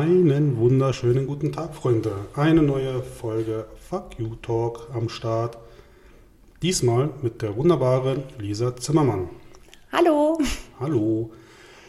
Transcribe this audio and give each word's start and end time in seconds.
Einen 0.00 0.56
wunderschönen 0.56 1.26
guten 1.26 1.52
Tag, 1.52 1.74
Freunde. 1.74 2.12
Eine 2.32 2.62
neue 2.62 3.02
Folge 3.02 3.66
Fuck 3.90 4.18
You 4.18 4.34
Talk 4.36 4.88
am 4.94 5.10
Start. 5.10 5.58
Diesmal 6.62 7.10
mit 7.20 7.42
der 7.42 7.54
wunderbaren 7.54 8.22
Lisa 8.38 8.74
Zimmermann. 8.74 9.28
Hallo. 9.92 10.38
Hallo. 10.78 11.32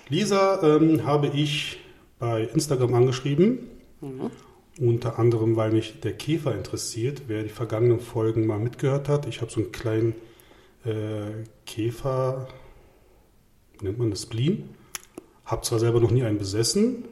Lisa 0.09 0.61
ähm, 0.61 1.05
habe 1.05 1.27
ich 1.27 1.79
bei 2.19 2.43
Instagram 2.53 2.95
angeschrieben. 2.95 3.59
Mhm. 4.01 4.29
Unter 4.77 5.17
anderem, 5.17 5.55
weil 5.55 5.71
mich 5.71 6.01
der 6.01 6.11
Käfer 6.11 6.53
interessiert. 6.53 7.21
Wer 7.27 7.43
die 7.43 7.49
vergangenen 7.49 8.01
Folgen 8.01 8.45
mal 8.45 8.59
mitgehört 8.59 9.07
hat, 9.07 9.25
ich 9.25 9.39
habe 9.39 9.51
so 9.51 9.61
einen 9.61 9.71
kleinen 9.71 10.15
äh, 10.83 11.45
Käfer, 11.65 12.49
nennt 13.81 13.99
man 13.99 14.09
das, 14.09 14.23
Spleen. 14.23 14.67
Habe 15.45 15.61
zwar 15.61 15.79
selber 15.79 16.01
noch 16.01 16.11
nie 16.11 16.23
einen 16.23 16.39
besessen, 16.39 17.05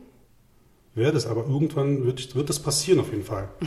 werde 0.95 1.17
es, 1.17 1.25
aber 1.25 1.45
irgendwann 1.47 2.05
wird, 2.05 2.35
wird 2.35 2.49
das 2.49 2.59
passieren 2.59 2.99
auf 2.99 3.11
jeden 3.11 3.23
Fall. 3.23 3.49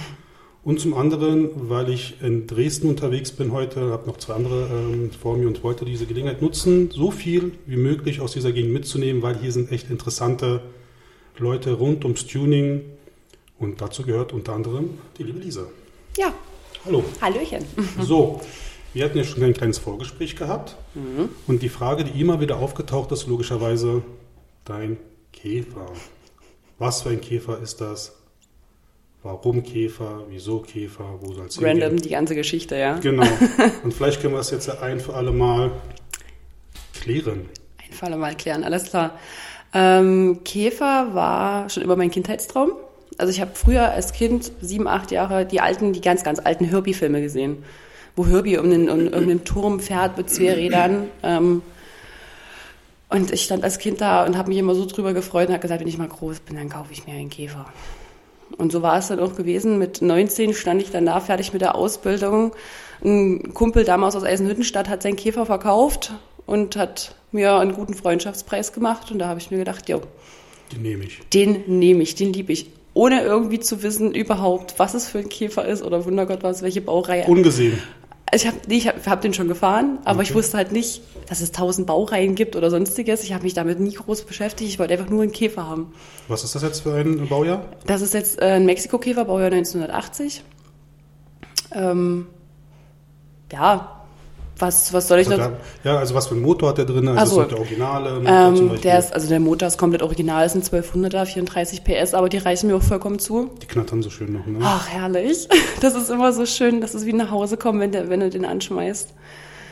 Und 0.64 0.78
zum 0.78 0.94
anderen, 0.94 1.68
weil 1.68 1.90
ich 1.90 2.22
in 2.22 2.46
Dresden 2.46 2.88
unterwegs 2.88 3.32
bin 3.32 3.50
heute, 3.52 3.90
habe 3.90 4.06
noch 4.06 4.18
zwei 4.18 4.34
andere 4.34 4.68
ähm, 4.70 5.10
vor 5.10 5.36
mir 5.36 5.48
und 5.48 5.64
wollte 5.64 5.84
diese 5.84 6.06
Gelegenheit 6.06 6.40
nutzen, 6.40 6.88
so 6.92 7.10
viel 7.10 7.54
wie 7.66 7.76
möglich 7.76 8.20
aus 8.20 8.30
dieser 8.30 8.52
Gegend 8.52 8.72
mitzunehmen, 8.72 9.22
weil 9.22 9.36
hier 9.38 9.50
sind 9.50 9.72
echt 9.72 9.90
interessante 9.90 10.62
Leute 11.36 11.72
rund 11.72 12.04
ums 12.04 12.28
Tuning. 12.28 12.82
Und 13.58 13.80
dazu 13.80 14.04
gehört 14.04 14.32
unter 14.32 14.52
anderem 14.52 14.90
die 15.18 15.24
liebe 15.24 15.40
Lisa. 15.40 15.66
Ja. 16.16 16.32
Hallo. 16.84 17.02
Hallöchen. 17.20 17.64
So, 18.00 18.40
wir 18.94 19.04
hatten 19.04 19.18
ja 19.18 19.24
schon 19.24 19.42
ein 19.42 19.54
kleines 19.54 19.78
Vorgespräch 19.78 20.36
gehabt. 20.36 20.76
Mhm. 20.94 21.28
Und 21.48 21.62
die 21.62 21.70
Frage, 21.70 22.04
die 22.04 22.20
immer 22.20 22.40
wieder 22.40 22.58
aufgetaucht 22.58 23.10
ist, 23.10 23.26
logischerweise, 23.26 24.02
dein 24.64 24.96
Käfer. 25.32 25.86
Was 26.82 27.02
für 27.02 27.10
ein 27.10 27.20
Käfer 27.20 27.60
ist 27.62 27.80
das? 27.80 28.10
Warum 29.22 29.62
Käfer? 29.62 30.24
Wieso 30.28 30.58
Käfer? 30.58 31.14
Wo 31.20 31.32
soll 31.32 31.46
es 31.46 31.62
Random, 31.62 31.90
hingehen? 31.90 32.02
die 32.02 32.08
ganze 32.08 32.34
Geschichte, 32.34 32.74
ja. 32.74 32.98
Genau. 32.98 33.22
Und 33.84 33.94
vielleicht 33.94 34.20
können 34.20 34.34
wir 34.34 34.40
es 34.40 34.50
jetzt 34.50 34.68
ein 34.68 34.98
für 34.98 35.14
alle 35.14 35.30
Mal 35.30 35.70
klären. 37.00 37.48
Ein 37.78 37.92
für 37.92 38.06
alle 38.06 38.16
Mal 38.16 38.34
klären, 38.34 38.64
alles 38.64 38.82
klar. 38.82 39.16
Ähm, 39.72 40.40
Käfer 40.44 41.14
war 41.14 41.70
schon 41.70 41.84
immer 41.84 41.94
mein 41.94 42.10
Kindheitstraum. 42.10 42.72
Also 43.16 43.32
ich 43.32 43.40
habe 43.40 43.52
früher 43.54 43.92
als 43.92 44.12
Kind, 44.12 44.50
sieben, 44.60 44.88
acht 44.88 45.12
Jahre, 45.12 45.46
die 45.46 45.60
alten, 45.60 45.92
die 45.92 46.00
ganz, 46.00 46.24
ganz 46.24 46.40
alten 46.40 46.64
Herbie-Filme 46.64 47.22
gesehen, 47.22 47.62
wo 48.16 48.26
Herbie 48.26 48.58
um 48.58 48.68
den, 48.68 48.90
um, 48.90 49.06
um 49.06 49.28
den 49.28 49.44
Turm 49.44 49.78
fährt 49.78 50.16
mit 50.16 50.30
zwei 50.30 50.54
Rädern. 50.54 51.04
Ähm, 51.22 51.62
und 53.12 53.30
ich 53.30 53.42
stand 53.42 53.62
als 53.62 53.78
Kind 53.78 54.00
da 54.00 54.24
und 54.24 54.36
habe 54.38 54.48
mich 54.48 54.58
immer 54.58 54.74
so 54.74 54.86
drüber 54.86 55.12
gefreut 55.12 55.48
und 55.48 55.54
habe 55.54 55.62
gesagt, 55.62 55.80
wenn 55.80 55.88
ich 55.88 55.98
mal 55.98 56.08
groß 56.08 56.40
bin, 56.40 56.56
dann 56.56 56.68
kaufe 56.68 56.92
ich 56.92 57.06
mir 57.06 57.12
einen 57.12 57.30
Käfer. 57.30 57.66
Und 58.56 58.72
so 58.72 58.82
war 58.82 58.98
es 58.98 59.08
dann 59.08 59.18
auch 59.18 59.34
gewesen. 59.34 59.78
Mit 59.78 60.02
19 60.02 60.54
stand 60.54 60.82
ich 60.82 60.90
dann 60.90 61.06
da 61.06 61.20
fertig 61.20 61.52
mit 61.52 61.62
der 61.62 61.74
Ausbildung. 61.74 62.52
Ein 63.04 63.54
Kumpel 63.54 63.84
damals 63.84 64.16
aus 64.16 64.24
Eisenhüttenstadt 64.24 64.88
hat 64.88 65.02
seinen 65.02 65.16
Käfer 65.16 65.46
verkauft 65.46 66.12
und 66.46 66.76
hat 66.76 67.14
mir 67.32 67.54
einen 67.56 67.72
guten 67.72 67.94
Freundschaftspreis 67.94 68.72
gemacht. 68.72 69.10
Und 69.10 69.18
da 69.18 69.28
habe 69.28 69.40
ich 69.40 69.50
mir 69.50 69.58
gedacht, 69.58 69.88
jo, 69.88 70.02
den 70.72 70.82
nehme 70.82 71.04
ich. 71.04 71.20
Den 71.32 71.64
nehme 71.66 72.02
ich, 72.02 72.14
den 72.14 72.32
liebe 72.32 72.52
ich. 72.52 72.70
Ohne 72.94 73.22
irgendwie 73.22 73.60
zu 73.60 73.82
wissen 73.82 74.14
überhaupt, 74.14 74.78
was 74.78 74.94
es 74.94 75.08
für 75.08 75.18
ein 75.18 75.28
Käfer 75.28 75.66
ist 75.66 75.82
oder 75.82 76.04
Wundergott 76.04 76.42
was, 76.42 76.62
welche 76.62 76.82
Baureihe. 76.82 77.24
Ungesehen. 77.26 77.78
Also 78.32 78.46
ich 78.46 78.54
habe 78.54 78.62
nee, 78.66 78.76
ich 78.78 78.88
hab, 78.88 79.06
hab 79.06 79.20
den 79.20 79.34
schon 79.34 79.46
gefahren, 79.46 79.98
aber 80.04 80.20
okay. 80.20 80.30
ich 80.30 80.34
wusste 80.34 80.56
halt 80.56 80.72
nicht, 80.72 81.02
dass 81.28 81.42
es 81.42 81.52
tausend 81.52 81.86
Baureihen 81.86 82.34
gibt 82.34 82.56
oder 82.56 82.70
sonstiges. 82.70 83.22
Ich 83.24 83.34
habe 83.34 83.44
mich 83.44 83.52
damit 83.52 83.78
nie 83.78 83.92
groß 83.92 84.24
beschäftigt. 84.24 84.70
Ich 84.70 84.78
wollte 84.78 84.94
einfach 84.94 85.10
nur 85.10 85.22
einen 85.22 85.32
Käfer 85.32 85.66
haben. 85.68 85.92
Was 86.28 86.42
ist 86.42 86.54
das 86.54 86.62
jetzt 86.62 86.80
für 86.80 86.94
ein 86.94 87.28
Baujahr? 87.28 87.66
Das 87.86 88.00
ist 88.00 88.14
jetzt 88.14 88.40
äh, 88.40 88.52
ein 88.52 88.64
Mexiko-Käfer, 88.64 89.26
Baujahr 89.26 89.52
1980. 89.52 90.42
Ähm, 91.74 92.26
ja, 93.52 94.01
was, 94.62 94.92
was 94.92 95.08
soll 95.08 95.18
ich 95.18 95.28
noch? 95.28 95.50
ja, 95.84 95.98
also 95.98 96.14
was 96.14 96.28
für 96.28 96.34
ein 96.34 96.40
Motor 96.40 96.70
hat 96.70 96.78
der 96.78 96.86
drin? 96.86 97.08
Also 97.08 97.20
also, 97.20 97.42
ist 97.42 97.50
der 97.50 97.58
originale 97.58 98.22
ähm, 98.24 98.80
der 98.82 98.98
ist, 98.98 99.12
also 99.12 99.28
der 99.28 99.40
Motor 99.40 99.68
ist 99.68 99.76
komplett 99.76 100.02
original, 100.02 100.46
ist 100.46 100.54
ein 100.54 100.62
1200er, 100.62 101.26
34 101.26 101.84
PS, 101.84 102.14
aber 102.14 102.28
die 102.28 102.38
reichen 102.38 102.68
mir 102.68 102.76
auch 102.76 102.82
vollkommen 102.82 103.18
zu. 103.18 103.50
Die 103.60 103.66
knattern 103.66 104.02
so 104.02 104.08
schön 104.08 104.32
noch, 104.32 104.46
ne? 104.46 104.60
Ach, 104.62 104.88
herrlich. 104.88 105.48
Das 105.80 105.96
ist 105.96 106.10
immer 106.10 106.32
so 106.32 106.46
schön, 106.46 106.80
dass 106.80 106.94
es 106.94 107.06
wie 107.06 107.12
nach 107.12 107.32
Hause 107.32 107.56
kommt, 107.56 107.80
wenn, 107.80 107.90
der, 107.90 108.08
wenn 108.08 108.20
du 108.20 108.30
den 108.30 108.44
anschmeißt. 108.44 109.12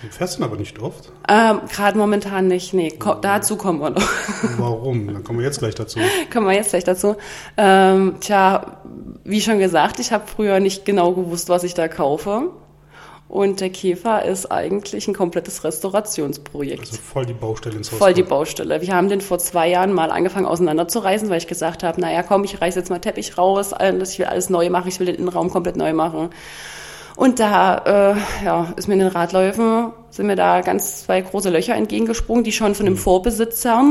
Du 0.02 0.08
fährst 0.08 0.38
ihn 0.38 0.44
aber 0.44 0.56
nicht 0.56 0.80
oft? 0.80 1.12
Ähm, 1.28 1.60
Gerade 1.70 1.96
momentan 1.96 2.48
nicht, 2.48 2.74
nee. 2.74 2.90
Ko 2.90 3.12
oh. 3.12 3.14
Dazu 3.20 3.56
kommen 3.56 3.80
wir 3.80 3.90
noch. 3.90 4.08
Warum? 4.58 5.06
Dann 5.06 5.22
kommen 5.22 5.38
wir 5.38 5.46
jetzt 5.46 5.58
gleich 5.60 5.74
dazu. 5.74 6.00
kommen 6.32 6.46
wir 6.46 6.54
jetzt 6.54 6.70
gleich 6.70 6.84
dazu. 6.84 7.16
Ähm, 7.56 8.16
tja, 8.20 8.80
wie 9.24 9.40
schon 9.40 9.58
gesagt, 9.60 10.00
ich 10.00 10.10
habe 10.10 10.26
früher 10.26 10.58
nicht 10.58 10.84
genau 10.84 11.12
gewusst, 11.12 11.48
was 11.48 11.62
ich 11.62 11.74
da 11.74 11.86
kaufe. 11.86 12.50
Und 13.30 13.60
der 13.60 13.70
Käfer 13.70 14.24
ist 14.24 14.50
eigentlich 14.50 15.06
ein 15.06 15.14
komplettes 15.14 15.62
Restaurationsprojekt. 15.62 16.80
Also 16.80 16.96
voll 16.96 17.24
die 17.24 17.32
Baustelle 17.32 17.76
ins 17.76 17.92
Haus. 17.92 17.98
Voll 17.98 18.12
die 18.12 18.24
Baustelle. 18.24 18.82
Wir 18.82 18.92
haben 18.92 19.08
den 19.08 19.20
vor 19.20 19.38
zwei 19.38 19.68
Jahren 19.68 19.92
mal 19.92 20.10
angefangen 20.10 20.46
auseinanderzureißen, 20.46 21.30
weil 21.30 21.38
ich 21.38 21.46
gesagt 21.46 21.84
habe, 21.84 22.00
naja, 22.00 22.24
komm, 22.24 22.42
ich 22.42 22.60
reiße 22.60 22.80
jetzt 22.80 22.90
mal 22.90 22.98
Teppich 22.98 23.38
raus, 23.38 23.70
ich 23.70 24.18
will 24.18 24.26
alles 24.26 24.50
neu 24.50 24.68
machen, 24.68 24.88
ich 24.88 24.98
will 24.98 25.06
den 25.06 25.14
Innenraum 25.14 25.48
komplett 25.48 25.76
neu 25.76 25.92
machen. 25.92 26.30
Und 27.14 27.38
da 27.38 28.16
äh, 28.16 28.44
ja, 28.44 28.72
ist 28.74 28.88
mir 28.88 28.94
in 28.94 29.00
den 29.00 29.08
Radläufen, 29.08 29.92
sind 30.10 30.26
mir 30.26 30.34
da 30.34 30.60
ganz 30.60 31.04
zwei 31.04 31.20
große 31.20 31.50
Löcher 31.50 31.76
entgegengesprungen, 31.76 32.42
die 32.42 32.50
schon 32.50 32.74
von 32.74 32.84
dem 32.84 32.94
mhm. 32.94 32.98
Vorbesitzer 32.98 33.84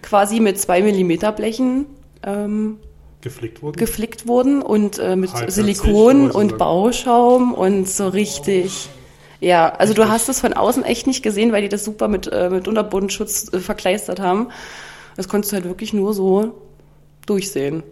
quasi 0.00 0.38
mit 0.38 0.60
zwei 0.60 0.80
Millimeter 0.80 1.32
Blechen 1.32 1.86
ähm, 2.24 2.78
geflickt 3.20 3.62
wurden, 3.62 3.76
geflickt 3.76 4.26
wurden 4.26 4.62
und 4.62 4.98
äh, 4.98 5.16
mit 5.16 5.32
Halb 5.32 5.50
Silikon 5.50 6.30
und 6.30 6.58
Bauschaum 6.58 7.54
und 7.54 7.88
so 7.88 8.08
richtig. 8.08 8.88
Ja, 9.40 9.70
also 9.70 9.94
du 9.94 10.08
hast 10.08 10.28
es 10.28 10.40
von 10.40 10.52
außen 10.52 10.84
echt 10.84 11.06
nicht 11.06 11.22
gesehen, 11.22 11.52
weil 11.52 11.62
die 11.62 11.68
das 11.68 11.84
super 11.84 12.08
mit, 12.08 12.30
äh, 12.30 12.50
mit 12.50 12.68
Unterbodenschutz 12.68 13.52
äh, 13.52 13.58
verkleistert 13.58 14.20
haben. 14.20 14.48
Das 15.16 15.28
konntest 15.28 15.52
du 15.52 15.56
halt 15.56 15.64
wirklich 15.64 15.92
nur 15.92 16.14
so 16.14 16.54
durchsehen. 17.26 17.82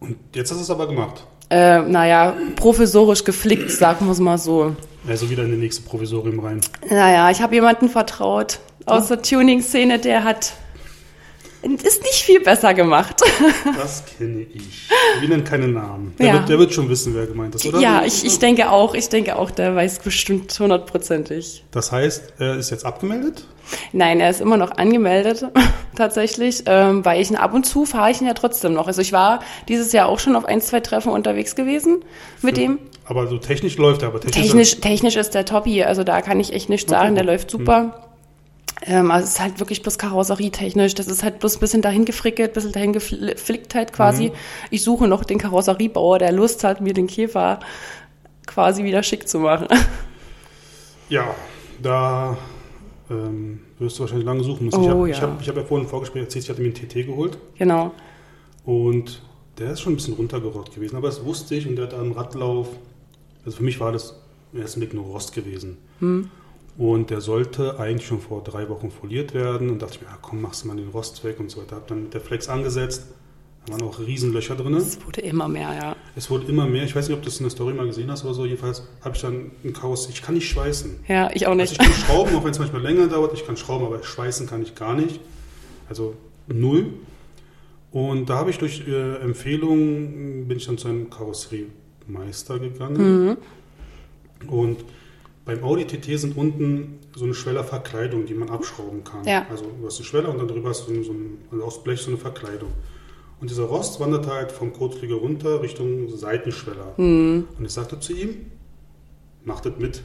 Und 0.00 0.16
jetzt 0.34 0.50
hast 0.50 0.58
du 0.58 0.62
es 0.62 0.70
aber 0.70 0.86
gemacht. 0.86 1.26
Äh, 1.50 1.80
naja, 1.80 2.34
provisorisch 2.56 3.24
geflickt, 3.24 3.70
sagen 3.70 4.06
wir 4.06 4.12
es 4.12 4.20
mal 4.20 4.36
so. 4.36 4.76
Also 5.06 5.30
wieder 5.30 5.44
in 5.44 5.52
die 5.52 5.56
nächste 5.56 5.82
Provisorium 5.82 6.40
rein. 6.40 6.60
Naja, 6.88 7.30
ich 7.30 7.40
habe 7.40 7.54
jemanden 7.54 7.88
vertraut 7.88 8.60
aus 8.84 9.08
der 9.08 9.22
Tuning-Szene, 9.22 9.98
der 9.98 10.24
hat 10.24 10.52
ist 11.62 12.02
nicht 12.02 12.22
viel 12.24 12.40
besser 12.40 12.74
gemacht. 12.74 13.22
Das 13.76 14.04
kenne 14.18 14.42
ich. 14.42 14.88
Wir 15.20 15.28
nennen 15.28 15.44
keine 15.44 15.68
Namen. 15.68 16.14
Der, 16.18 16.26
ja. 16.26 16.32
wird, 16.34 16.48
der 16.48 16.58
wird 16.58 16.72
schon 16.72 16.88
wissen, 16.88 17.14
wer 17.14 17.26
gemeint 17.26 17.54
ist, 17.54 17.66
oder? 17.66 17.80
Ja, 17.80 18.02
ich, 18.04 18.24
ich 18.24 18.38
denke 18.38 18.70
auch. 18.70 18.94
Ich 18.94 19.08
denke 19.08 19.36
auch, 19.36 19.50
der 19.50 19.74
weiß 19.74 20.00
bestimmt 20.00 20.58
hundertprozentig. 20.58 21.64
Das 21.70 21.92
heißt, 21.92 22.34
er 22.38 22.56
ist 22.56 22.70
jetzt 22.70 22.84
abgemeldet? 22.84 23.44
Nein, 23.92 24.20
er 24.20 24.30
ist 24.30 24.40
immer 24.40 24.56
noch 24.56 24.72
angemeldet, 24.72 25.44
tatsächlich, 25.96 26.62
ähm, 26.66 27.04
weil 27.04 27.20
ich 27.20 27.30
ihn 27.30 27.36
ab 27.36 27.54
und 27.54 27.64
zu 27.64 27.84
fahre 27.84 28.10
ich 28.10 28.20
ihn 28.20 28.26
ja 28.26 28.34
trotzdem 28.34 28.72
noch. 28.72 28.86
Also 28.86 29.02
ich 29.02 29.12
war 29.12 29.40
dieses 29.68 29.92
Jahr 29.92 30.08
auch 30.08 30.18
schon 30.18 30.36
auf 30.36 30.44
ein, 30.44 30.60
zwei 30.60 30.80
Treffen 30.80 31.12
unterwegs 31.12 31.54
gewesen 31.54 32.04
mit 32.42 32.56
Für, 32.56 32.62
ihm. 32.62 32.78
Aber 33.04 33.26
so 33.26 33.38
technisch 33.38 33.76
läuft 33.76 34.02
er, 34.02 34.08
aber 34.08 34.20
technisch. 34.20 34.46
Technisch, 34.46 34.80
technisch 34.80 35.16
ist 35.16 35.34
der 35.34 35.44
Toppi, 35.44 35.82
also 35.82 36.04
da 36.04 36.22
kann 36.22 36.40
ich 36.40 36.52
echt 36.52 36.68
nichts 36.68 36.90
okay. 36.90 37.00
sagen, 37.00 37.14
der 37.14 37.24
läuft 37.24 37.50
super. 37.50 37.80
Hm. 37.80 37.92
Ähm, 38.88 39.10
also 39.10 39.24
es 39.24 39.34
ist 39.34 39.40
halt 39.40 39.60
wirklich 39.60 39.82
bloß 39.82 39.98
karosserietechnisch. 39.98 40.94
Das 40.94 41.06
ist 41.06 41.22
halt 41.22 41.38
bloß 41.40 41.56
ein 41.56 41.60
bisschen 41.60 41.82
dahin 41.82 42.06
gefrickelt, 42.06 42.50
ein 42.50 42.54
bisschen 42.54 42.72
dahin 42.72 42.92
geflickt 42.94 43.74
halt 43.74 43.92
quasi. 43.92 44.30
Mhm. 44.30 44.34
Ich 44.70 44.82
suche 44.82 45.06
noch 45.06 45.24
den 45.24 45.38
Karosseriebauer, 45.38 46.18
der 46.18 46.32
Lust 46.32 46.64
hat, 46.64 46.80
mir 46.80 46.94
den 46.94 47.06
Käfer 47.06 47.60
quasi 48.46 48.84
wieder 48.84 49.02
schick 49.02 49.28
zu 49.28 49.38
machen. 49.38 49.68
Ja, 51.10 51.34
da 51.82 52.36
ähm, 53.08 53.60
wirst 53.78 53.96
du 53.96 54.02
wahrscheinlich 54.02 54.26
lange 54.26 54.44
suchen 54.44 54.66
müssen. 54.66 54.76
Oh, 54.78 55.06
ich 55.06 55.18
habe 55.22 55.32
ja. 55.32 55.38
Ich 55.40 55.48
hab, 55.48 55.48
hab 55.48 55.56
ja 55.56 55.64
vorhin 55.64 55.86
im 55.86 55.90
Vorgespräch 55.90 56.24
erzählt, 56.24 56.44
ich 56.44 56.50
hatte 56.50 56.60
mir 56.60 56.66
einen 56.66 56.74
TT 56.74 57.06
geholt. 57.06 57.38
Genau. 57.56 57.92
Und 58.66 59.22
der 59.56 59.70
ist 59.70 59.80
schon 59.80 59.94
ein 59.94 59.96
bisschen 59.96 60.12
runtergerottet 60.12 60.74
gewesen, 60.74 60.96
aber 60.96 61.08
das 61.08 61.24
wusste 61.24 61.54
ich 61.54 61.66
und 61.66 61.76
der 61.76 61.86
hat 61.86 61.94
einen 61.94 62.12
Radlauf. 62.12 62.68
Also 63.46 63.56
für 63.56 63.62
mich 63.62 63.80
war 63.80 63.90
das 63.90 64.20
im 64.52 64.60
ersten 64.60 64.80
Blick 64.80 64.92
nur 64.92 65.06
Rost 65.06 65.32
gewesen. 65.32 65.78
Hm. 66.00 66.28
Und 66.78 67.10
der 67.10 67.20
sollte 67.20 67.80
eigentlich 67.80 68.06
schon 68.06 68.20
vor 68.20 68.42
drei 68.44 68.68
Wochen 68.68 68.92
foliert 68.92 69.34
werden. 69.34 69.68
Und 69.68 69.82
dachte 69.82 69.96
ich 69.96 70.00
mir, 70.00 70.06
ja, 70.06 70.18
komm, 70.22 70.40
machst 70.40 70.62
du 70.62 70.68
mal 70.68 70.76
den 70.76 70.88
Rost 70.88 71.24
weg 71.24 71.40
und 71.40 71.50
so 71.50 71.60
weiter. 71.60 71.76
Hab 71.76 71.88
dann 71.88 72.04
mit 72.04 72.14
der 72.14 72.20
Flex 72.20 72.48
angesetzt. 72.48 73.08
Da 73.66 73.72
waren 73.72 73.82
auch 73.82 73.98
Riesenlöcher 73.98 74.54
drin. 74.54 74.74
Es 74.74 75.04
wurde 75.04 75.20
immer 75.20 75.48
mehr, 75.48 75.74
ja. 75.74 75.96
Es 76.14 76.30
wurde 76.30 76.46
immer 76.46 76.66
mehr. 76.66 76.84
Ich 76.84 76.94
weiß 76.94 77.08
nicht, 77.08 77.16
ob 77.16 77.22
du 77.22 77.28
das 77.28 77.38
in 77.38 77.44
der 77.44 77.50
Story 77.50 77.74
mal 77.74 77.86
gesehen 77.86 78.08
hast 78.10 78.24
oder 78.24 78.32
so. 78.32 78.44
Jedenfalls 78.44 78.84
habe 79.02 79.16
ich 79.16 79.20
dann 79.20 79.50
ein 79.64 79.72
Chaos. 79.72 80.08
Ich 80.08 80.22
kann 80.22 80.36
nicht 80.36 80.48
schweißen. 80.48 81.00
Ja, 81.08 81.28
ich 81.34 81.48
auch 81.48 81.56
nicht. 81.56 81.80
Also 81.80 81.82
ich 81.82 81.96
kann 81.96 82.06
schrauben, 82.06 82.36
auch 82.36 82.44
wenn 82.44 82.52
es 82.52 82.60
manchmal 82.60 82.82
länger 82.82 83.08
dauert. 83.08 83.34
Ich 83.34 83.44
kann 83.44 83.56
schrauben, 83.56 83.84
aber 83.84 84.02
schweißen 84.04 84.46
kann 84.46 84.62
ich 84.62 84.76
gar 84.76 84.94
nicht. 84.94 85.20
Also 85.88 86.14
null. 86.46 86.86
Und 87.90 88.30
da 88.30 88.36
habe 88.36 88.50
ich 88.50 88.58
durch 88.58 88.86
äh, 88.86 89.16
Empfehlung, 89.16 90.46
bin 90.46 90.58
ich 90.58 90.66
dann 90.66 90.78
zu 90.78 90.86
einem 90.86 91.10
Karosseriemeister 91.10 92.60
gegangen. 92.60 93.26
Mhm. 93.26 94.48
Und 94.48 94.84
beim 95.48 95.64
Audi 95.64 95.86
TT 95.86 96.20
sind 96.20 96.36
unten 96.36 96.98
so 97.16 97.24
eine 97.24 97.32
Schwellerverkleidung, 97.32 98.26
die 98.26 98.34
man 98.34 98.50
abschrauben 98.50 99.02
kann. 99.02 99.24
Ja. 99.24 99.46
Also 99.48 99.64
du 99.64 99.86
hast 99.86 99.96
eine 99.96 100.04
Schweller 100.04 100.28
und 100.28 100.36
dann 100.36 100.46
drüber 100.46 100.68
hast 100.68 100.86
du 100.86 101.02
so 101.02 101.12
ein, 101.12 101.38
also 101.50 101.64
aus 101.64 101.82
Blech 101.82 102.02
so 102.02 102.10
eine 102.10 102.18
Verkleidung. 102.18 102.70
Und 103.40 103.48
dieser 103.48 103.62
Rost 103.64 103.98
wanderte 103.98 104.30
halt 104.30 104.52
vom 104.52 104.74
Kotflügel 104.74 105.16
runter 105.16 105.62
Richtung 105.62 106.10
Seitenschweller. 106.10 106.92
Und 107.56 107.64
ich 107.64 107.72
sagte 107.72 107.98
zu 107.98 108.12
ihm, 108.12 108.50
macht 109.44 109.64
das 109.64 109.72
mit. 109.78 110.02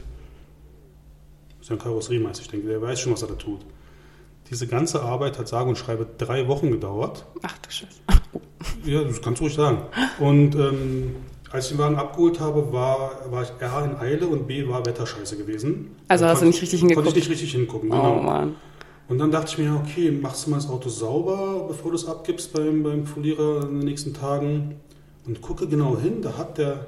Ist 1.60 1.68
ja 1.68 1.76
ein 1.76 1.78
Karosseriemeister, 1.78 2.40
ich 2.40 2.48
denke, 2.48 2.68
der 2.68 2.80
weiß 2.80 3.00
schon, 3.00 3.12
was 3.12 3.20
er 3.20 3.28
da 3.28 3.34
tut. 3.34 3.60
Diese 4.50 4.66
ganze 4.66 5.02
Arbeit 5.02 5.38
hat 5.38 5.46
sage 5.46 5.68
und 5.68 5.76
schreibe 5.76 6.06
drei 6.16 6.48
Wochen 6.48 6.70
gedauert. 6.70 7.26
Ach 7.42 7.58
du 7.58 7.70
Scheiße. 7.70 8.00
Ja, 8.84 9.04
das 9.04 9.20
kannst 9.20 9.40
du 9.40 9.44
ruhig 9.44 9.54
sagen. 9.54 9.82
Und 10.20 10.54
ähm, 10.54 11.16
als 11.54 11.66
ich 11.66 11.70
den 11.72 11.78
Wagen 11.78 11.94
abgeholt 11.96 12.40
habe, 12.40 12.72
war, 12.72 13.12
war 13.30 13.42
ich 13.44 13.50
A 13.64 13.84
in 13.84 13.96
Eile 13.96 14.26
und 14.26 14.46
B 14.48 14.66
war 14.68 14.84
Wetterscheiße 14.84 15.36
gewesen. 15.36 15.92
Also 16.08 16.26
hast 16.26 16.42
du 16.42 16.46
nicht 16.46 16.60
richtig 16.60 16.80
hingeguckt? 16.80 17.06
Konnte 17.06 17.18
ich 17.20 17.28
nicht 17.28 17.32
richtig 17.40 17.52
hingucken, 17.52 17.90
Oh 17.92 17.94
genau. 17.96 18.22
Mann. 18.22 18.56
Und 19.08 19.18
dann 19.18 19.30
dachte 19.30 19.52
ich 19.52 19.58
mir, 19.58 19.74
okay, 19.74 20.10
machst 20.10 20.46
du 20.46 20.50
mal 20.50 20.56
das 20.56 20.68
Auto 20.68 20.88
sauber, 20.88 21.66
bevor 21.68 21.92
du 21.92 21.96
es 21.96 22.06
abgibst 22.06 22.52
beim, 22.52 22.82
beim 22.82 23.06
Folierer 23.06 23.62
in 23.68 23.78
den 23.80 23.88
nächsten 23.88 24.14
Tagen. 24.14 24.76
Und 25.26 25.40
gucke 25.42 25.68
genau 25.68 25.96
hin, 25.96 26.22
da 26.22 26.36
hat 26.36 26.58
der 26.58 26.86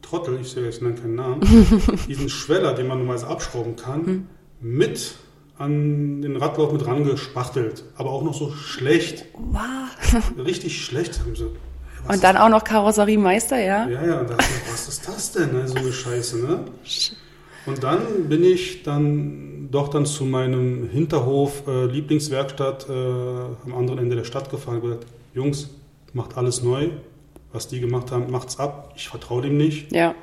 Trottel, 0.00 0.38
ich 0.40 0.48
sage 0.50 0.66
jetzt 0.66 0.80
nenne 0.80 0.94
keinen 0.94 1.16
Namen, 1.16 1.40
diesen 2.08 2.28
Schweller, 2.28 2.72
den 2.74 2.86
man 2.86 2.98
normalerweise 2.98 3.26
abschrauben 3.28 3.76
kann, 3.76 4.06
Hm. 4.06 4.26
mit 4.60 5.14
an 5.58 6.22
den 6.22 6.36
Radlauf 6.36 6.72
mit 6.72 6.86
rangespachtelt. 6.86 7.84
Aber 7.96 8.10
auch 8.10 8.22
noch 8.22 8.34
so 8.34 8.50
schlecht, 8.52 9.24
Wow. 9.34 10.32
richtig 10.38 10.82
schlecht. 10.84 11.18
Hab 11.20 11.32
ich 11.32 11.38
so, 11.38 11.46
hey, 11.46 11.50
was 11.50 11.75
Und 12.08 12.22
dann 12.22 12.36
auch 12.36 12.48
noch 12.48 12.64
Karosseriemeister, 12.64 13.58
ja? 13.58 13.88
ja, 13.88 14.06
ja, 14.06 14.20
und 14.20 14.30
dachte 14.30 14.44
was 14.70 14.88
ist 14.88 15.08
das 15.08 15.32
denn, 15.32 15.52
ne? 15.52 15.66
so 15.66 15.76
eine 15.76 15.92
Scheiße, 15.92 16.38
ne? 16.38 16.60
Und 17.66 17.82
dann 17.82 18.28
bin 18.28 18.44
ich 18.44 18.84
dann 18.84 19.68
doch 19.70 19.88
dann 19.88 20.06
zu 20.06 20.24
meinem 20.24 20.88
Hinterhof 20.88 21.66
äh, 21.66 21.86
Lieblingswerkstatt 21.86 22.88
äh, 22.88 22.92
am 22.92 23.74
anderen 23.76 23.98
Ende 23.98 24.16
der 24.16 24.24
Stadt 24.24 24.50
gefahren 24.50 24.76
und 24.76 24.82
gesagt, 24.82 25.06
Jungs, 25.34 25.70
macht 26.12 26.36
alles 26.36 26.62
neu. 26.62 26.90
Was 27.52 27.68
die 27.68 27.80
gemacht 27.80 28.12
haben, 28.12 28.30
macht's 28.30 28.58
ab. 28.58 28.92
Ich 28.96 29.08
vertraue 29.08 29.42
dem 29.42 29.56
nicht. 29.56 29.92
Ja. 29.92 30.14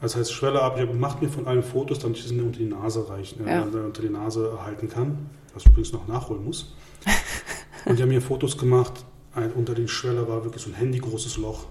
Das 0.00 0.16
heißt, 0.16 0.32
Schwelle 0.32 0.62
ab, 0.62 0.78
ich 0.78 0.92
macht 0.92 1.22
mir 1.22 1.28
von 1.28 1.46
allen 1.46 1.62
Fotos, 1.62 1.98
damit 1.98 2.18
ich 2.18 2.26
es 2.26 2.32
mir 2.32 2.42
unter 2.42 2.58
die 2.58 2.66
Nase 2.66 3.08
reichen, 3.08 3.46
äh, 3.46 3.54
Ja. 3.56 3.62
unter 3.62 4.02
die 4.02 4.10
Nase 4.10 4.50
erhalten 4.56 4.88
kann. 4.88 5.30
Was 5.54 5.62
ich 5.62 5.70
übrigens 5.70 5.92
noch 5.92 6.06
nachholen 6.06 6.44
muss. 6.44 6.74
und 7.86 7.98
die 7.98 8.02
haben 8.02 8.10
mir 8.10 8.22
Fotos 8.22 8.56
gemacht. 8.58 8.92
Ein, 9.36 9.52
unter 9.52 9.74
den 9.74 9.86
Schweller 9.88 10.26
war 10.28 10.42
wirklich 10.44 10.62
so 10.62 10.70
ein 10.70 10.74
handygroßes 10.74 11.36
Loch. 11.36 11.66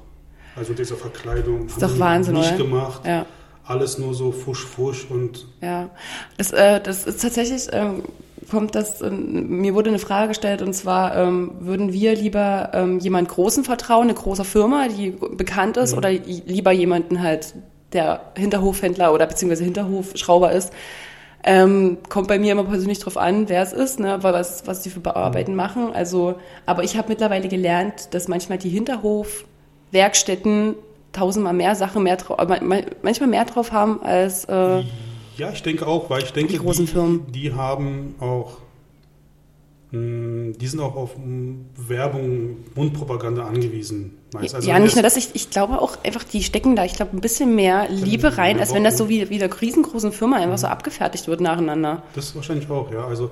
Also 0.55 0.73
diese 0.73 0.95
Verkleidung. 0.95 1.65
Ist 1.65 1.73
haben 1.75 1.81
doch 1.81 1.93
die 1.93 1.99
Wahnsinn, 1.99 2.35
Nicht 2.35 2.53
oder? 2.53 2.57
gemacht. 2.63 3.01
Ja. 3.05 3.25
Alles 3.65 3.97
nur 3.97 4.13
so 4.13 4.31
fusch, 4.31 4.63
fusch 4.63 5.07
und 5.09 5.47
Ja, 5.61 5.89
das, 6.37 6.51
äh, 6.51 6.79
das 6.79 7.05
ist 7.07 7.21
tatsächlich, 7.21 7.67
ähm, 7.71 8.03
kommt 8.51 8.75
das, 8.75 9.01
ähm, 9.01 9.59
mir 9.61 9.73
wurde 9.73 9.89
eine 9.89 9.97
Frage 9.97 10.27
gestellt 10.29 10.61
und 10.61 10.73
zwar, 10.73 11.15
ähm, 11.17 11.51
würden 11.61 11.91
wir 11.91 12.13
lieber 12.15 12.69
ähm, 12.73 12.99
jemand 12.99 13.27
Großen 13.27 13.63
vertrauen, 13.63 14.03
eine 14.03 14.13
große 14.13 14.43
Firma, 14.45 14.87
die 14.87 15.09
bekannt 15.31 15.77
ist, 15.77 15.95
oder 15.95 16.11
i- 16.11 16.43
lieber 16.45 16.71
jemanden 16.71 17.23
halt, 17.23 17.55
der 17.91 18.21
Hinterhofhändler 18.37 19.11
oder 19.13 19.25
beziehungsweise 19.25 19.63
Hinterhofschrauber 19.63 20.51
ist? 20.51 20.71
Ähm, 21.47 21.97
kommt 22.09 22.27
bei 22.27 22.39
mir 22.39 22.53
immer 22.53 22.63
persönlich 22.63 22.97
drauf 22.99 23.17
an, 23.17 23.49
wer 23.49 23.61
es 23.61 23.71
ist, 23.71 23.99
ne, 23.99 24.17
was, 24.21 24.65
was 24.65 24.81
die 24.81 24.89
für 24.89 24.99
Bearbeiten 24.99 25.53
machen. 25.55 25.91
Also, 25.93 26.35
aber 26.65 26.83
ich 26.83 26.97
habe 26.97 27.09
mittlerweile 27.09 27.47
gelernt, 27.47 28.13
dass 28.15 28.27
manchmal 28.27 28.57
die 28.57 28.69
Hinterhofwerkstätten 28.69 30.73
tausendmal 31.11 31.53
mehr 31.53 31.75
Sachen 31.75 32.01
mehr 32.03 32.17
manchmal 33.03 33.29
mehr 33.29 33.45
drauf 33.45 33.71
haben 33.71 34.01
als 34.03 34.45
äh, 34.45 34.83
ja, 35.37 35.51
ich 35.51 35.61
denke 35.63 35.85
auch, 35.85 36.09
weil 36.09 36.23
ich 36.23 36.31
denke, 36.31 36.53
Die 36.53 36.59
großen 36.59 36.87
Firmen. 36.87 37.29
die 37.31 37.53
haben 37.53 38.15
auch, 38.19 38.57
die 39.95 40.67
sind 40.67 40.79
auch 40.79 40.95
auf 40.95 41.17
mh, 41.17 41.55
Werbung, 41.75 42.57
Mundpropaganda 42.75 43.45
angewiesen. 43.45 44.17
Also 44.33 44.67
ja, 44.67 44.79
nicht 44.79 44.95
nur 44.95 45.03
das, 45.03 45.15
ich, 45.15 45.29
ich 45.33 45.49
glaube 45.49 45.81
auch 45.81 46.03
einfach, 46.03 46.23
die 46.23 46.43
stecken 46.43 46.75
da, 46.75 46.83
ich 46.83 46.93
glaube, 46.93 47.15
ein 47.15 47.21
bisschen 47.21 47.55
mehr 47.55 47.87
Liebe 47.89 48.37
rein, 48.37 48.59
als 48.59 48.73
wenn 48.73 48.83
das 48.83 48.97
so 48.97 49.07
wie, 49.07 49.29
wie 49.29 49.37
der 49.37 49.49
riesengroßen 49.61 50.11
Firma 50.11 50.37
einfach 50.37 50.57
so 50.57 50.67
abgefertigt 50.67 51.27
wird 51.27 51.41
nacheinander. 51.41 52.03
Das 52.15 52.35
wahrscheinlich 52.35 52.69
auch, 52.69 52.91
ja. 52.91 53.05
Also 53.05 53.31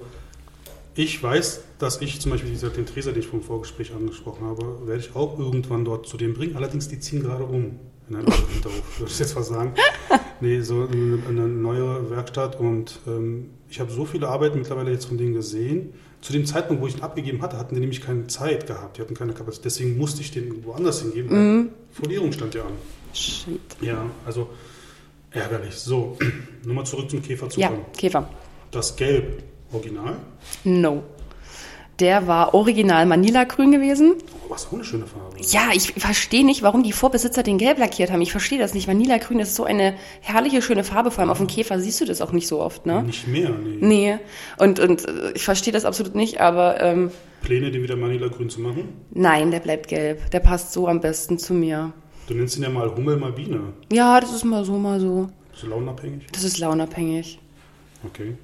ich 0.95 1.21
weiß, 1.21 1.62
dass 1.80 2.01
ich 2.01 2.21
zum 2.21 2.31
Beispiel 2.31 2.51
dieser, 2.51 2.69
den 2.69 2.86
Treser, 2.86 3.12
den 3.12 3.21
ich 3.21 3.27
vom 3.27 3.42
Vorgespräch 3.42 3.94
angesprochen 3.94 4.45
habe, 4.45 4.88
werde 4.88 5.01
ich 5.01 5.15
auch 5.15 5.39
irgendwann 5.39 5.83
dort 5.86 6.07
zu 6.07 6.18
dem 6.18 6.33
bringen. 6.33 6.56
Allerdings, 6.56 6.88
die 6.88 7.00
ziehen 7.00 7.24
gerade 7.24 7.44
um. 7.45 7.80
In 8.10 8.18
einen 8.18 8.25
anderen 8.27 8.48
Hinterhof, 8.50 8.83
würde 9.00 9.12
ich 9.12 9.19
jetzt 9.19 9.36
mal 9.36 9.44
sagen. 9.44 9.74
Nee, 10.42 10.60
so 10.60 10.89
eine, 10.92 11.19
eine 11.30 11.48
neue 11.48 12.10
Werkstatt 12.10 12.60
und 12.60 13.00
ähm, 13.07 13.51
ich 13.69 13.80
habe 13.80 13.89
so 13.94 14.04
viele 14.04 14.27
Arbeiten 14.27 14.57
mittlerweile 14.57 14.92
jetzt 14.92 15.06
von 15.06 15.18
denen 15.18 15.33
gesehen. 15.33 15.94
Zu 16.24 16.31
dem 16.31 16.46
Zeitpunkt, 16.46 16.81
wo 16.81 16.88
ich 16.88 16.96
ihn 16.96 17.02
abgegeben 17.02 17.42
hatte, 17.42 17.58
hatten 17.58 17.75
die 17.75 17.81
nämlich 17.81 18.00
keine 18.00 18.28
Zeit 18.28 18.66
gehabt. 18.66 18.96
Die 18.98 19.02
hatten 19.02 19.14
keine 19.14 19.34
Kapazität. 19.34 19.66
Deswegen 19.66 19.98
musste 19.98 20.22
ich 20.22 20.31
den 20.31 20.64
woanders 20.64 21.02
hingeben. 21.02 21.30
weil 21.30 21.70
Folierung 21.92 22.31
stand 22.31 22.56
ja 22.56 22.62
an. 22.62 22.72
Shit. 23.14 23.60
Ja, 23.81 24.10
also 24.25 24.48
ärgerlich. 25.31 25.75
So, 25.75 26.18
nochmal 26.64 26.86
zurück 26.86 27.10
zum 27.10 27.22
Käfer 27.22 27.50
zu 27.50 27.60
Ja. 27.60 27.74
Käfer. 27.98 28.30
Das 28.72 28.96
Gelb, 28.96 29.44
Original. 29.74 30.16
No. 30.64 31.04
Der 32.00 32.28
war 32.28 32.54
original 32.54 33.06
Manila-grün 33.06 33.72
gewesen. 33.72 34.16
Oh, 34.48 34.50
was 34.50 34.68
auch 34.68 34.74
eine 34.74 34.84
schöne 34.84 35.06
Farbe. 35.06 35.38
Ja, 35.42 35.69
ich 35.74 35.94
verstehe 35.94 36.44
nicht, 36.44 36.63
warum 36.63 36.84
die 36.84 36.92
Vorbesitzer 36.92 37.44
den 37.44 37.57
gelb 37.60 37.78
lackiert 37.78 38.12
haben. 38.12 38.22
Ich 38.22 38.31
verstehe 38.31 38.57
das 38.57 38.74
nicht. 38.74 38.88
Manila-grün 38.88 39.40
ist 39.40 39.56
so 39.56 39.63
eine 39.63 39.94
herrliche, 40.22 40.62
schöne 40.62 40.84
Farbe. 40.84 41.12
Vor 41.12 41.22
allem 41.22 41.30
auf 41.30 41.38
dem 41.38 41.48
Käfer 41.48 41.80
siehst 41.80 42.01
du 42.01 42.06
das 42.06 42.22
auch 42.22 42.31
nicht 42.31 42.48
so 42.48 42.60
oft, 42.62 42.86
ne? 42.86 43.04
Nicht 43.04 43.28
mehr, 43.28 43.51
nee. 43.51 43.78
Nee. 43.80 44.18
Und, 44.57 44.80
und 44.80 45.07
äh, 45.07 45.31
ich 45.36 45.44
verstehe 45.44 45.72
das 45.74 45.86
absolut 45.86 46.16
nicht, 46.16 46.42
aber 46.42 46.81
ähm, 46.81 47.12
Pläne, 47.42 47.69
den 47.72 47.84
wieder 47.84 47.96
Manila-grün 47.96 48.50
zu 48.50 48.62
machen? 48.62 48.88
nein, 49.12 49.51
der 49.51 49.60
bleibt 49.60 49.88
gelb. 49.89 50.31
Der 50.31 50.39
passt 50.39 50.74
so 50.74 50.88
am 50.88 51.00
besten 51.01 51.38
zu 51.38 51.54
mir. 51.54 51.94
Du 52.28 52.34
nennst 52.34 52.57
ihn 52.57 52.63
ja 52.63 52.69
mal 52.69 52.89
Hummel, 52.96 53.18
mal 53.18 53.34
Biene. 53.34 53.74
Ja, 53.92 54.19
das 54.19 54.34
ist 54.34 54.46
mal 54.46 54.63
so, 54.63 54.80
mal 54.80 55.00
so. 55.00 55.30
So 55.54 55.68
launabhängig? 55.68 56.25
Das 56.31 56.44
ist 56.44 56.57
launabhängig. 56.57 57.39
Okay. 58.06 58.36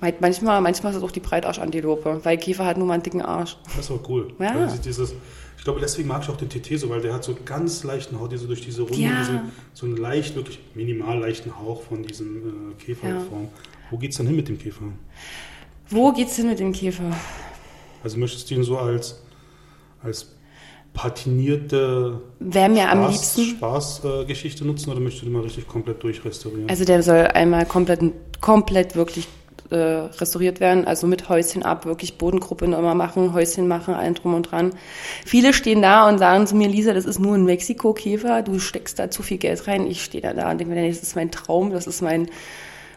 Manchmal, 0.00 0.60
manchmal 0.60 0.92
ist 0.92 0.98
es 0.98 1.02
auch 1.04 1.10
die 1.10 1.20
Breitarschantilope, 1.20 2.20
weil 2.22 2.36
Käfer 2.36 2.66
hat 2.66 2.76
nur 2.76 2.86
mal 2.86 2.94
einen 2.94 3.02
dicken 3.02 3.22
Arsch. 3.22 3.56
Das 3.64 3.86
ist 3.86 3.90
auch 3.90 4.06
cool. 4.08 4.28
Ja. 4.38 4.66
Dieses, 4.84 5.14
ich 5.56 5.64
glaube, 5.64 5.80
deswegen 5.80 6.06
mag 6.08 6.22
ich 6.22 6.28
auch 6.28 6.36
den 6.36 6.48
TT 6.50 6.78
so, 6.78 6.90
weil 6.90 7.00
der 7.00 7.14
hat 7.14 7.24
so 7.24 7.34
ganz 7.44 7.82
leichten 7.82 8.20
Hauch, 8.20 8.28
diese 8.28 8.46
durch 8.46 8.60
diese 8.60 8.82
Runde, 8.82 8.98
Ja. 8.98 9.18
diese, 9.20 9.40
so 9.72 9.86
einen 9.86 9.96
leicht, 9.96 10.36
wirklich 10.36 10.58
minimal 10.74 11.18
leichten 11.18 11.58
Hauch 11.58 11.82
von 11.82 12.02
diesem 12.02 12.72
äh, 12.72 12.84
Käferform. 12.84 13.44
Ja. 13.44 13.48
Wo 13.90 13.96
geht's 13.96 14.16
dann 14.18 14.26
hin 14.26 14.36
mit 14.36 14.48
dem 14.48 14.58
Käfer? 14.58 14.84
Wo 15.88 16.12
geht's 16.12 16.36
hin 16.36 16.48
mit 16.48 16.58
dem 16.58 16.72
Käfer? 16.72 17.04
Also 18.04 18.18
möchtest 18.18 18.50
du 18.50 18.54
ihn 18.54 18.64
so 18.64 18.76
als, 18.78 19.22
als 20.02 20.36
patinierte 20.92 22.20
Wäre 22.38 22.68
mir 22.68 22.90
am 22.90 23.02
Spaß, 23.04 23.12
liebsten. 23.12 23.56
Spaßgeschichte 23.56 24.64
äh, 24.64 24.66
nutzen 24.66 24.90
oder 24.90 25.00
möchtest 25.00 25.22
du 25.22 25.26
den 25.26 25.32
mal 25.34 25.42
richtig 25.42 25.66
komplett 25.66 26.02
durchrestaurieren? 26.02 26.68
Also 26.68 26.84
der 26.84 27.02
soll 27.02 27.26
einmal 27.28 27.66
komplett, 27.66 28.00
komplett 28.40 28.96
wirklich 28.96 29.26
äh, 29.70 29.76
restauriert 29.76 30.60
werden, 30.60 30.86
also 30.86 31.06
mit 31.06 31.28
Häuschen 31.28 31.62
ab, 31.62 31.86
wirklich 31.86 32.18
Bodengruppe 32.18 32.68
nochmal 32.68 32.94
machen, 32.94 33.32
Häuschen 33.32 33.68
machen, 33.68 33.94
allen 33.94 34.14
drum 34.14 34.34
und 34.34 34.50
dran. 34.50 34.72
Viele 35.24 35.52
stehen 35.52 35.82
da 35.82 36.08
und 36.08 36.18
sagen 36.18 36.46
zu 36.46 36.56
mir, 36.56 36.68
Lisa, 36.68 36.94
das 36.94 37.04
ist 37.04 37.18
nur 37.18 37.34
ein 37.34 37.44
Mexiko-Käfer, 37.44 38.42
du 38.42 38.58
steckst 38.58 38.98
da 38.98 39.10
zu 39.10 39.22
viel 39.22 39.38
Geld 39.38 39.66
rein. 39.66 39.86
Ich 39.86 40.04
stehe 40.04 40.22
da 40.22 40.32
da 40.34 40.50
und 40.50 40.58
denke 40.58 40.74
mir, 40.74 40.88
das 40.88 41.02
ist 41.02 41.16
mein 41.16 41.30
Traum, 41.30 41.70
das 41.70 41.86
ist 41.86 42.02
mein, 42.02 42.28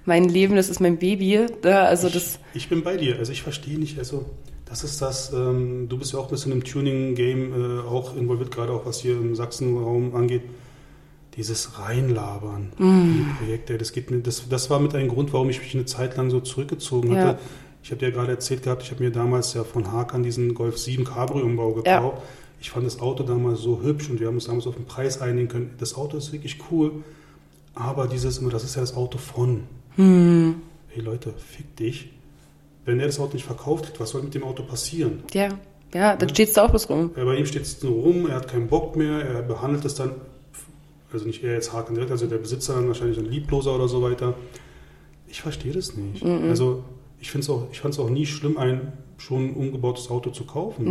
mein 0.06 0.26
Leben, 0.28 0.56
das 0.56 0.70
ist 0.70 0.80
mein 0.80 0.98
Baby. 0.98 1.48
Ja, 1.64 1.84
also 1.84 2.10
das, 2.10 2.40
Ich 2.54 2.70
bin 2.70 2.84
bei 2.84 2.98
dir. 2.98 3.18
Also 3.18 3.32
ich 3.32 3.42
verstehe 3.42 3.80
nicht, 3.80 3.98
also 3.98 4.26
das 4.66 4.84
ist 4.84 5.02
das, 5.02 5.34
ähm, 5.34 5.88
du 5.90 5.98
bist 5.98 6.14
ja 6.14 6.20
auch 6.20 6.26
ein 6.26 6.32
bisschen 6.32 6.52
im 6.52 6.64
Tuning-Game 6.64 7.54
äh, 7.54 7.82
auch 7.82 8.16
involviert, 8.16 8.52
gerade 8.52 8.72
auch 8.72 8.86
was 8.86 9.00
hier 9.00 9.14
im 9.14 9.36
Sachsenraum 9.36 10.16
angeht. 10.16 10.44
Dieses 11.36 11.80
Reinlabern, 11.80 12.72
die 12.80 13.26
Projekte, 13.38 13.78
das 13.78 13.94
geht 13.94 14.08
das, 14.28 14.50
das 14.50 14.70
war 14.70 14.80
mit 14.80 14.94
ein 14.96 15.08
Grund, 15.08 15.32
warum 15.32 15.50
ich 15.50 15.60
mich 15.60 15.74
eine 15.76 15.86
Zeit 15.86 16.18
lang 16.18 16.30
so 16.30 16.40
zurückgezogen 16.42 17.14
Ja. 17.14 17.20
hatte. 17.24 17.40
Ich 17.84 17.92
habe 17.92 18.00
dir 18.00 18.10
ja 18.10 18.16
gerade 18.16 18.32
erzählt 18.32 18.64
gehabt, 18.64 18.84
ich 18.84 18.92
habe 18.92 19.04
mir 19.04 19.12
damals 19.12 19.54
ja 19.54 19.64
von 19.64 19.92
Hakan 19.92 20.24
diesen 20.24 20.54
Golf 20.54 20.78
7 20.78 21.06
Cabrio-Umbau 21.06 21.74
gekauft. 21.74 22.22
Ich 22.60 22.72
fand 22.72 22.86
das 22.86 23.00
Auto 23.00 23.24
damals 23.24 23.62
so 23.62 23.82
hübsch 23.82 24.10
und 24.10 24.20
wir 24.20 24.28
haben 24.28 24.36
uns 24.36 24.46
damals 24.46 24.68
auf 24.68 24.76
den 24.76 24.84
Preis 24.86 25.22
einigen 25.22 25.48
können. 25.48 25.70
Das 25.78 25.96
Auto 25.96 26.18
ist 26.18 26.34
wirklich 26.34 26.58
cool, 26.72 26.92
aber 27.74 28.08
dieses 28.08 28.40
immer, 28.40 28.50
das 28.50 28.66
ist 28.66 28.76
ja 28.76 28.82
das 28.82 28.96
Auto 28.98 29.18
von. 29.18 29.64
Hey 29.96 31.02
Leute, 31.02 31.34
fick 31.38 31.76
dich. 31.78 32.10
Wenn 32.86 33.00
er 33.00 33.06
das 33.06 33.20
Auto 33.20 33.34
nicht 33.36 33.46
verkauft 33.46 33.86
hat, 33.88 34.00
was 34.00 34.10
soll 34.10 34.24
mit 34.24 34.34
dem 34.34 34.44
Auto 34.44 34.64
passieren? 34.64 35.24
ja, 35.34 35.50
ja, 35.94 36.16
dann 36.16 36.30
steht's 36.30 36.54
da 36.54 36.66
auch 36.66 36.70
bloß 36.70 36.90
rum. 36.90 37.12
Ja, 37.18 37.24
bei 37.26 37.36
ihm 37.38 37.46
steht 37.48 37.64
es 37.64 37.82
nur 37.82 37.94
rum, 37.94 38.28
er 38.28 38.36
hat 38.36 38.48
keinen 38.48 38.68
Bock 38.68 38.96
mehr, 38.96 39.22
er 39.26 39.42
behandelt 39.42 39.86
es 39.86 39.96
dann, 39.96 40.12
also 41.12 41.26
nicht 41.26 41.44
er 41.44 41.54
jetzt 41.54 41.74
Haken 41.74 41.96
direkt, 41.96 42.12
also 42.12 42.28
der 42.28 42.38
Besitzer 42.38 42.76
dann 42.76 42.88
wahrscheinlich 42.88 43.18
ein 43.18 43.26
Liebloser 43.26 43.76
oder 43.76 43.88
so 43.88 44.02
weiter. 44.02 44.36
Ich 45.28 45.42
verstehe 45.42 45.74
das 45.74 45.96
nicht. 45.96 46.24
Also 46.50 46.84
ich 47.20 47.32
finde 47.32 47.44
es 47.44 47.50
auch, 47.50 47.68
ich 47.72 47.80
fand 47.80 47.94
es 47.94 48.00
auch 48.00 48.10
nie 48.10 48.26
schlimm, 48.26 48.58
ein 48.58 48.94
schon 49.18 49.54
umgebautes 49.54 50.10
Auto 50.10 50.30
zu 50.30 50.46
kaufen. 50.46 50.86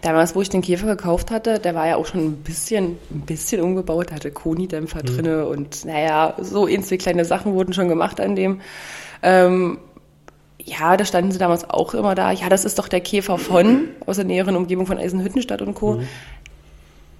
Damals, 0.00 0.34
wo 0.34 0.40
ich 0.40 0.48
den 0.48 0.62
Käfer 0.62 0.86
gekauft 0.86 1.30
hatte, 1.30 1.58
der 1.58 1.74
war 1.74 1.86
ja 1.86 1.96
auch 1.96 2.06
schon 2.06 2.20
ein 2.24 2.36
bisschen, 2.36 2.96
ein 3.10 3.20
bisschen 3.20 3.60
umgebaut, 3.60 4.12
hatte 4.12 4.30
Koni-Dämpfer 4.30 5.02
drinne 5.02 5.46
und 5.46 5.84
naja, 5.84 6.34
so 6.40 6.66
ähnliche 6.66 6.96
kleine 6.96 7.24
Sachen 7.24 7.52
wurden 7.52 7.74
schon 7.74 7.88
gemacht 7.88 8.18
an 8.18 8.34
dem. 8.34 8.60
Ähm, 9.22 9.78
ja, 10.64 10.96
da 10.96 11.04
standen 11.04 11.32
sie 11.32 11.38
damals 11.38 11.68
auch 11.68 11.94
immer 11.94 12.14
da. 12.14 12.32
Ja, 12.32 12.48
das 12.48 12.64
ist 12.64 12.78
doch 12.78 12.88
der 12.88 13.00
Käfer 13.00 13.38
von, 13.38 13.88
aus 14.06 14.16
der 14.16 14.24
näheren 14.24 14.56
Umgebung 14.56 14.86
von 14.86 14.98
Eisenhüttenstadt 14.98 15.62
und 15.62 15.74
Co. 15.74 16.00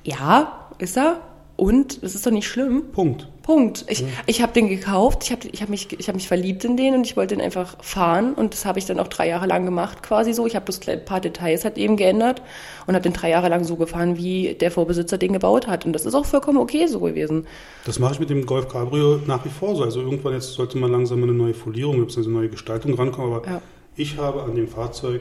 Ja, 0.05 0.69
ist 0.79 0.97
er. 0.97 1.21
Und 1.61 1.99
es 2.03 2.15
ist 2.15 2.25
doch 2.25 2.31
nicht 2.31 2.49
schlimm. 2.49 2.85
Punkt. 2.91 3.29
Punkt. 3.43 3.85
Ich, 3.89 4.03
ich 4.25 4.41
habe 4.41 4.53
den 4.55 4.69
gekauft, 4.69 5.25
ich 5.25 5.31
habe 5.31 5.47
ich 5.53 5.61
hab 5.61 5.69
mich, 5.69 5.89
ich 5.99 6.09
hab 6.09 6.15
mich 6.15 6.27
verliebt 6.27 6.65
in 6.65 6.79
den 6.79 6.95
und 6.95 7.05
ich 7.07 7.19
wollte 7.19 7.37
den 7.37 7.45
einfach 7.45 7.77
fahren 7.85 8.33
und 8.33 8.55
das 8.55 8.65
habe 8.65 8.79
ich 8.79 8.87
dann 8.87 8.99
auch 8.99 9.09
drei 9.09 9.29
Jahre 9.29 9.47
lang 9.47 9.67
gemacht 9.67 10.03
quasi 10.03 10.33
so. 10.33 10.47
Ich 10.47 10.57
habe 10.57 10.65
bloß 10.65 10.81
ein 10.89 11.05
paar 11.05 11.21
Details 11.21 11.65
halt 11.65 11.77
eben 11.77 11.99
geändert 11.99 12.41
und 12.87 12.95
habe 12.95 13.03
den 13.03 13.13
drei 13.13 13.29
Jahre 13.29 13.49
lang 13.51 13.65
so 13.65 13.77
gefahren, 13.77 14.17
wie 14.17 14.55
der 14.55 14.71
Vorbesitzer 14.71 15.19
den 15.19 15.35
gebaut 15.35 15.67
hat 15.67 15.85
und 15.85 15.93
das 15.93 16.07
ist 16.07 16.15
auch 16.15 16.25
vollkommen 16.25 16.57
okay 16.59 16.87
so 16.87 17.01
gewesen. 17.01 17.47
Das 17.85 17.99
mache 17.99 18.15
ich 18.15 18.21
mit 18.21 18.31
dem 18.31 18.47
Golf 18.47 18.67
Cabrio 18.69 19.21
nach 19.27 19.45
wie 19.45 19.51
vor 19.51 19.77
so. 19.77 19.83
Also 19.83 20.01
irgendwann 20.01 20.33
jetzt 20.33 20.55
sollte 20.55 20.79
man 20.79 20.91
langsam 20.91 21.23
eine 21.23 21.33
neue 21.35 21.53
Folierung, 21.53 22.07
bzw. 22.07 22.21
eine 22.25 22.33
neue 22.39 22.49
Gestaltung 22.49 22.95
rankommen, 22.95 23.35
aber 23.35 23.47
Ja. 23.47 23.63
ich 23.97 24.17
habe 24.17 24.45
an 24.45 24.55
dem 24.55 24.67
Fahrzeug 24.69 25.21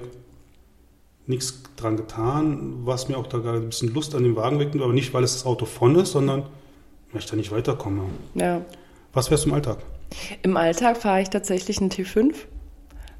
nichts 1.29 1.61
dran 1.77 1.95
getan, 1.95 2.79
was 2.83 3.07
mir 3.07 3.17
auch 3.17 3.27
da 3.27 3.37
gerade 3.37 3.59
ein 3.59 3.69
bisschen 3.69 3.93
Lust 3.93 4.15
an 4.15 4.23
dem 4.23 4.35
Wagen 4.35 4.59
wegnimmt, 4.59 4.83
aber 4.83 4.93
nicht, 4.93 5.13
weil 5.13 5.23
es 5.23 5.33
das 5.33 5.45
Auto 5.45 5.65
von 5.65 5.95
ist, 5.95 6.11
sondern 6.11 6.43
weil 7.11 7.21
ich 7.21 7.27
da 7.27 7.35
nicht 7.35 7.51
weiterkomme. 7.51 8.03
Ja. 8.35 8.61
Was 9.13 9.31
wärst 9.31 9.45
du 9.45 9.49
im 9.49 9.55
Alltag? 9.55 9.77
Im 10.41 10.57
Alltag 10.57 10.97
fahre 10.97 11.21
ich 11.21 11.29
tatsächlich 11.29 11.79
einen 11.79 11.91
T5 11.91 12.33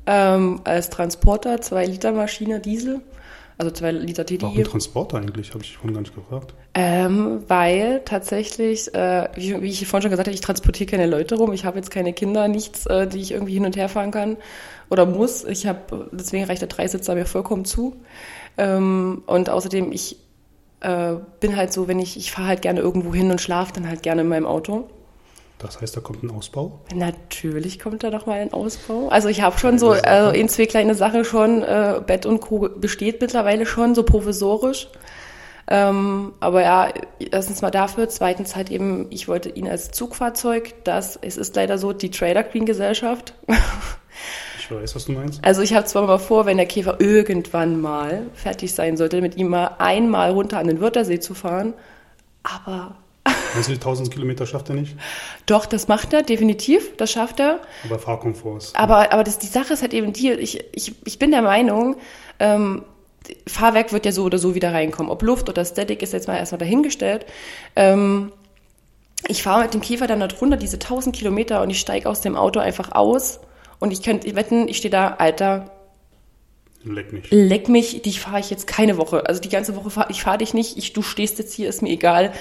ähm, 0.07 0.61
als 0.63 0.89
Transporter, 0.89 1.61
2 1.61 1.85
Liter 1.85 2.11
Maschine 2.11 2.59
Diesel, 2.59 3.01
also 3.57 3.71
2 3.71 3.91
Liter 3.91 4.25
Warum 4.39 4.55
TDI. 4.55 4.63
Transporter 4.63 5.17
eigentlich? 5.17 5.53
Habe 5.53 5.63
ich 5.63 5.77
vorhin 5.77 5.93
gar 5.93 6.01
nicht 6.01 6.15
gefragt. 6.15 6.53
Ähm, 6.73 7.43
weil 7.47 8.01
tatsächlich, 8.05 8.93
äh, 8.93 9.27
wie, 9.35 9.61
wie 9.61 9.69
ich 9.69 9.85
vorhin 9.87 10.03
schon 10.03 10.11
gesagt 10.11 10.27
habe, 10.27 10.35
ich 10.35 10.41
transportiere 10.41 10.89
keine 10.89 11.07
Leute 11.07 11.35
rum. 11.35 11.53
Ich 11.53 11.65
habe 11.65 11.77
jetzt 11.77 11.91
keine 11.91 12.13
Kinder, 12.13 12.47
nichts, 12.47 12.85
äh, 12.87 13.07
die 13.07 13.19
ich 13.19 13.31
irgendwie 13.31 13.53
hin 13.53 13.65
und 13.65 13.75
her 13.75 13.89
fahren 13.89 14.11
kann 14.11 14.37
oder 14.89 15.05
muss. 15.05 15.43
Ich 15.43 15.67
habe, 15.67 16.09
deswegen 16.11 16.45
reicht 16.45 16.61
der 16.61 16.69
Dreisitzer 16.69 17.15
mir 17.15 17.25
vollkommen 17.25 17.65
zu. 17.65 17.95
Ähm, 18.57 19.23
und 19.25 19.49
außerdem, 19.49 19.91
ich 19.91 20.17
äh, 20.81 21.15
bin 21.39 21.55
halt 21.55 21.73
so, 21.73 21.87
wenn 21.87 21.99
ich, 21.99 22.17
ich 22.17 22.31
fahre 22.31 22.49
halt 22.49 22.61
gerne 22.61 22.79
irgendwo 22.79 23.13
hin 23.13 23.31
und 23.31 23.41
schlafe 23.41 23.73
dann 23.73 23.87
halt 23.87 24.03
gerne 24.03 24.21
in 24.21 24.27
meinem 24.27 24.45
Auto. 24.45 24.89
Das 25.59 25.81
heißt, 25.81 25.95
da 25.95 25.99
kommt 25.99 26.23
ein 26.23 26.31
Ausbau? 26.31 26.79
Natürlich 26.95 27.79
kommt 27.79 28.03
da 28.03 28.09
noch 28.09 28.25
mal 28.25 28.39
ein 28.39 28.53
Ausbau. 28.53 29.09
Also 29.09 29.27
ich 29.27 29.41
habe 29.41 29.59
schon 29.59 29.77
so 29.77 29.91
also 29.91 30.29
in 30.31 30.47
zwei 30.47 30.65
kleine 30.65 30.95
Sachen 30.95 31.25
schon, 31.25 31.63
äh, 31.63 32.01
Bett 32.05 32.25
und 32.25 32.39
Co. 32.39 32.69
besteht 32.75 33.19
mittlerweile 33.19 33.65
schon, 33.65 33.93
so 33.93 34.03
provisorisch. 34.03 34.87
Ähm, 35.67 36.33
aber 36.39 36.63
ja, 36.63 36.93
erstens 37.19 37.61
mal 37.61 37.71
dafür, 37.71 38.07
zweitens 38.07 38.55
halt 38.55 38.71
eben, 38.71 39.07
ich 39.09 39.27
wollte 39.27 39.49
ihn 39.49 39.67
als 39.67 39.91
Zugfahrzeug, 39.91 40.73
das, 40.85 41.19
es 41.21 41.37
ist 41.37 41.55
leider 41.57 41.77
so, 41.77 41.93
die 41.93 42.09
Trailer 42.09 42.43
Queen 42.43 42.65
Gesellschaft. 42.65 43.33
Ich 44.69 44.75
weiß, 44.75 44.95
was 44.95 45.05
du 45.05 45.13
meinst. 45.13 45.43
Also 45.43 45.61
ich 45.61 45.73
habe 45.73 45.85
zwar 45.85 46.05
mal 46.05 46.19
vor, 46.19 46.45
wenn 46.45 46.57
der 46.57 46.65
Käfer 46.65 46.99
irgendwann 46.99 47.81
mal 47.81 48.27
fertig 48.35 48.73
sein 48.73 48.97
sollte, 48.97 49.21
mit 49.21 49.35
ihm 49.35 49.47
mal 49.47 49.75
einmal 49.79 50.31
runter 50.31 50.59
an 50.59 50.67
den 50.67 50.79
Wörthersee 50.79 51.19
zu 51.19 51.33
fahren, 51.33 51.73
aber 52.43 52.95
Meinst 53.53 53.69
du, 53.69 53.73
die 53.73 53.79
1000 53.79 54.11
Kilometer 54.11 54.45
schafft 54.45 54.69
er 54.69 54.75
nicht? 54.75 54.95
doch, 55.45 55.65
das 55.65 55.87
macht 55.87 56.13
er, 56.13 56.21
definitiv, 56.21 56.95
das 56.97 57.11
schafft 57.11 57.39
er. 57.39 57.59
Aber 57.85 57.99
Fahrkomfort 57.99 58.57
ist. 58.57 58.75
Aber, 58.75 59.11
aber 59.11 59.23
das, 59.23 59.39
die 59.39 59.47
Sache 59.47 59.73
ist 59.73 59.81
halt 59.81 59.93
eben 59.93 60.13
die, 60.13 60.31
ich, 60.31 60.63
ich, 60.71 60.95
ich 61.03 61.19
bin 61.19 61.31
der 61.31 61.41
Meinung, 61.41 61.97
ähm, 62.39 62.83
Fahrwerk 63.47 63.91
wird 63.91 64.05
ja 64.05 64.11
so 64.11 64.23
oder 64.23 64.37
so 64.37 64.55
wieder 64.55 64.73
reinkommen. 64.73 65.11
Ob 65.11 65.21
Luft 65.21 65.49
oder 65.49 65.65
Static 65.65 66.01
ist 66.01 66.13
jetzt 66.13 66.27
mal 66.27 66.37
erstmal 66.37 66.59
dahingestellt. 66.59 67.25
Ähm, 67.75 68.31
ich 69.27 69.43
fahre 69.43 69.63
mit 69.63 69.73
dem 69.73 69.81
Käfer 69.81 70.07
dann 70.07 70.19
da 70.19 70.27
drunter 70.27 70.57
diese 70.57 70.77
1000 70.77 71.15
Kilometer 71.15 71.61
und 71.61 71.69
ich 71.69 71.79
steige 71.79 72.09
aus 72.09 72.21
dem 72.21 72.35
Auto 72.35 72.59
einfach 72.59 72.93
aus 72.93 73.39
und 73.79 73.91
ich 73.91 74.01
könnte 74.03 74.35
wetten, 74.35 74.67
ich 74.67 74.77
stehe 74.77 74.91
da, 74.91 75.15
Alter, 75.15 75.71
Leck 76.85 77.11
mich. 77.11 77.27
leck 77.29 77.67
mich, 77.67 78.01
dich 78.03 78.21
fahre 78.21 78.39
ich 78.39 78.49
jetzt 78.49 78.65
keine 78.65 78.97
Woche. 78.97 79.25
Also 79.27 79.41
die 79.41 79.49
ganze 79.49 79.75
Woche 79.75 79.89
fahre 79.89 80.11
ich 80.11 80.23
fahre 80.23 80.37
dich 80.37 80.53
nicht, 80.53 80.77
ich, 80.77 80.93
du 80.93 81.01
stehst 81.01 81.37
jetzt 81.37 81.53
hier, 81.53 81.67
ist 81.67 81.81
mir 81.81 81.89
egal. 81.89 82.31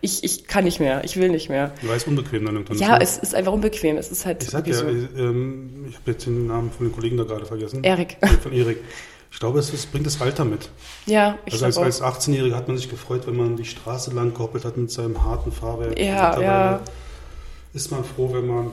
Ich, 0.00 0.22
ich 0.22 0.46
kann 0.46 0.62
nicht 0.62 0.78
mehr, 0.78 1.02
ich 1.02 1.16
will 1.16 1.28
nicht 1.30 1.48
mehr. 1.48 1.72
Weil 1.82 1.96
es 1.96 2.04
unbequem 2.04 2.44
dann 2.46 2.54
irgendwann 2.54 2.78
Ja, 2.78 2.96
ist. 2.96 3.16
es 3.16 3.30
ist 3.30 3.34
einfach 3.34 3.52
unbequem. 3.52 3.96
Es 3.96 4.12
ist 4.12 4.24
halt 4.24 4.44
Ich 4.44 4.50
sag 4.50 4.68
ja, 4.68 4.74
so. 4.74 4.86
ähm, 4.86 5.86
ich 5.88 5.96
habe 5.96 6.12
jetzt 6.12 6.26
den 6.26 6.46
Namen 6.46 6.70
von 6.70 6.86
den 6.86 6.94
Kollegen 6.94 7.16
da 7.16 7.24
gerade 7.24 7.44
vergessen. 7.44 7.82
Erik. 7.82 8.16
Von 8.42 8.52
Erik. 8.52 8.78
Ich 9.32 9.40
glaube, 9.40 9.58
es, 9.58 9.86
bringt 9.86 10.06
das 10.06 10.20
Alter 10.20 10.44
mit. 10.44 10.70
Ja, 11.06 11.36
ich 11.44 11.54
Also 11.54 11.64
als, 11.66 11.76
auch. 11.78 11.82
als 11.82 12.00
18-Jähriger 12.28 12.54
hat 12.54 12.68
man 12.68 12.76
sich 12.78 12.88
gefreut, 12.88 13.26
wenn 13.26 13.36
man 13.36 13.56
die 13.56 13.64
Straße 13.64 14.12
lang 14.12 14.32
gehoppelt 14.32 14.64
hat 14.64 14.76
mit 14.76 14.92
seinem 14.92 15.24
harten 15.24 15.50
Fahrwerk. 15.50 15.98
Ja, 15.98 16.28
Mittlerweile 16.28 16.44
ja. 16.44 16.80
Ist 17.74 17.90
man 17.90 18.04
froh, 18.04 18.32
wenn 18.32 18.46
man 18.46 18.70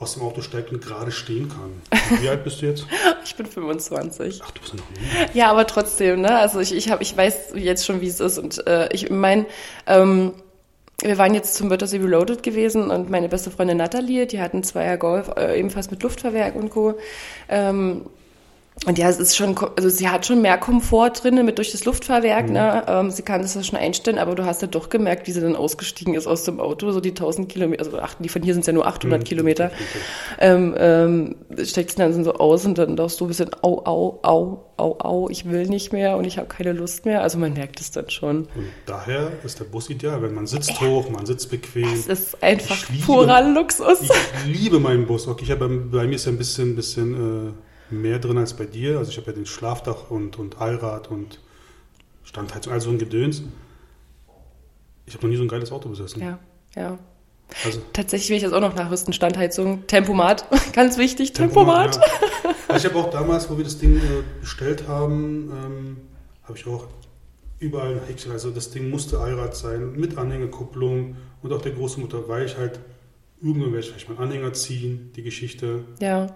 aus 0.00 0.14
dem 0.14 0.22
Auto 0.22 0.40
steigt 0.40 0.72
und 0.72 0.82
gerade 0.82 1.12
stehen 1.12 1.48
kann. 1.50 1.82
Und 2.10 2.22
Wie 2.22 2.28
alt 2.28 2.42
bist 2.42 2.62
du 2.62 2.66
jetzt? 2.66 2.86
Ich 3.24 3.36
bin 3.36 3.46
25. 3.46 4.40
Ach, 4.42 4.50
du 4.50 4.60
bist 4.60 4.72
ja 4.72 4.80
noch 4.80 4.90
nie. 4.90 5.38
Ja, 5.38 5.50
aber 5.50 5.66
trotzdem, 5.66 6.22
ne? 6.22 6.38
Also 6.38 6.58
ich, 6.58 6.74
ich, 6.74 6.90
hab, 6.90 7.00
ich 7.00 7.16
weiß 7.16 7.52
jetzt 7.54 7.86
schon, 7.86 8.00
wie 8.00 8.08
es 8.08 8.18
ist. 8.18 8.38
Und 8.38 8.66
äh, 8.66 8.88
ich 8.92 9.08
meine, 9.10 9.46
ähm, 9.86 10.32
wir 11.02 11.18
waren 11.18 11.34
jetzt 11.34 11.54
zum 11.54 11.70
Wörthersee 11.70 11.98
Reloaded 11.98 12.42
gewesen 12.42 12.90
und 12.90 13.10
meine 13.10 13.28
beste 13.28 13.50
Freundin 13.50 13.76
Natalie, 13.76 14.26
die 14.26 14.40
hatten 14.40 14.62
Zweier 14.62 14.96
Golf, 14.96 15.30
äh, 15.36 15.58
ebenfalls 15.58 15.90
mit 15.90 16.02
Luftfahrwerk 16.02 16.56
und 16.56 16.70
Co. 16.70 16.94
Ähm, 17.48 18.06
und 18.86 18.96
ja, 18.96 19.10
es 19.10 19.18
ist 19.18 19.36
schon, 19.36 19.54
also 19.76 19.90
sie 19.90 20.08
hat 20.08 20.24
schon 20.24 20.40
mehr 20.40 20.56
Komfort 20.56 21.22
drin 21.22 21.44
mit 21.44 21.58
durch 21.58 21.70
das 21.70 21.84
Luftfahrwerk, 21.84 22.48
ne? 22.48 22.82
Ähm, 22.88 23.10
sie 23.10 23.20
kann 23.20 23.42
das 23.42 23.54
ja 23.54 23.62
schon 23.62 23.78
einstellen, 23.78 24.18
aber 24.18 24.34
du 24.34 24.46
hast 24.46 24.62
ja 24.62 24.68
doch 24.68 24.88
gemerkt, 24.88 25.26
wie 25.26 25.32
sie 25.32 25.42
dann 25.42 25.54
ausgestiegen 25.54 26.14
ist 26.14 26.26
aus 26.26 26.44
dem 26.44 26.60
Auto, 26.60 26.90
so 26.90 27.00
die 27.00 27.10
1000 27.10 27.46
Kilometer, 27.46 27.84
also 27.84 27.98
ach, 27.98 28.14
die 28.18 28.30
von 28.30 28.42
hier 28.42 28.54
sind 28.54 28.66
ja 28.66 28.72
nur 28.72 28.86
800 28.86 29.22
Kilometer 29.22 29.70
ähm, 30.38 30.74
ähm, 30.78 31.36
steckst 31.62 31.98
du 31.98 32.02
dann 32.02 32.24
so 32.24 32.32
aus 32.32 32.64
und 32.64 32.78
dann 32.78 32.96
darfst 32.96 33.20
du 33.20 33.26
ein 33.26 33.28
bisschen 33.28 33.50
au, 33.60 33.82
au, 33.84 34.18
au, 34.22 34.64
au, 34.78 34.96
au, 34.98 35.28
ich 35.28 35.50
will 35.50 35.66
nicht 35.66 35.92
mehr 35.92 36.16
und 36.16 36.24
ich 36.24 36.38
habe 36.38 36.48
keine 36.48 36.72
Lust 36.72 37.04
mehr. 37.04 37.20
Also 37.20 37.36
man 37.36 37.52
merkt 37.52 37.80
es 37.80 37.90
dann 37.90 38.08
schon. 38.08 38.44
Und 38.54 38.66
daher 38.86 39.30
ist 39.44 39.60
der 39.60 39.66
Bus 39.66 39.90
ideal, 39.90 40.22
wenn 40.22 40.32
man 40.32 40.46
sitzt 40.46 40.80
hoch, 40.80 41.10
man 41.10 41.26
sitzt 41.26 41.50
bequem. 41.50 41.92
Es 41.92 42.06
ist 42.06 42.42
einfach 42.42 42.78
purer 43.04 43.42
Luxus. 43.42 44.00
Ich 44.00 44.58
liebe 44.58 44.80
meinen 44.80 45.06
Bus. 45.06 45.28
Okay, 45.28 45.44
ich 45.44 45.50
habe 45.50 45.68
bei 45.68 46.06
mir 46.06 46.14
ist 46.14 46.24
ja 46.24 46.32
ein 46.32 46.38
bisschen, 46.38 46.76
bisschen 46.76 47.48
äh, 47.48 47.52
mehr 47.92 48.18
drin 48.18 48.38
als 48.38 48.54
bei 48.54 48.64
dir. 48.64 48.98
Also 48.98 49.10
ich 49.10 49.16
habe 49.16 49.28
ja 49.28 49.32
den 49.32 49.46
Schlafdach 49.46 50.10
und, 50.10 50.38
und 50.38 50.60
Allrad 50.60 51.10
und 51.10 51.40
Standheizung, 52.24 52.72
also 52.72 52.90
so 52.90 52.94
ein 52.94 52.98
Gedöns. 52.98 53.42
Ich 55.06 55.14
habe 55.14 55.26
noch 55.26 55.30
nie 55.30 55.36
so 55.36 55.42
ein 55.42 55.48
geiles 55.48 55.72
Auto 55.72 55.88
besessen. 55.88 56.22
Ja, 56.22 56.38
ja. 56.76 56.98
Also 57.64 57.80
Tatsächlich 57.92 58.30
will 58.30 58.36
ich 58.36 58.42
das 58.44 58.52
auch 58.52 58.60
noch 58.60 58.76
nachrüsten. 58.76 59.12
Standheizung, 59.12 59.86
Tempomat, 59.88 60.44
ganz 60.72 60.98
wichtig, 60.98 61.32
Tempomat. 61.32 61.96
Ja. 61.96 62.54
Also 62.68 62.86
ich 62.86 62.94
habe 62.94 63.04
auch 63.04 63.10
damals, 63.10 63.50
wo 63.50 63.56
wir 63.56 63.64
das 63.64 63.78
Ding 63.78 63.96
äh, 63.96 64.22
bestellt 64.40 64.86
haben, 64.86 65.50
ähm, 65.50 65.96
habe 66.44 66.56
ich 66.56 66.66
auch 66.66 66.86
überall 67.58 67.94
ein 67.94 68.06
Häkchen. 68.06 68.30
Also 68.30 68.50
das 68.50 68.70
Ding 68.70 68.90
musste 68.90 69.18
Allrad 69.18 69.56
sein, 69.56 69.92
mit 69.92 70.16
Anhängerkupplung 70.16 71.16
und 71.42 71.52
auch 71.52 71.60
der 71.60 71.72
große 71.72 71.98
Motor, 71.98 72.28
weil 72.28 72.46
ich 72.46 72.56
halt 72.56 72.78
irgendwann 73.42 73.72
werde 73.72 73.80
ich 73.80 73.86
vielleicht 73.86 74.08
meinen 74.08 74.18
Anhänger 74.18 74.52
ziehen, 74.52 75.12
die 75.16 75.22
Geschichte. 75.22 75.84
Ja. 76.00 76.28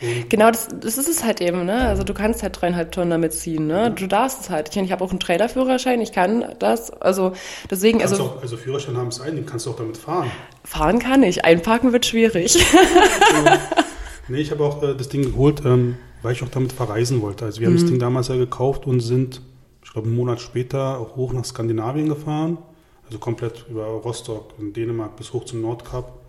Und 0.00 0.30
Genau, 0.30 0.50
das, 0.50 0.68
das 0.68 0.98
ist 0.98 1.08
es 1.08 1.24
halt 1.24 1.40
eben, 1.40 1.64
ne? 1.64 1.88
Also 1.88 2.02
du 2.02 2.14
kannst 2.14 2.42
halt 2.42 2.60
dreieinhalb 2.60 2.92
Tonnen 2.92 3.10
damit 3.10 3.32
ziehen, 3.32 3.66
ne? 3.66 3.90
Du 3.90 4.06
darfst 4.06 4.42
es 4.42 4.50
halt. 4.50 4.74
Ich, 4.74 4.82
ich 4.82 4.92
habe 4.92 5.04
auch 5.04 5.10
einen 5.10 5.20
Trailerführerschein, 5.20 6.00
ich 6.00 6.12
kann 6.12 6.44
das. 6.58 6.90
Also 6.90 7.32
deswegen, 7.70 8.02
also 8.02 8.22
auch, 8.22 8.42
also 8.42 8.56
Führerschein 8.56 8.96
haben 8.96 9.08
es 9.08 9.20
ein, 9.20 9.36
den 9.36 9.46
kannst 9.46 9.66
du 9.66 9.70
auch 9.70 9.76
damit 9.76 9.96
fahren. 9.96 10.30
fahren 10.64 10.98
kann 10.98 11.22
ich, 11.22 11.44
einparken 11.44 11.92
wird 11.92 12.06
schwierig. 12.06 12.64
Nee, 14.28 14.40
ich 14.40 14.50
habe 14.50 14.64
auch 14.64 14.82
äh, 14.82 14.94
das 14.94 15.08
Ding 15.08 15.22
geholt, 15.22 15.62
ähm, 15.64 15.96
weil 16.22 16.32
ich 16.32 16.42
auch 16.42 16.48
damit 16.48 16.72
verreisen 16.72 17.20
wollte. 17.22 17.44
Also 17.44 17.60
wir 17.60 17.66
haben 17.66 17.74
das 17.74 17.86
Ding 17.86 17.98
damals 17.98 18.28
ja 18.28 18.36
gekauft 18.36 18.86
und 18.86 19.00
sind, 19.00 19.42
ich 19.84 19.92
glaube, 19.92 20.06
einen 20.06 20.16
Monat 20.16 20.40
später 20.40 20.98
auch 20.98 21.16
hoch 21.16 21.32
nach 21.32 21.44
Skandinavien 21.44 22.08
gefahren. 22.08 22.58
Also 23.04 23.18
komplett 23.18 23.66
über 23.68 23.84
Rostock 23.84 24.54
in 24.58 24.72
Dänemark 24.72 25.16
bis 25.16 25.32
hoch 25.32 25.44
zum 25.44 25.60
Nordkap. 25.60 26.21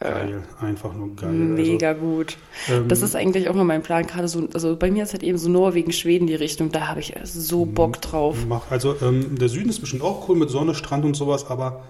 Geil, 0.00 0.42
einfach 0.60 0.94
nur 0.94 1.14
geil. 1.16 1.32
Mega 1.32 1.92
gut. 1.92 2.36
Also, 2.68 2.80
ähm, 2.82 2.88
Das 2.88 3.02
ist 3.02 3.14
eigentlich 3.16 3.48
auch 3.48 3.54
mal 3.54 3.64
mein 3.64 3.82
Plan, 3.82 4.06
gerade 4.06 4.28
so, 4.28 4.48
also 4.52 4.76
bei 4.76 4.90
mir 4.90 5.04
ist 5.04 5.12
halt 5.12 5.22
eben 5.22 5.38
so 5.38 5.48
Norwegen, 5.48 5.92
Schweden 5.92 6.26
die 6.26 6.34
Richtung, 6.34 6.70
da 6.72 6.88
habe 6.88 7.00
ich 7.00 7.14
so 7.24 7.64
Mhm. 7.64 7.74
Bock 7.74 8.00
drauf. 8.02 8.36
Mach, 8.48 8.70
also 8.70 8.96
ähm, 9.02 9.38
der 9.38 9.48
Süden 9.48 9.70
ist 9.70 9.80
bestimmt 9.80 10.02
auch 10.02 10.28
cool 10.28 10.36
mit 10.36 10.50
Sonne, 10.50 10.74
Strand 10.74 11.04
und 11.04 11.14
sowas, 11.14 11.46
aber 11.48 11.82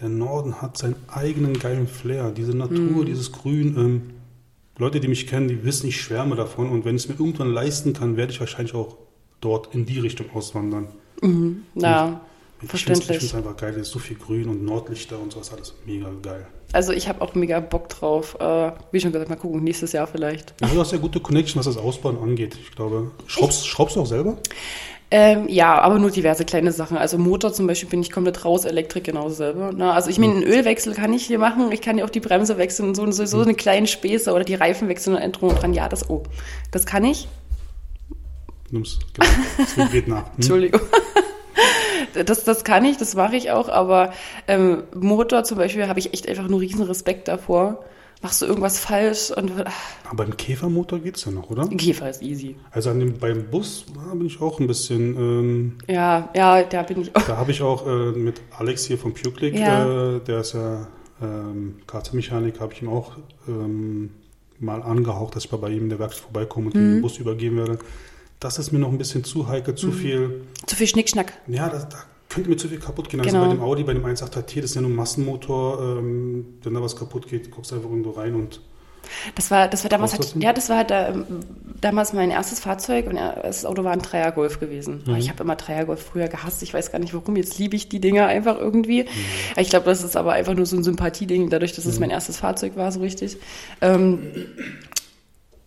der 0.00 0.08
Norden 0.08 0.62
hat 0.62 0.78
seinen 0.78 0.96
eigenen 1.08 1.58
geilen 1.58 1.86
Flair. 1.86 2.30
Diese 2.30 2.52
Mhm. 2.52 2.58
Natur, 2.58 3.04
dieses 3.04 3.32
Grün. 3.32 3.76
Ähm, 3.76 4.02
Leute, 4.78 5.00
die 5.00 5.08
mich 5.08 5.26
kennen, 5.26 5.48
die 5.48 5.62
wissen, 5.64 5.88
ich 5.88 6.00
schwärme 6.00 6.36
davon. 6.36 6.70
Und 6.70 6.86
wenn 6.86 6.96
ich 6.96 7.02
es 7.02 7.08
mir 7.10 7.14
irgendwann 7.18 7.52
leisten 7.52 7.92
kann, 7.92 8.16
werde 8.16 8.32
ich 8.32 8.40
wahrscheinlich 8.40 8.74
auch 8.74 8.96
dort 9.42 9.74
in 9.74 9.84
die 9.84 9.98
Richtung 9.98 10.26
auswandern. 10.32 10.86
Na, 12.62 12.74
Ich 12.74 12.84
finde 12.84 12.92
es 12.92 13.04
verständlich. 13.04 13.34
einfach 13.34 13.56
geil, 13.56 13.74
es 13.74 13.88
ist 13.88 13.90
so 13.90 13.98
viel 13.98 14.16
Grün 14.16 14.48
und 14.48 14.64
Nordlichter 14.64 15.18
und 15.18 15.32
sowas, 15.32 15.52
alles 15.52 15.74
mega 15.86 16.10
geil. 16.22 16.46
Also 16.72 16.92
ich 16.92 17.08
habe 17.08 17.20
auch 17.22 17.34
mega 17.34 17.58
Bock 17.60 17.88
drauf. 17.88 18.36
Äh, 18.38 18.72
wie 18.92 19.00
schon 19.00 19.12
gesagt, 19.12 19.30
mal 19.30 19.36
gucken, 19.36 19.64
nächstes 19.64 19.92
Jahr 19.92 20.06
vielleicht. 20.06 20.54
Ja, 20.60 20.68
du 20.68 20.78
hast 20.78 20.92
ja 20.92 20.98
gute 20.98 21.20
Connection, 21.20 21.58
was 21.58 21.66
das 21.66 21.76
Ausbauen 21.76 22.18
angeht. 22.18 22.56
Ich 22.62 22.70
glaube, 22.76 23.10
schraubst, 23.26 23.66
schraubst 23.66 23.96
du 23.96 24.00
auch 24.02 24.06
selber? 24.06 24.36
Ähm, 25.12 25.48
ja, 25.48 25.80
aber 25.80 25.98
nur 25.98 26.12
diverse 26.12 26.44
kleine 26.44 26.70
Sachen. 26.70 26.96
Also 26.96 27.18
Motor 27.18 27.52
zum 27.52 27.66
Beispiel 27.66 27.88
bin 27.88 28.00
ich 28.00 28.12
komplett 28.12 28.44
raus, 28.44 28.64
Elektrik 28.64 29.02
genauso 29.02 29.34
selber. 29.34 29.72
Ne? 29.72 29.92
Also 29.92 30.08
ich 30.08 30.18
meine, 30.18 30.34
einen 30.34 30.42
Ölwechsel 30.44 30.94
kann 30.94 31.12
ich 31.12 31.26
hier 31.26 31.40
machen, 31.40 31.72
ich 31.72 31.80
kann 31.80 31.98
ja 31.98 32.04
auch 32.04 32.10
die 32.10 32.20
Bremse 32.20 32.58
wechseln 32.58 32.90
und 32.90 32.94
so 32.94 33.02
und 33.02 33.12
so, 33.12 33.24
so 33.26 33.40
eine 33.40 33.54
kleine 33.54 33.88
Späße 33.88 34.32
oder 34.32 34.44
die 34.44 34.54
Reifen 34.54 34.86
wechseln 34.88 35.16
und 35.16 35.22
Änderungen 35.22 35.56
dran. 35.56 35.74
Ja, 35.74 35.88
das, 35.88 36.08
oh, 36.08 36.22
das 36.70 36.86
kann 36.86 37.04
ich. 37.04 37.26
Nimm's, 38.70 39.00
genau. 39.14 39.28
Das 39.76 39.90
geht 39.90 40.06
nach. 40.06 40.26
Hm? 40.26 40.32
Entschuldigung. 40.36 40.80
Das, 42.24 42.44
das 42.44 42.64
kann 42.64 42.84
ich, 42.84 42.96
das 42.96 43.14
mache 43.14 43.36
ich 43.36 43.50
auch, 43.50 43.68
aber 43.68 44.12
ähm, 44.48 44.84
Motor 44.94 45.44
zum 45.44 45.58
Beispiel 45.58 45.86
habe 45.88 45.98
ich 45.98 46.12
echt 46.14 46.28
einfach 46.28 46.48
nur 46.48 46.60
riesen 46.60 46.82
Respekt 46.82 47.28
davor. 47.28 47.84
Machst 48.22 48.42
du 48.42 48.46
irgendwas 48.46 48.78
falsch 48.78 49.30
und 49.30 49.50
Aber 50.06 50.24
beim 50.24 50.36
Käfermotor 50.36 50.98
geht's 50.98 51.24
ja 51.24 51.32
noch, 51.32 51.48
oder? 51.48 51.66
Käfer 51.68 52.10
ist 52.10 52.20
easy. 52.20 52.54
Also 52.70 52.90
an 52.90 53.00
dem, 53.00 53.18
beim 53.18 53.44
Bus 53.50 53.86
da 53.94 54.12
bin 54.14 54.26
ich 54.26 54.42
auch 54.42 54.60
ein 54.60 54.66
bisschen. 54.66 55.16
Ähm, 55.16 55.78
Ja, 55.88 56.28
ja, 56.36 56.62
da 56.64 56.82
bin 56.82 57.00
ich 57.00 57.16
auch. 57.16 57.22
da 57.22 57.38
habe 57.38 57.50
ich 57.50 57.62
auch 57.62 57.86
äh, 57.86 58.10
mit 58.12 58.42
Alex 58.58 58.84
hier 58.84 58.98
vom 58.98 59.14
PureClick, 59.14 59.58
Ja. 59.58 60.16
äh, 60.16 60.20
der 60.20 60.40
ist 60.40 60.52
ja 60.52 60.86
ähm, 61.22 61.76
Kfz-Mechanik, 61.86 62.60
habe 62.60 62.74
ich 62.74 62.82
ihm 62.82 62.90
auch 62.90 63.12
ähm, 63.48 64.10
mal 64.58 64.82
angehaucht, 64.82 65.36
dass 65.36 65.46
ich 65.46 65.50
bei 65.50 65.70
ihm 65.70 65.84
in 65.84 65.88
der 65.88 65.98
Werkstatt 65.98 66.24
vorbeikomme 66.24 66.66
und 66.66 66.74
Mhm. 66.74 66.78
den 66.96 67.00
Bus 67.00 67.16
übergeben 67.16 67.56
werde. 67.56 67.78
Das 68.40 68.58
ist 68.58 68.72
mir 68.72 68.78
noch 68.78 68.90
ein 68.90 68.98
bisschen 68.98 69.22
zu 69.22 69.48
heikel, 69.48 69.74
zu 69.74 69.92
viel. 69.92 70.42
Zu 70.66 70.76
viel 70.76 70.86
Schnickschnack. 70.86 71.34
Ja, 71.46 71.68
das, 71.68 71.88
da 71.88 71.98
könnte 72.30 72.48
mir 72.48 72.56
zu 72.56 72.68
viel 72.68 72.78
kaputt 72.78 73.08
gehen. 73.10 73.20
Also 73.20 73.32
Genau. 73.32 73.44
bei 73.46 73.52
dem 73.54 73.62
Audi, 73.62 73.84
bei 73.84 73.92
dem 73.92 74.04
1.8 74.04 74.42
T, 74.46 74.60
das 74.62 74.70
ist 74.70 74.74
ja 74.76 74.80
nur 74.80 74.90
ein 74.90 74.96
Massenmotor. 74.96 75.98
Ähm, 75.98 76.46
wenn 76.62 76.74
da 76.74 76.80
was 76.82 76.96
kaputt 76.96 77.28
geht, 77.28 77.50
guckst 77.50 77.70
du 77.70 77.76
einfach 77.76 77.90
irgendwo 77.90 78.10
rein 78.10 78.34
und 78.34 78.60
Das 79.34 79.50
war, 79.50 79.66
das 79.68 79.82
war 79.82 79.88
damals, 79.88 80.12
halt, 80.12 80.34
ja, 80.36 80.52
das 80.52 80.68
war 80.68 80.76
halt, 80.78 80.90
ähm, 80.92 81.24
damals 81.80 82.12
mein 82.12 82.30
erstes 82.30 82.60
Fahrzeug 82.60 83.06
und 83.08 83.16
ja, 83.16 83.32
das 83.42 83.64
Auto 83.64 83.82
war 83.82 83.92
ein 83.92 84.00
Dreier-Golf 84.00 84.60
gewesen. 84.60 85.02
Mhm. 85.06 85.16
Ich 85.16 85.28
habe 85.30 85.42
immer 85.42 85.56
Dreier-Golf 85.56 86.00
früher 86.02 86.28
gehasst. 86.28 86.62
Ich 86.62 86.72
weiß 86.72 86.92
gar 86.92 86.98
nicht 86.98 87.12
warum. 87.14 87.34
Jetzt 87.36 87.58
liebe 87.58 87.76
ich 87.76 87.88
die 87.88 88.00
Dinger 88.00 88.26
einfach 88.26 88.58
irgendwie. 88.58 89.02
Mhm. 89.04 89.08
Ich 89.60 89.70
glaube, 89.70 89.86
das 89.86 90.02
ist 90.04 90.16
aber 90.16 90.32
einfach 90.32 90.54
nur 90.54 90.66
so 90.66 90.76
ein 90.76 90.84
Sympathieding, 90.84 91.50
dadurch, 91.50 91.72
dass 91.72 91.86
es 91.86 91.98
mein 91.98 92.10
erstes 92.10 92.36
Fahrzeug 92.36 92.76
war, 92.76 92.92
so 92.92 93.00
richtig. 93.00 93.38
Ähm, 93.80 94.20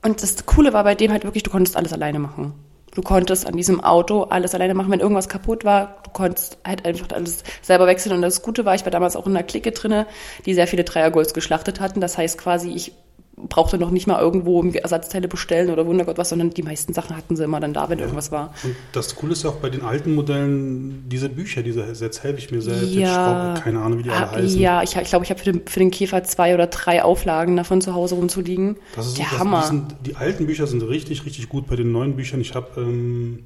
und 0.04 0.22
das 0.22 0.46
Coole 0.46 0.74
war 0.74 0.84
bei 0.84 0.96
dem 0.96 1.12
halt 1.12 1.24
wirklich, 1.24 1.44
du 1.44 1.50
konntest 1.50 1.78
alles 1.78 1.94
alleine 1.94 2.20
machen. 2.20 2.54
Du 2.94 3.02
konntest 3.02 3.48
an 3.48 3.58
diesem 3.58 3.84
Auto 3.84 4.24
alles 4.24 4.54
alleine 4.54 4.76
machen, 4.76 4.92
wenn 4.92 5.00
irgendwas 5.00 5.28
kaputt 5.28 5.66
war. 5.66 5.98
Du 6.04 6.12
konntest 6.12 6.58
halt 6.64 6.86
einfach 6.86 7.08
alles 7.12 7.44
selber 7.62 7.88
wechseln. 7.88 8.14
Und 8.14 8.22
das 8.22 8.44
Gute 8.44 8.66
war, 8.66 8.76
ich 8.76 8.86
war 8.86 8.92
damals 8.92 9.16
auch 9.16 9.26
in 9.26 9.36
einer 9.36 9.44
Clique 9.44 9.72
drinne, 9.72 10.06
die 10.46 10.54
sehr 10.54 10.68
viele 10.68 10.84
Dreiergolds 10.84 11.34
geschlachtet 11.34 11.80
hatten. 11.80 12.02
Das 12.02 12.18
heißt 12.18 12.38
quasi, 12.38 12.70
ich 12.70 12.92
brauchte 13.36 13.78
noch 13.80 13.90
nicht 13.90 14.06
mal 14.06 14.20
irgendwo 14.22 14.64
Ersatzteile 14.64 15.28
bestellen 15.28 15.72
oder 15.72 15.86
Wundergott 15.88 16.18
was, 16.20 16.30
sondern 16.30 16.52
die 16.52 16.62
meisten 16.62 16.94
Sachen 16.94 17.18
hatten 17.18 17.36
sie 17.36 17.44
immer 17.44 17.60
dann 17.60 17.74
da, 17.74 17.90
wenn 17.90 17.98
irgendwas 18.00 18.32
war. 18.32 18.54
Und 18.64 18.76
das 18.92 19.16
Coole 19.16 19.34
ist 19.34 19.44
ja 19.44 19.50
auch 19.50 19.56
bei 19.56 19.70
den 19.72 19.82
alten 19.82 20.14
Modellen, 20.14 21.10
diese 21.10 21.30
Bücher, 21.30 21.64
diese 21.64 21.82
jetzt 21.84 22.24
helfe 22.24 22.38
ich 22.40 22.52
mir 22.52 22.62
selbst, 22.62 22.94
Ja. 22.94 23.08
Schraube, 23.56 23.60
keine 23.62 23.82
Ahnung, 23.82 24.00
wie 24.00 24.04
die 24.04 24.10
alle 24.12 24.30
Ah, 24.30 24.32
heißen. 24.36 24.60
ja, 24.60 24.84
ich, 24.84 24.96
ich 24.96 25.10
glaube, 25.10 25.26
ich 25.26 25.32
habe 25.32 25.40
für 25.42 25.52
den, 25.52 25.68
für 25.68 25.80
den 25.80 25.90
Käfer 25.92 26.24
zwei 26.24 26.54
oder 26.54 26.68
drei 26.68 27.04
Auflagen 27.04 27.58
davon 27.58 27.82
zu 27.82 27.94
Hause 27.96 28.16
rumzuliegen. 28.16 28.78
Das 28.96 29.08
ist 29.08 29.18
Der 29.18 29.26
das, 29.32 29.40
Hammer. 29.40 29.62
Die, 29.62 29.68
sind, 29.68 29.96
die 30.06 30.16
alten 30.16 30.46
Bücher 30.46 30.68
sind 30.68 30.84
richtig, 30.84 31.26
richtig 31.26 31.50
gut. 31.50 31.66
Bei 31.68 31.76
den 31.76 31.92
neuen 31.92 32.16
Büchern, 32.16 32.40
ich 32.40 32.54
habe, 32.54 32.68
ähm, 32.82 33.46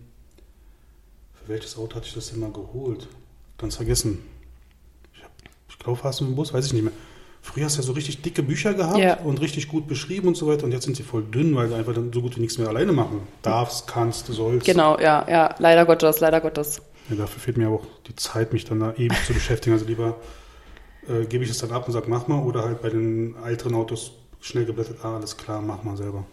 für 1.34 1.48
welches 1.54 1.78
Auto 1.78 1.96
hatte 1.96 2.08
ich 2.08 2.14
das 2.14 2.30
denn 2.30 2.40
mal 2.42 2.52
geholt? 2.52 3.08
Ganz 3.58 3.78
vergessen. 3.78 4.20
Ich, 5.16 5.24
hab- 5.24 5.32
ich 5.70 5.80
glaube, 5.80 5.98
fast 5.98 6.20
im 6.22 6.36
Bus, 6.36 6.54
weiß 6.54 6.66
ich 6.66 6.74
nicht 6.74 6.84
mehr. 6.84 6.94
Früher 7.48 7.64
hast 7.66 7.78
du 7.78 7.82
ja 7.82 7.88
so 7.88 7.94
richtig 7.94 8.22
dicke 8.22 8.44
Bücher 8.44 8.74
gehabt 8.74 8.98
Ja. 9.00 9.18
und 9.22 9.40
richtig 9.40 9.70
gut 9.70 9.88
beschrieben 9.88 10.28
und 10.28 10.36
so 10.36 10.48
weiter. 10.48 10.66
Und 10.66 10.74
jetzt 10.74 10.84
sind 10.84 10.98
sie 10.98 11.04
voll 11.04 11.24
dünn, 11.24 11.56
weil 11.56 11.70
du 11.70 11.76
einfach 11.76 11.94
dann 11.94 12.12
so 12.12 12.22
gut 12.22 12.36
wie 12.36 12.42
nichts 12.42 12.58
mehr 12.58 12.68
alleine 12.68 12.92
machen 12.92 13.22
darfst, 13.42 13.88
kannst, 13.88 14.28
sollst. 14.28 14.66
Genau, 14.66 15.00
ja, 15.00 15.26
ja, 15.30 15.56
leider 15.58 15.86
Gottes, 15.86 16.20
leider 16.20 16.42
Gottes. 16.42 16.82
Ja, 17.10 17.16
dafür 17.16 17.40
fehlt 17.40 17.56
mir 17.58 17.68
aber 17.68 17.78
auch 17.78 17.86
die 18.06 18.16
Zeit, 18.18 18.52
mich 18.52 18.66
dann 18.66 18.82
da 18.82 18.92
ewig 18.98 19.26
zu 19.26 19.34
beschäftigen. 19.34 19.74
Also 19.76 19.86
lieber 19.86 20.18
äh, 21.08 21.26
gebe 21.26 21.46
ich 21.46 21.50
es 21.50 21.60
dann 21.60 21.72
ab 21.72 21.88
und 21.88 21.94
sage, 21.94 22.08
mach 22.10 22.28
mal. 22.28 22.44
Oder 22.44 22.64
halt 22.66 22.82
bei 22.82 22.90
den 22.90 23.36
älteren 23.46 23.76
Autos 23.76 24.12
schnell 24.42 24.66
geblättert, 24.66 24.98
ah, 25.04 25.16
alles 25.16 25.38
klar, 25.38 25.62
mach 25.62 25.84
mal 25.84 25.96
selber. 25.96 26.26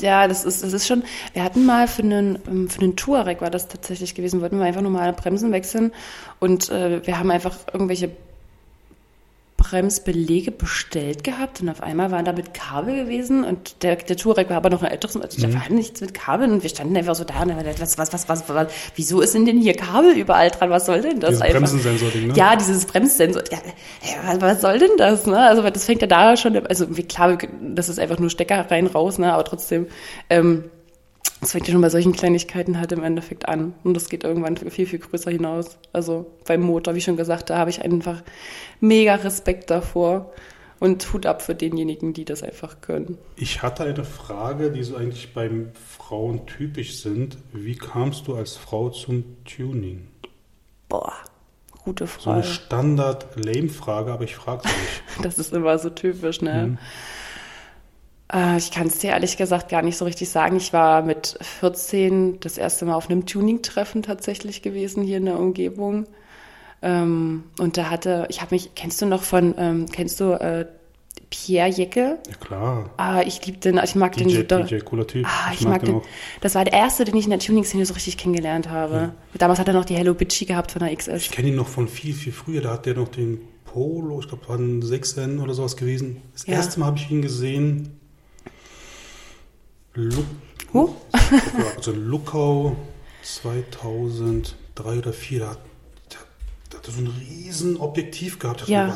Ja, 0.00 0.26
das 0.28 0.44
ist, 0.44 0.62
das 0.62 0.72
ist 0.72 0.86
schon. 0.86 1.04
Wir 1.32 1.42
hatten 1.44 1.64
mal 1.64 1.88
für 1.88 2.02
einen, 2.02 2.38
ähm, 2.48 2.68
für 2.68 2.82
einen 2.82 2.96
Touareg 2.96 3.40
war 3.40 3.50
das 3.50 3.68
tatsächlich 3.68 4.14
gewesen, 4.14 4.40
wollten 4.42 4.58
wir 4.58 4.66
einfach 4.66 4.82
nur 4.82 4.90
mal 4.90 5.12
Bremsen 5.12 5.52
wechseln 5.52 5.92
und 6.40 6.68
äh, 6.70 7.06
wir 7.06 7.18
haben 7.18 7.30
einfach 7.30 7.56
irgendwelche 7.72 8.10
Bremsbelege 9.56 10.50
bestellt 10.50 11.24
gehabt 11.24 11.60
und 11.62 11.68
auf 11.68 11.82
einmal 11.82 12.10
waren 12.10 12.24
da 12.24 12.32
mit 12.32 12.52
Kabel 12.52 12.94
gewesen 13.04 13.42
und 13.42 13.82
der, 13.82 13.96
der 13.96 14.16
Touareg 14.16 14.50
war 14.50 14.58
aber 14.58 14.70
noch 14.70 14.82
ein 14.82 14.90
älteres, 14.90 15.16
also 15.16 15.40
da 15.40 15.52
war 15.54 15.68
nichts 15.70 16.00
mit 16.00 16.12
Kabeln 16.14 16.52
und 16.52 16.62
wir 16.62 16.70
standen 16.70 16.96
einfach 16.96 17.14
so 17.14 17.24
da 17.24 17.42
und 17.42 17.48
gedacht, 17.56 17.80
was, 17.80 17.96
was, 17.96 18.12
was, 18.12 18.28
was, 18.28 18.48
was, 18.48 18.68
wieso 18.96 19.20
ist 19.20 19.34
denn 19.34 19.46
denn 19.46 19.58
hier 19.58 19.74
Kabel 19.74 20.12
überall 20.12 20.50
dran? 20.50 20.70
Was 20.70 20.86
soll 20.86 21.00
denn 21.00 21.20
das 21.20 21.30
Dieses 21.30 21.42
einfach? 21.42 21.58
Bremsensensor-Ding, 21.60 22.26
ne? 22.28 22.34
Ja, 22.34 22.54
dieses 22.56 22.84
Bremssensor. 22.84 23.42
Ja, 23.50 23.58
ja, 24.02 24.40
was- 24.40 24.60
soll 24.60 24.78
denn 24.78 24.96
das? 24.98 25.26
Ne? 25.26 25.38
Also 25.38 25.62
das 25.68 25.84
fängt 25.84 26.02
ja 26.02 26.06
da 26.06 26.36
schon, 26.36 26.66
also 26.66 26.96
wie 26.96 27.02
klar, 27.02 27.38
das 27.62 27.88
ist 27.88 27.98
einfach 27.98 28.18
nur 28.18 28.30
Stecker 28.30 28.70
rein, 28.70 28.86
raus, 28.86 29.18
ne? 29.18 29.32
aber 29.32 29.44
trotzdem, 29.44 29.86
ähm, 30.30 30.64
das 31.40 31.52
fängt 31.52 31.66
ja 31.68 31.72
schon 31.72 31.82
bei 31.82 31.90
solchen 31.90 32.12
Kleinigkeiten 32.12 32.78
halt 32.78 32.92
im 32.92 33.02
Endeffekt 33.02 33.48
an. 33.48 33.74
Und 33.84 33.94
das 33.94 34.08
geht 34.08 34.24
irgendwann 34.24 34.56
viel, 34.56 34.86
viel 34.86 34.98
größer 34.98 35.30
hinaus. 35.30 35.78
Also 35.92 36.26
beim 36.46 36.62
Motor, 36.62 36.94
wie 36.94 37.00
schon 37.00 37.16
gesagt, 37.16 37.50
da 37.50 37.58
habe 37.58 37.70
ich 37.70 37.82
einfach 37.82 38.22
mega 38.80 39.14
Respekt 39.16 39.70
davor. 39.70 40.32
Und 40.78 41.10
Hut 41.12 41.24
ab 41.24 41.40
für 41.40 41.54
denjenigen, 41.54 42.12
die 42.12 42.26
das 42.26 42.42
einfach 42.42 42.82
können. 42.82 43.16
Ich 43.36 43.62
hatte 43.62 43.84
eine 43.84 44.04
Frage, 44.04 44.70
die 44.70 44.82
so 44.82 44.96
eigentlich 44.96 45.32
beim 45.32 45.70
Frauen 45.72 46.44
typisch 46.46 47.00
sind. 47.00 47.38
Wie 47.54 47.76
kamst 47.76 48.26
du 48.26 48.34
als 48.34 48.56
Frau 48.56 48.90
zum 48.90 49.24
Tuning? 49.46 50.06
Boah, 50.90 51.14
gute 51.82 52.06
So 52.18 52.28
eine 52.28 52.42
Frage. 52.42 52.54
Standard-Lame-Frage, 52.54 54.12
aber 54.12 54.24
ich 54.24 54.34
frage 54.36 54.68
sie 54.68 54.68
nicht. 54.68 55.02
Das 55.22 55.38
ist 55.38 55.54
immer 55.54 55.78
so 55.78 55.88
typisch, 55.88 56.42
ne? 56.42 56.66
Mhm. 56.66 56.78
Äh, 58.32 58.56
ich 58.58 58.70
kann 58.70 58.86
es 58.88 58.98
dir 58.98 59.10
ehrlich 59.10 59.36
gesagt 59.36 59.68
gar 59.68 59.82
nicht 59.82 59.96
so 59.96 60.04
richtig 60.04 60.28
sagen. 60.28 60.56
Ich 60.56 60.72
war 60.72 61.02
mit 61.02 61.38
14 61.40 62.40
das 62.40 62.58
erste 62.58 62.84
Mal 62.84 62.94
auf 62.94 63.08
einem 63.08 63.26
Tuning-Treffen 63.26 64.02
tatsächlich 64.02 64.62
gewesen 64.62 65.02
hier 65.02 65.18
in 65.18 65.26
der 65.26 65.38
Umgebung. 65.38 66.06
Ähm, 66.82 67.44
und 67.58 67.76
da 67.76 67.90
hatte, 67.90 68.26
ich 68.28 68.40
habe 68.42 68.54
mich, 68.54 68.74
kennst 68.74 69.00
du 69.00 69.06
noch 69.06 69.22
von, 69.22 69.54
ähm, 69.58 69.86
kennst 69.90 70.20
du 70.20 70.32
äh, 70.32 70.66
Pierre 71.30 71.68
Jecke? 71.70 72.18
Ja 72.28 72.36
klar. 72.38 72.90
Ah, 72.98 73.22
ich 73.22 73.44
liebe 73.46 73.58
den, 73.58 73.80
ich 73.82 73.94
mag 73.94 74.16
den 74.16 74.28
DJ, 74.28 74.36
so 74.36 74.42
doll. 74.42 74.64
DJ, 74.64 74.78
cooler 74.78 75.06
Typ. 75.06 75.26
Ah, 75.26 75.52
ich, 75.52 75.62
mag, 75.62 75.84
den. 75.84 76.02
Das 76.40 76.54
war 76.54 76.64
der 76.64 76.74
erste, 76.74 77.04
den 77.04 77.16
ich 77.16 77.24
in 77.24 77.30
der 77.30 77.38
Tuning-Szene 77.38 77.86
so 77.86 77.94
richtig 77.94 78.18
kennengelernt 78.18 78.68
habe. 78.68 79.12
Damals 79.34 79.58
hat 79.58 79.68
er 79.68 79.74
noch 79.74 79.84
die 79.84 79.94
Hello 79.94 80.14
Bitchy 80.14 80.44
gehabt 80.44 80.72
von 80.72 80.80
der 80.80 80.94
XS. 80.94 81.14
Ich 81.22 81.30
kenne 81.30 81.48
ihn 81.48 81.56
noch 81.56 81.68
von 81.68 81.88
viel, 81.88 82.14
viel 82.14 82.32
früher. 82.32 82.60
Da 82.60 82.72
hat 82.74 82.86
der 82.86 82.94
noch 82.94 83.08
den 83.08 83.40
Polo, 83.64 84.20
ich 84.20 84.28
glaube, 84.28 84.48
war 84.48 84.56
ein 84.56 84.82
6N 84.82 85.42
oder 85.42 85.54
sowas 85.54 85.76
gewesen. 85.76 86.22
Das 86.32 86.46
Ja. 86.46 86.54
erste 86.54 86.78
Mal 86.80 86.86
habe 86.86 86.98
ich 86.98 87.10
ihn 87.10 87.22
gesehen. 87.22 87.98
Lu 89.96 90.22
Huh? 90.72 90.90
also 91.76 91.92
Luckau 91.92 92.76
2003 93.22 94.98
oder 94.98 95.12
4. 95.12 95.40
Da 95.40 95.50
hat, 95.50 95.58
der, 96.12 96.18
der 96.72 96.78
hat 96.80 96.86
so 96.86 97.00
ein 97.00 97.12
riesen 97.20 97.76
Objektiv 97.78 98.38
gehabt. 98.38 98.68
Ja. 98.68 98.94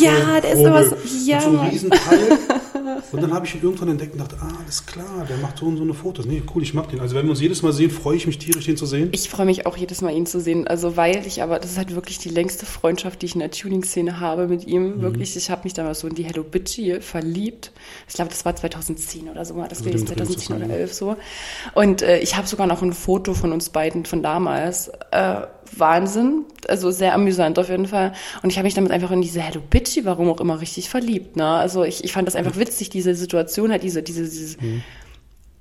Ja, 0.00 0.34
ein 0.34 0.42
der 0.42 0.52
ist 0.52 0.60
immer 0.60 0.84
so- 0.84 0.96
Vogel? 0.96 1.26
ja, 1.26 1.40
so 1.40 1.48
einem 1.48 1.56
Mann. 1.56 2.59
Und 3.12 3.22
dann 3.22 3.32
habe 3.32 3.46
ich 3.46 3.54
ihn 3.54 3.62
irgendwann 3.62 3.88
entdeckt 3.88 4.12
und 4.12 4.20
dachte, 4.20 4.36
ah, 4.40 4.48
alles 4.62 4.86
klar, 4.86 5.26
der 5.28 5.36
macht 5.38 5.58
so 5.58 5.66
und 5.66 5.76
so 5.76 5.82
eine 5.82 5.94
Fotos. 5.94 6.26
Nee, 6.26 6.42
cool, 6.54 6.62
ich 6.62 6.74
mag 6.74 6.88
den. 6.88 7.00
Also 7.00 7.14
wenn 7.14 7.24
wir 7.24 7.30
uns 7.30 7.40
jedes 7.40 7.62
Mal 7.62 7.72
sehen, 7.72 7.90
freue 7.90 8.16
ich 8.16 8.26
mich 8.26 8.38
tierisch, 8.38 8.66
den 8.66 8.76
zu 8.76 8.86
sehen. 8.86 9.08
Ich 9.12 9.28
freue 9.28 9.46
mich 9.46 9.66
auch 9.66 9.76
jedes 9.76 10.00
Mal, 10.00 10.14
ihn 10.14 10.26
zu 10.26 10.40
sehen. 10.40 10.66
Also 10.66 10.96
weil 10.96 11.26
ich 11.26 11.42
aber, 11.42 11.58
das 11.58 11.72
ist 11.72 11.78
halt 11.78 11.94
wirklich 11.94 12.18
die 12.18 12.28
längste 12.28 12.66
Freundschaft, 12.66 13.22
die 13.22 13.26
ich 13.26 13.34
in 13.34 13.40
der 13.40 13.50
Tuning-Szene 13.50 14.20
habe 14.20 14.48
mit 14.48 14.66
ihm. 14.66 15.00
Wirklich, 15.00 15.36
ich 15.36 15.50
habe 15.50 15.62
mich 15.64 15.74
damals 15.74 16.00
so 16.00 16.08
in 16.08 16.14
die 16.14 16.24
Hello 16.24 16.42
Bitchy 16.42 17.00
verliebt. 17.00 17.72
Ich 18.08 18.14
glaube, 18.14 18.30
das 18.30 18.44
war 18.44 18.54
2010 18.54 19.28
oder 19.28 19.44
so, 19.44 19.56
war 19.56 19.68
das 19.68 19.78
Also 19.78 19.90
gewesen, 19.90 20.06
dem 20.06 20.16
Dreh 20.16 20.22
ist 20.22 20.36
das 20.36 20.44
2010 20.46 20.56
oder 20.56 20.66
sein, 20.66 20.70
ja. 20.70 20.76
11 20.76 20.94
so. 20.94 21.16
Und 21.74 22.02
äh, 22.02 22.18
ich 22.20 22.36
habe 22.36 22.46
sogar 22.46 22.66
noch 22.66 22.82
ein 22.82 22.92
Foto 22.92 23.34
von 23.34 23.52
uns 23.52 23.70
beiden 23.70 24.04
von 24.04 24.22
damals. 24.22 24.88
Äh, 25.10 25.42
Wahnsinn, 25.76 26.44
also 26.68 26.90
sehr 26.90 27.14
amüsant 27.14 27.58
auf 27.58 27.68
jeden 27.68 27.86
Fall. 27.86 28.12
Und 28.42 28.50
ich 28.50 28.56
habe 28.56 28.64
mich 28.64 28.74
damit 28.74 28.90
einfach 28.92 29.10
in 29.10 29.22
diese 29.22 29.40
Hello 29.40 29.60
Bitchy, 29.68 30.04
warum 30.04 30.28
auch 30.30 30.40
immer, 30.40 30.60
richtig 30.60 30.88
verliebt. 30.88 31.36
Ne? 31.36 31.46
Also 31.46 31.84
ich, 31.84 32.04
ich 32.04 32.12
fand 32.12 32.26
das 32.26 32.36
einfach 32.36 32.56
witzig, 32.56 32.90
diese 32.90 33.14
Situation, 33.14 33.70
halt 33.70 33.82
diese, 33.82 34.02
diese, 34.02 34.22
dieses, 34.22 34.56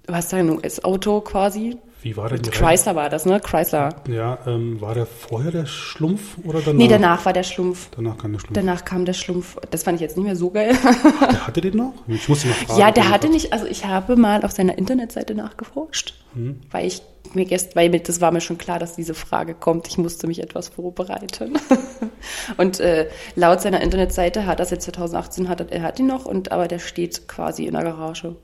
was 0.08 0.30
sagen 0.30 0.60
als 0.63 0.84
Auto 0.84 1.22
quasi. 1.22 1.78
Wie 2.02 2.16
war 2.16 2.30
denn 2.30 2.42
die 2.42 2.50
Chrysler 2.50 2.96
war 2.96 3.10
das, 3.10 3.26
ne? 3.26 3.40
Chrysler. 3.42 3.90
Ja, 4.08 4.38
ähm, 4.48 4.80
war 4.80 4.94
der 4.94 5.06
vorher 5.06 5.52
der 5.52 5.66
Schlumpf 5.66 6.38
oder 6.46 6.60
danach? 6.62 6.78
Nee, 6.78 6.88
danach 6.88 7.26
war 7.26 7.34
der 7.34 7.44
Schlumpf. 7.44 7.90
Danach 7.96 8.18
kam 8.18 8.32
der 8.32 8.40
Schlumpf. 8.40 8.54
Danach 8.54 8.86
kam 8.86 9.04
der 9.06 9.14
Schlumpf. 9.14 9.58
Das 9.70 9.84
fand 9.84 9.96
ich 9.96 10.02
jetzt 10.02 10.16
nicht 10.16 10.26
mehr 10.26 10.36
so 10.38 10.50
geil. 10.50 10.78
Der 11.22 11.48
hatte 11.48 11.60
den 11.60 11.76
noch? 11.76 11.94
Ich 12.08 12.30
musste 12.30 12.48
mal 12.48 12.54
fragen. 12.54 12.80
ja, 12.80 12.92
der 12.92 13.10
hatte 13.10 13.28
den- 13.28 13.34
nicht, 13.34 13.52
also 13.52 13.66
ich 13.66 13.86
habe 13.86 14.16
mal 14.16 14.44
auf 14.46 14.52
seiner 14.52 14.78
Internetseite 14.78 15.36
nachgeforscht, 15.36 16.14
Hm. 16.36 16.62
weil 16.72 16.86
ich 16.88 17.02
mir 17.34 17.46
gestern, 17.46 17.76
weil 17.76 17.90
mir, 17.90 18.00
das 18.00 18.22
war 18.22 18.32
mir 18.32 18.40
schon 18.42 18.58
klar, 18.58 18.80
dass 18.80 18.96
diese 18.96 19.14
Frage 19.14 19.54
kommt. 19.54 19.88
Ich 19.88 19.98
musste 19.98 20.26
mich 20.28 20.42
etwas 20.42 20.70
vorbereiten. 20.70 21.60
und 22.58 22.80
äh, 22.80 23.10
laut 23.36 23.62
seiner 23.62 23.82
Internetseite 23.82 24.46
hat 24.46 24.60
er 24.60 24.66
seit 24.66 24.82
2018 24.82 25.50
hat 25.50 25.60
er, 25.60 25.72
er 25.72 25.82
hat 25.84 26.00
ihn 26.00 26.08
noch 26.08 26.26
und 26.26 26.52
aber 26.52 26.68
der 26.68 26.80
steht 26.80 27.28
quasi 27.28 27.66
in 27.66 27.74
der 27.74 27.84
Garage. 27.84 28.36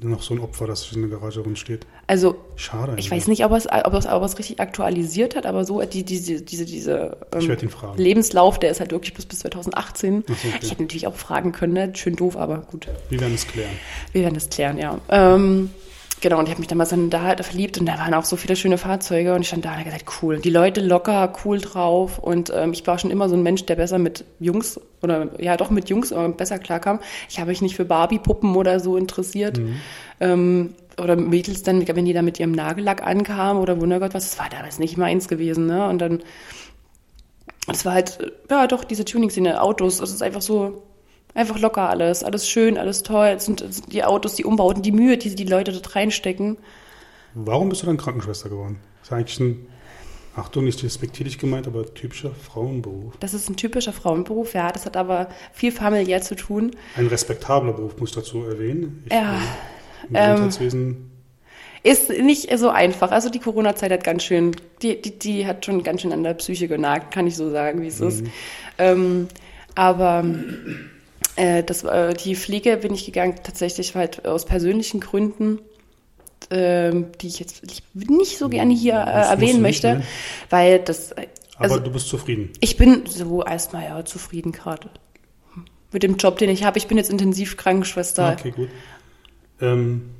Noch 0.00 0.22
so 0.22 0.34
ein 0.34 0.40
Opfer, 0.40 0.66
das 0.66 0.92
in 0.92 1.08
der 1.08 1.18
Garage 1.18 1.40
rumsteht. 1.40 1.86
Also 2.06 2.36
Schade 2.56 2.82
ich 2.82 2.90
eigentlich. 2.90 3.10
weiß 3.10 3.28
nicht, 3.28 3.44
ob 3.44 3.52
er 3.52 3.56
es, 3.56 3.66
ob 3.66 3.72
er 3.72 3.94
es, 3.94 4.06
ob 4.06 4.20
er 4.20 4.22
es 4.22 4.38
richtig 4.38 4.60
aktualisiert 4.60 5.36
hat, 5.36 5.46
aber 5.46 5.64
so 5.64 5.80
die, 5.80 6.04
diese, 6.04 6.42
diese, 6.42 6.66
diese 6.66 7.16
Ich 7.38 7.48
ähm. 7.48 7.70
Lebenslauf, 7.96 8.58
der 8.58 8.70
ist 8.70 8.80
halt 8.80 8.92
wirklich 8.92 9.14
bis, 9.14 9.24
bis 9.24 9.38
2018. 9.40 10.24
Ach 10.26 10.28
so, 10.28 10.48
okay. 10.48 10.58
Ich 10.60 10.70
hätte 10.70 10.82
natürlich 10.82 11.06
auch 11.06 11.16
fragen 11.16 11.52
können, 11.52 11.72
ne? 11.72 11.92
schön 11.94 12.16
doof, 12.16 12.36
aber 12.36 12.58
gut. 12.58 12.88
Wir 13.08 13.20
werden 13.20 13.34
es 13.34 13.46
klären. 13.46 13.70
Wir 14.12 14.22
werden 14.22 14.34
das 14.34 14.50
klären, 14.50 14.78
ja. 14.78 14.98
Ähm, 15.08 15.70
genau, 16.24 16.38
und 16.38 16.46
ich 16.46 16.50
habe 16.52 16.60
mich 16.60 16.68
damals 16.68 16.88
dann 16.88 17.10
da 17.10 17.22
halt 17.22 17.44
verliebt 17.44 17.78
und 17.78 17.86
da 17.86 17.98
waren 17.98 18.14
auch 18.14 18.24
so 18.24 18.36
viele 18.36 18.56
schöne 18.56 18.78
Fahrzeuge 18.78 19.34
und 19.34 19.42
ich 19.42 19.48
stand 19.48 19.66
da 19.66 19.68
und 19.68 19.74
habe 19.76 19.84
gesagt, 19.84 20.10
cool. 20.22 20.38
Die 20.38 20.50
Leute 20.50 20.80
locker, 20.80 21.30
cool 21.44 21.60
drauf 21.60 22.18
und 22.18 22.50
ähm, 22.54 22.72
ich 22.72 22.86
war 22.86 22.98
schon 22.98 23.10
immer 23.10 23.28
so 23.28 23.36
ein 23.36 23.42
Mensch, 23.42 23.66
der 23.66 23.76
besser 23.76 23.98
mit 23.98 24.24
Jungs 24.40 24.80
oder 25.02 25.28
ja 25.38 25.58
doch 25.58 25.68
mit 25.68 25.90
Jungs 25.90 26.14
besser 26.36 26.58
klarkam. 26.58 27.00
Ich 27.28 27.38
habe 27.38 27.50
mich 27.50 27.60
nicht 27.60 27.76
für 27.76 27.84
Barbie-Puppen 27.84 28.56
oder 28.56 28.80
so 28.80 28.96
interessiert. 28.96 29.60
Ähm, 30.18 30.74
oder 30.98 31.16
Mädels 31.16 31.62
dann, 31.62 31.86
wenn 31.86 32.04
die 32.04 32.12
da 32.12 32.22
mit 32.22 32.40
ihrem 32.40 32.52
Nagellack 32.52 33.06
ankamen 33.06 33.62
oder 33.62 33.80
Wundergott 33.80 34.14
was, 34.14 34.30
das 34.30 34.38
war 34.38 34.48
damals 34.48 34.78
nicht 34.78 34.96
meins 34.96 35.28
gewesen, 35.28 35.66
ne? 35.66 35.88
Und 35.88 35.98
dann, 35.98 36.22
es 37.70 37.84
war 37.84 37.92
halt, 37.94 38.32
ja 38.48 38.66
doch, 38.66 38.84
diese 38.84 39.04
Tuning-Szene, 39.04 39.60
Autos, 39.60 39.98
das 39.98 40.10
ist 40.10 40.22
einfach 40.22 40.40
so, 40.40 40.84
einfach 41.34 41.58
locker 41.58 41.88
alles, 41.88 42.22
alles 42.24 42.48
schön, 42.48 42.78
alles 42.78 43.02
toll. 43.02 43.34
Es 43.36 43.44
sind, 43.44 43.60
es 43.60 43.76
sind 43.76 43.92
die 43.92 44.04
Autos, 44.04 44.34
die 44.34 44.44
Umbauten, 44.44 44.82
die 44.82 44.92
Mühe, 44.92 45.18
die 45.18 45.34
die 45.34 45.44
Leute 45.44 45.72
dort 45.72 45.94
reinstecken. 45.94 46.56
Warum 47.34 47.68
bist 47.68 47.82
du 47.82 47.86
dann 47.86 47.96
Krankenschwester 47.96 48.48
geworden? 48.48 48.78
Das 49.00 49.08
ist 49.08 49.12
eigentlich 49.12 49.40
ein, 49.40 49.66
Achtung, 50.36 50.64
nicht 50.64 50.82
respektierlich 50.82 51.38
gemeint, 51.38 51.66
aber 51.66 51.92
typischer 51.94 52.30
Frauenberuf. 52.30 53.16
Das 53.20 53.34
ist 53.34 53.48
ein 53.48 53.56
typischer 53.56 53.92
Frauenberuf, 53.92 54.54
ja. 54.54 54.70
Das 54.72 54.84
hat 54.84 54.96
aber 54.96 55.28
viel 55.52 55.70
familiär 55.70 56.22
zu 56.22 56.34
tun. 56.34 56.72
Ein 56.96 57.06
respektabler 57.06 57.72
Beruf, 57.72 57.96
muss 57.98 58.10
ich 58.10 58.16
dazu 58.16 58.44
erwähnen. 58.44 59.02
Ich, 59.06 59.12
Ja, 59.12 59.40
Im 60.08 60.14
ähm, 60.16 60.30
Gesundheitswesen, 60.30 61.10
Ist 61.84 62.10
nicht 62.10 62.58
so 62.58 62.68
einfach. 62.68 63.12
Also 63.12 63.30
die 63.30 63.38
Corona-Zeit 63.38 63.92
hat 63.92 64.04
ganz 64.04 64.24
schön, 64.24 64.56
die, 64.82 65.00
die, 65.00 65.18
die 65.18 65.46
hat 65.46 65.64
schon 65.64 65.82
ganz 65.84 66.02
schön 66.02 66.12
an 66.12 66.24
der 66.24 66.34
Psyche 66.34 66.66
genagt, 66.66 67.12
kann 67.12 67.26
ich 67.26 67.36
so 67.36 67.50
sagen, 67.50 67.82
wie 67.82 67.88
es 67.88 68.00
ist. 68.00 68.24
Ähm, 68.78 69.28
aber 69.76 70.24
äh, 71.36 71.62
das, 71.62 71.84
äh, 71.84 72.14
die 72.14 72.36
Pflege 72.36 72.76
bin 72.76 72.94
ich 72.94 73.06
gegangen, 73.06 73.36
tatsächlich 73.42 73.94
halt 73.94 74.26
aus 74.26 74.44
persönlichen 74.44 75.00
Gründen, 75.00 75.60
ähm, 76.50 77.12
die 77.20 77.28
ich 77.28 77.38
jetzt 77.38 77.62
nicht 77.94 78.38
so 78.38 78.48
gerne 78.48 78.74
hier 78.74 78.94
äh, 78.94 79.04
Das 79.06 79.26
du 79.26 79.32
erwähnen 79.34 79.52
nicht, 79.52 79.82
möchte, 79.82 79.94
ne? 79.94 80.02
weil 80.50 80.78
das, 80.80 81.12
aber 81.12 81.26
also 81.56 81.78
du 81.78 81.90
bist 81.90 82.08
zufrieden. 82.08 82.50
ich 82.60 82.76
bin 82.76 83.04
so 83.06 83.42
erstmal 83.42 83.84
ja 83.84 84.04
zufrieden 84.04 84.52
gerade 84.52 84.90
mit 85.92 86.02
dem 86.02 86.16
Job, 86.16 86.38
den 86.38 86.50
ich 86.50 86.64
habe. 86.64 86.76
Ich 86.76 86.88
bin 86.88 86.98
jetzt 86.98 87.10
intensiv 87.10 87.56
Krankenschwester. 87.56 88.36
Okay, 88.38 88.50
gut. 88.50 88.68
Ähm, 89.60 90.10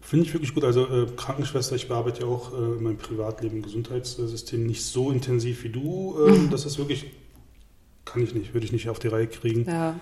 Finde 0.00 0.26
ich 0.26 0.32
wirklich 0.32 0.54
gut. 0.54 0.64
Also 0.64 0.86
äh, 0.86 1.06
Krankenschwester, 1.16 1.76
ich 1.76 1.86
bearbeite 1.86 2.22
ja 2.22 2.26
auch 2.26 2.52
äh, 2.52 2.56
in 2.56 2.82
meinem 2.82 2.96
Privatleben 2.96 3.58
im 3.58 3.62
Gesundheitssystem 3.62 4.66
nicht 4.66 4.82
so 4.84 5.10
intensiv 5.10 5.62
wie 5.64 5.68
du. 5.68 6.16
Ähm, 6.26 6.48
das 6.50 6.66
ist 6.66 6.78
wirklich, 6.78 7.06
kann 8.04 8.22
ich 8.22 8.34
nicht, 8.34 8.54
würde 8.54 8.66
ich 8.66 8.72
nicht 8.72 8.88
auf 8.88 8.98
die 8.98 9.08
Reihe 9.08 9.26
kriegen. 9.26 9.64
Ja. 9.66 10.00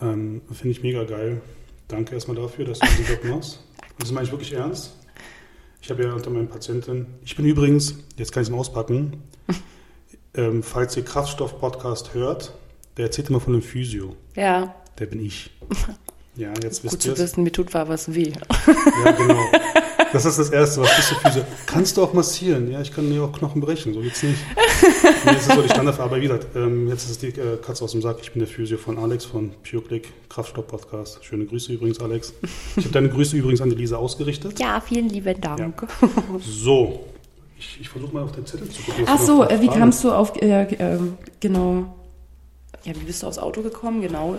Ähm, 0.00 0.42
Finde 0.52 0.70
ich 0.70 0.82
mega 0.82 1.04
geil. 1.04 1.40
Danke 1.88 2.14
erstmal 2.14 2.36
dafür, 2.36 2.64
dass 2.64 2.78
du 2.80 2.86
diesen 2.86 3.06
Job 3.06 3.24
machst. 3.24 3.60
Das 3.98 4.10
meine 4.12 4.26
ich 4.26 4.32
wirklich 4.32 4.52
ernst. 4.52 4.94
Ich 5.80 5.90
habe 5.90 6.02
ja 6.02 6.12
unter 6.12 6.30
meinen 6.30 6.48
Patienten, 6.48 7.06
ich 7.24 7.36
bin 7.36 7.46
übrigens, 7.46 7.94
jetzt 8.16 8.32
kann 8.32 8.42
ich 8.42 8.48
es 8.48 8.52
mal 8.52 8.58
auspacken, 8.58 9.22
ähm, 10.34 10.62
falls 10.62 10.96
ihr 10.96 11.04
Kraftstoff-Podcast 11.04 12.12
hört, 12.14 12.52
der 12.96 13.04
erzählt 13.06 13.28
immer 13.30 13.40
von 13.40 13.52
einem 13.54 13.62
Physio. 13.62 14.16
ja. 14.34 14.74
Der 14.98 15.06
bin 15.06 15.24
ich. 15.24 15.50
Ja, 16.38 16.52
jetzt 16.62 16.82
Gut 16.82 16.92
wisst 16.92 17.02
zu 17.02 17.08
ihr 17.08 17.14
es. 17.14 17.18
wissen, 17.20 17.44
mir 17.44 17.50
tut 17.52 17.72
war 17.72 17.88
was 17.88 18.12
weh. 18.14 18.30
Ja, 19.04 19.10
genau. 19.12 19.40
Das 20.12 20.24
ist 20.24 20.38
das 20.38 20.50
Erste, 20.50 20.80
was 20.82 20.96
bist 20.96 21.10
du 21.10 21.14
Physio? 21.16 21.42
Kannst 21.66 21.96
du 21.96 22.02
auch 22.02 22.12
massieren? 22.12 22.70
Ja, 22.70 22.80
ich 22.80 22.92
kann 22.92 23.08
mir 23.08 23.22
auch 23.24 23.32
Knochen 23.32 23.60
brechen, 23.60 23.92
so 23.92 24.00
geht's 24.00 24.22
nicht. 24.22 24.38
Nee, 25.24 25.32
das 25.34 25.46
ist 25.46 25.52
so 25.52 25.62
die 25.62 25.68
Standardfrage. 25.68 26.10
Aber 26.10 26.16
wie 26.16 26.26
gesagt, 26.28 26.46
ähm, 26.54 26.88
jetzt 26.88 27.10
ist 27.10 27.22
die 27.22 27.28
äh, 27.28 27.56
Katze 27.60 27.84
aus 27.84 27.92
dem 27.92 28.02
Sack. 28.02 28.18
Ich 28.22 28.32
bin 28.32 28.40
der 28.40 28.48
Physio 28.48 28.78
von 28.78 28.98
Alex 28.98 29.24
von 29.24 29.50
PureClick 29.68 30.12
Kraftstoff 30.28 30.66
Podcast. 30.66 31.24
Schöne 31.24 31.44
Grüße 31.46 31.72
übrigens, 31.72 32.00
Alex. 32.00 32.32
Ich 32.76 32.84
habe 32.84 32.92
deine 32.92 33.08
Grüße 33.08 33.36
übrigens 33.36 33.60
an 33.60 33.70
die 33.70 33.76
Lisa 33.76 33.96
ausgerichtet. 33.96 34.58
Ja, 34.60 34.80
vielen 34.80 35.08
lieben 35.08 35.40
Dank. 35.40 35.86
So, 36.40 37.04
ich, 37.58 37.78
ich 37.80 37.88
versuche 37.88 38.14
mal 38.14 38.22
auf 38.22 38.32
den 38.32 38.46
Zettel 38.46 38.68
zu 38.70 38.82
gucken. 38.82 39.04
Ach 39.06 39.18
so, 39.20 39.44
äh, 39.44 39.60
wie 39.60 39.66
Fragen- 39.66 39.80
kamst 39.80 40.04
du 40.04 40.12
auf, 40.12 40.40
äh, 40.40 40.62
äh, 40.62 40.98
genau, 41.40 41.94
ja, 42.84 42.92
wie 42.94 43.04
bist 43.04 43.22
du 43.22 43.26
aufs 43.26 43.38
Auto 43.38 43.62
gekommen, 43.62 44.00
genau, 44.02 44.36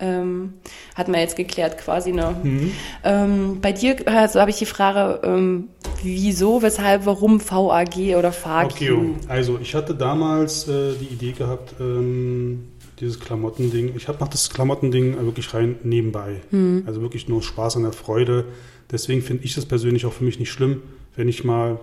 ähm, 0.00 0.54
hat 0.94 1.08
man 1.08 1.20
jetzt 1.20 1.36
geklärt 1.36 1.78
quasi, 1.78 2.12
ne? 2.12 2.34
Mhm. 2.42 2.72
Ähm, 3.04 3.60
bei 3.60 3.72
dir, 3.72 3.96
also 4.06 4.40
habe 4.40 4.50
ich 4.50 4.58
die 4.58 4.66
Frage, 4.66 5.20
ähm, 5.26 5.68
wieso, 6.02 6.62
weshalb, 6.62 7.06
warum 7.06 7.40
VAG 7.40 8.16
oder 8.16 8.32
FAQ? 8.32 8.64
Okay, 8.64 9.14
also 9.28 9.58
ich 9.60 9.74
hatte 9.74 9.94
damals 9.94 10.68
äh, 10.68 10.94
die 11.00 11.12
Idee 11.12 11.32
gehabt, 11.32 11.74
ähm, 11.80 12.68
dieses 13.00 13.18
Klamottending. 13.18 13.94
Ich 13.96 14.08
mache 14.08 14.30
das 14.30 14.50
Klamottending 14.50 15.14
äh, 15.14 15.24
wirklich 15.24 15.52
rein 15.54 15.76
nebenbei. 15.82 16.42
Also 16.86 17.00
wirklich 17.00 17.28
nur 17.28 17.42
Spaß 17.42 17.76
an 17.76 17.82
der 17.82 17.92
Freude. 17.92 18.46
Deswegen 18.90 19.22
finde 19.22 19.44
ich 19.44 19.56
es 19.56 19.66
persönlich 19.66 20.04
auch 20.04 20.12
für 20.12 20.24
mich 20.24 20.38
nicht 20.38 20.50
schlimm, 20.50 20.82
wenn 21.16 21.28
ich 21.28 21.44
mal 21.44 21.80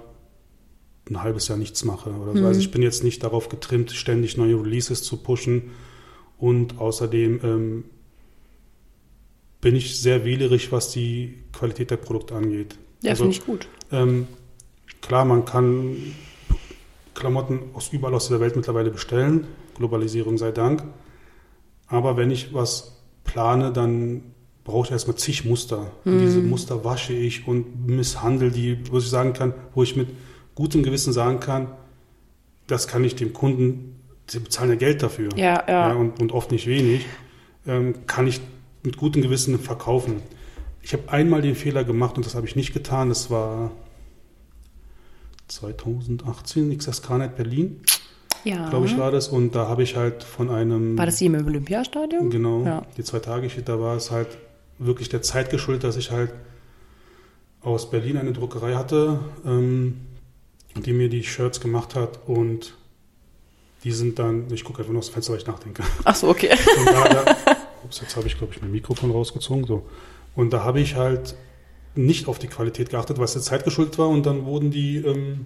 ein 1.10 1.24
halbes 1.24 1.48
Jahr 1.48 1.58
nichts 1.58 1.86
mache 1.86 2.12
oder 2.12 2.38
so. 2.38 2.46
Also 2.46 2.60
ich 2.60 2.72
bin 2.72 2.82
jetzt 2.82 3.04
nicht 3.04 3.24
darauf 3.24 3.50
getrimmt, 3.50 3.92
ständig 3.92 4.38
neue 4.38 4.62
Releases 4.62 5.04
zu 5.04 5.18
pushen. 5.18 5.72
Und 6.38 6.80
außerdem 6.80 7.40
ähm, 7.44 7.84
bin 9.62 9.76
ich 9.76 10.00
sehr 10.00 10.24
wählerisch, 10.26 10.72
was 10.72 10.92
die 10.92 11.44
Qualität 11.54 11.92
der 11.92 11.98
Produkte 11.98 12.36
angeht. 12.36 12.76
Ja, 13.02 13.12
Also, 13.12 13.24
finde 13.24 13.38
ich 13.38 13.46
gut. 13.46 13.68
ähm, 13.92 14.28
klar, 15.02 15.26
man 15.26 15.46
kann 15.46 15.98
Klamotten 17.14 17.60
aus 17.74 17.90
überall 17.92 18.14
aus 18.14 18.28
der 18.30 18.40
Welt 18.40 18.56
mittlerweile 18.56 18.92
bestellen. 18.92 19.48
Globalisierung 19.76 20.38
sei 20.38 20.52
Dank. 20.52 20.84
Aber 21.88 22.18
wenn 22.18 22.32
ich 22.32 22.54
was 22.54 23.02
plane, 23.24 23.72
dann 23.72 24.22
brauche 24.64 24.86
ich 24.88 24.92
erstmal 24.92 25.16
zig 25.18 25.46
Muster. 25.46 25.92
Und 26.04 26.20
diese 26.20 26.40
Muster 26.40 26.84
wasche 26.84 27.14
ich 27.14 27.48
und 27.48 27.88
misshandle 27.88 28.52
die, 28.52 28.78
wo 28.92 28.98
ich 28.98 29.08
sagen 29.10 29.34
kann, 29.34 29.54
wo 29.74 29.84
ich 29.84 29.96
mit 29.96 30.10
gutem 30.56 30.84
Gewissen 30.84 31.14
sagen 31.14 31.40
kann, 31.40 31.68
das 32.68 32.88
kann 32.88 33.04
ich 33.04 33.16
dem 33.16 33.32
Kunden, 33.34 33.96
sie 34.28 34.40
bezahlen 34.40 34.72
ja 34.72 34.76
Geld 34.76 35.02
dafür. 35.02 35.30
Ja, 35.38 35.64
ja. 35.68 35.94
und, 35.94 36.20
und 36.20 36.34
oft 36.34 36.52
nicht 36.52 36.68
wenig, 36.68 37.06
ähm, 37.66 38.06
kann 38.08 38.28
ich 38.28 38.42
mit 38.88 38.98
gutem 38.98 39.22
Gewissen 39.22 39.60
verkaufen. 39.60 40.22
Ich 40.82 40.94
habe 40.94 41.10
einmal 41.12 41.42
den 41.42 41.56
Fehler 41.56 41.84
gemacht 41.84 42.18
und 42.18 42.26
das 42.26 42.34
habe 42.36 42.48
ich 42.48 42.56
nicht 42.56 42.74
getan. 42.74 43.10
Das 43.10 43.30
war 43.30 43.72
2018, 45.48 46.78
XSK 46.78 47.18
Net 47.18 47.36
Berlin, 47.38 47.82
Ja. 48.44 48.70
glaube 48.70 48.86
ich, 48.88 48.98
war 48.98 49.12
das. 49.12 49.28
Und 49.28 49.56
da 49.56 49.68
habe 49.68 49.84
ich 49.84 49.96
halt 49.96 50.24
von 50.24 50.50
einem. 50.50 50.98
War 50.98 51.06
das 51.06 51.18
hier 51.20 51.28
im 51.28 51.36
Olympiastadion? 51.46 52.30
Genau, 52.30 52.64
Ja. 52.66 52.86
die 52.98 53.04
zwei 53.04 53.20
Tage, 53.20 53.48
da 53.64 53.80
war 53.80 53.96
es 53.96 54.12
halt 54.12 54.38
wirklich 54.80 55.10
der 55.10 55.22
Zeit 55.22 55.50
geschuldet, 55.50 55.84
dass 55.84 55.98
ich 55.98 56.12
halt 56.12 56.32
aus 57.62 57.90
Berlin 57.90 58.18
eine 58.18 58.32
Druckerei 58.34 58.76
hatte, 58.76 59.20
ähm, 59.46 60.02
die 60.76 60.94
mir 60.94 61.10
die 61.10 61.24
Shirts 61.24 61.60
gemacht 61.60 61.96
hat 61.96 62.20
und 62.28 62.76
die 63.84 63.92
sind 63.92 64.20
dann, 64.20 64.46
ich 64.52 64.64
gucke 64.64 64.80
einfach 64.80 64.92
nur 64.92 65.00
aus 65.00 65.08
dem 65.08 65.14
Fenster, 65.14 65.34
weil 65.34 65.40
ich 65.40 65.48
nachdenke. 65.48 65.84
Ach 66.04 66.16
so, 66.16 66.30
okay. 66.30 66.50
Und 66.80 66.86
da, 66.88 67.10
da, 67.10 67.36
ups, 67.84 68.02
jetzt 68.02 68.16
habe 68.16 68.28
ich, 68.28 68.38
glaube 68.38 68.54
ich, 68.54 68.62
mein 68.62 68.72
Mikrofon 68.72 69.12
rausgezogen. 69.12 69.66
So. 69.66 69.84
Und 70.36 70.52
da 70.54 70.64
habe 70.64 70.80
ich 70.80 70.96
halt 70.96 71.36
nicht 71.96 72.28
auf 72.28 72.40
die 72.40 72.48
Qualität 72.48 72.90
geachtet, 72.90 73.18
weil 73.18 73.26
es 73.26 73.34
der 73.34 73.42
Zeit 73.42 73.64
geschuldet 73.64 73.98
war. 73.98 74.08
Und 74.10 74.26
dann 74.26 74.46
wurden 74.46 74.72
die, 74.72 74.98
ähm, 74.98 75.46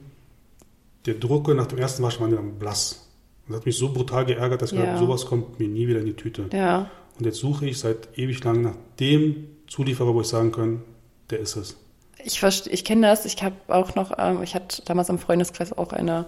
der 1.05 1.15
Drucke 1.15 1.55
nach 1.55 1.67
dem 1.67 1.77
ersten 1.79 2.03
Wasch 2.03 2.19
waren 2.19 2.29
die 2.29 2.35
dann 2.35 2.59
blass. 2.59 3.07
Und 3.47 3.53
das 3.53 3.59
hat 3.61 3.65
mich 3.65 3.77
so 3.77 3.91
brutal 3.91 4.25
geärgert, 4.25 4.61
dass 4.61 4.71
ich 4.71 4.79
Ja. 4.79 4.87
habe, 4.87 4.99
sowas 4.99 5.25
kommt 5.25 5.59
mir 5.59 5.67
nie 5.67 5.87
wieder 5.87 5.99
in 5.99 6.05
die 6.05 6.13
Tüte. 6.13 6.45
Ja. 6.53 6.89
Und 7.17 7.25
jetzt 7.25 7.39
suche 7.39 7.65
ich 7.67 7.79
seit 7.79 8.17
ewig 8.17 8.43
lang 8.43 8.61
nach 8.61 8.75
dem 8.99 9.47
Zulieferer, 9.67 10.13
wo 10.13 10.21
ich 10.21 10.27
sagen 10.27 10.51
kann, 10.51 10.81
der 11.29 11.39
ist 11.39 11.55
es. 11.55 11.77
Ich 12.23 12.41
ich 12.43 12.85
kenne 12.85 13.07
das. 13.07 13.25
Ich 13.25 13.41
habe 13.41 13.55
auch 13.67 13.95
noch, 13.95 14.11
ähm, 14.17 14.43
ich 14.43 14.53
hatte 14.53 14.83
damals 14.85 15.09
am 15.09 15.17
Freundeskreis 15.17 15.73
auch 15.75 15.91
eine 15.93 16.25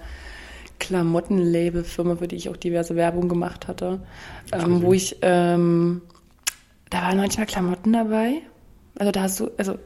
Klamottenlabel-Firma, 0.83 2.17
für 2.17 2.27
die 2.27 2.35
ich 2.35 2.49
auch 2.49 2.57
diverse 2.57 2.95
Werbung 2.95 3.29
gemacht 3.29 3.67
hatte, 3.67 4.01
ähm, 4.51 4.81
wo 4.81 4.93
ich, 4.93 5.17
ähm, 5.21 6.01
da 6.89 7.01
waren 7.03 7.17
manchmal 7.17 7.45
Klamotten 7.45 7.93
dabei. 7.93 8.41
Also 8.99 9.11
da 9.11 9.21
hast 9.23 9.39
du, 9.39 9.49
also 9.57 9.77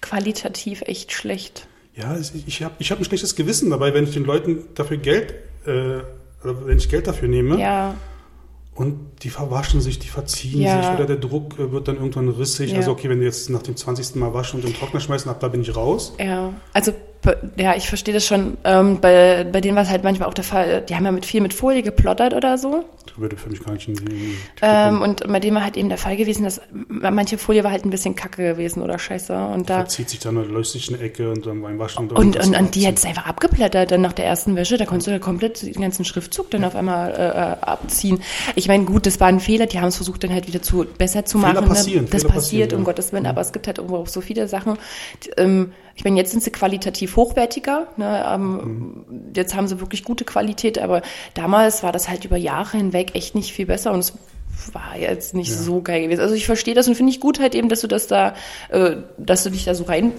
qualitativ 0.00 0.82
echt 0.82 1.12
schlecht. 1.12 1.66
Ja, 1.94 2.16
ich 2.16 2.62
habe 2.62 2.74
ich 2.78 2.90
hab 2.92 2.98
ein 3.00 3.04
schlechtes 3.04 3.34
Gewissen 3.34 3.70
dabei, 3.70 3.92
wenn 3.92 4.04
ich 4.04 4.12
den 4.12 4.24
Leuten 4.24 4.64
dafür 4.74 4.98
Geld, 4.98 5.34
äh, 5.66 5.98
oder 6.44 6.66
wenn 6.66 6.78
ich 6.78 6.88
Geld 6.88 7.06
dafür 7.08 7.28
nehme. 7.28 7.58
Ja, 7.60 7.96
Und 8.76 9.24
die 9.24 9.30
verwaschen 9.30 9.80
sich, 9.80 9.98
die 9.98 10.06
verziehen 10.06 10.60
Ja. 10.62 10.80
sich 10.80 10.92
oder 10.92 11.06
der 11.06 11.16
Druck 11.16 11.58
äh, 11.58 11.72
wird 11.72 11.88
dann 11.88 11.96
irgendwann 11.96 12.28
rissig. 12.28 12.70
Ja. 12.70 12.76
Also 12.76 12.92
okay, 12.92 13.08
wenn 13.10 13.18
du 13.18 13.24
jetzt 13.24 13.50
nach 13.50 13.62
dem 13.62 13.76
20. 13.76 14.14
Mal 14.14 14.32
waschen 14.32 14.60
und 14.60 14.66
im 14.68 14.72
Trockner 14.74 15.00
schmeißen, 15.00 15.28
ab 15.28 15.40
da 15.40 15.48
bin 15.48 15.62
ich 15.62 15.74
raus. 15.74 16.14
ja. 16.20 16.52
Also 16.72 16.92
ja, 17.56 17.74
ich 17.74 17.88
verstehe 17.88 18.14
das 18.14 18.26
schon. 18.26 18.56
Ähm, 18.64 19.00
bei, 19.00 19.44
bei 19.44 19.60
denen 19.60 19.76
war 19.76 19.82
es 19.82 19.90
halt 19.90 20.04
manchmal 20.04 20.28
auch 20.28 20.34
der 20.34 20.44
Fall, 20.44 20.82
die 20.88 20.94
haben 20.94 21.04
ja 21.04 21.12
mit 21.12 21.26
viel 21.26 21.40
mit 21.40 21.52
Folie 21.52 21.82
geplottert 21.82 22.32
oder 22.32 22.58
so. 22.58 22.84
Das 23.06 23.18
würde 23.18 23.36
für 23.36 23.50
mich 23.50 23.62
gar 23.64 23.72
nicht 23.72 23.90
Ähm, 24.62 25.02
und 25.02 25.26
bei 25.26 25.40
dem 25.40 25.54
war 25.54 25.64
halt 25.64 25.76
eben 25.76 25.88
der 25.88 25.98
Fall 25.98 26.16
gewesen, 26.16 26.44
dass 26.44 26.60
manche 26.88 27.38
Folie 27.38 27.64
war 27.64 27.70
halt 27.70 27.84
ein 27.84 27.90
bisschen 27.90 28.14
kacke 28.14 28.42
gewesen 28.42 28.82
oder 28.82 28.98
scheiße. 28.98 29.34
Und 29.34 29.68
da 29.68 29.78
Verzieht 29.78 30.10
sich 30.10 30.20
dann, 30.20 30.36
oder 30.36 30.48
löst 30.48 30.72
sich 30.72 30.88
eine 30.92 31.02
Ecke 31.02 31.30
und 31.30 31.44
dann 31.46 31.60
beim 31.62 31.78
Waschen. 31.78 32.08
und, 32.08 32.12
und, 32.12 32.36
irgendwas 32.36 32.60
und 32.60 32.74
die 32.74 32.86
hat 32.86 32.98
es 32.98 33.04
einfach 33.04 33.26
abgeblättert 33.26 33.90
dann 33.90 34.00
nach 34.00 34.12
der 34.12 34.26
ersten 34.26 34.56
Wäsche. 34.56 34.76
Da 34.76 34.84
konntest 34.84 35.08
du 35.08 35.10
da 35.10 35.18
komplett 35.18 35.62
den 35.62 35.80
ganzen 35.80 36.04
Schriftzug 36.04 36.50
dann 36.50 36.64
auf 36.64 36.76
einmal 36.76 37.10
äh, 37.10 37.14
äh, 37.14 37.56
abziehen. 37.60 38.20
Ich 38.54 38.68
meine, 38.68 38.84
gut, 38.84 39.06
das 39.06 39.18
war 39.20 39.28
ein 39.28 39.40
Fehler. 39.40 39.66
Die 39.66 39.80
haben 39.80 39.88
es 39.88 39.96
versucht 39.96 40.22
dann 40.24 40.32
halt 40.32 40.46
wieder 40.46 40.62
zu 40.62 40.86
besser 40.96 41.24
zu 41.24 41.38
Fehler 41.38 41.54
machen. 41.54 41.68
passieren, 41.68 42.04
ne? 42.04 42.10
Das 42.10 42.22
Fehler 42.22 42.34
passiert, 42.34 42.68
passieren, 42.68 42.80
um 42.80 42.80
ja. 42.80 42.84
Gottes 42.84 43.12
Willen. 43.12 43.26
Aber 43.26 43.40
es 43.40 43.52
gibt 43.52 43.66
halt 43.66 43.78
irgendwo 43.78 43.96
auch 43.96 44.06
so 44.06 44.20
viele 44.20 44.48
Sachen. 44.48 44.78
Die, 45.24 45.30
ähm, 45.36 45.72
ich 45.98 46.04
meine, 46.04 46.16
jetzt 46.16 46.30
sind 46.30 46.44
sie 46.44 46.52
qualitativ 46.52 47.16
hochwertiger. 47.16 47.88
Ne? 47.96 48.24
Ähm, 48.32 49.04
Jetzt 49.34 49.56
haben 49.56 49.66
sie 49.66 49.80
wirklich 49.80 50.04
gute 50.04 50.24
Qualität. 50.24 50.78
Aber 50.78 51.02
damals 51.34 51.82
war 51.82 51.90
das 51.90 52.08
halt 52.08 52.24
über 52.24 52.36
Jahre 52.36 52.76
hinweg 52.76 53.16
echt 53.16 53.34
nicht 53.34 53.52
viel 53.52 53.66
besser. 53.66 53.90
Und 53.92 53.98
es 53.98 54.12
war 54.72 54.96
jetzt 54.96 55.34
nicht 55.34 55.50
Ja. 55.50 55.56
so 55.56 55.82
geil 55.82 56.02
gewesen. 56.04 56.20
Also 56.20 56.36
ich 56.36 56.46
verstehe 56.46 56.74
das 56.74 56.86
und 56.86 56.94
finde 56.94 57.10
ich 57.10 57.18
gut 57.18 57.40
halt 57.40 57.56
eben, 57.56 57.68
dass 57.68 57.80
du 57.80 57.88
das 57.88 58.06
da, 58.06 58.34
äh, 58.68 58.94
dass 59.18 59.42
du 59.42 59.50
dich 59.50 59.64
da 59.64 59.74
so 59.74 59.82
rein 59.84 60.12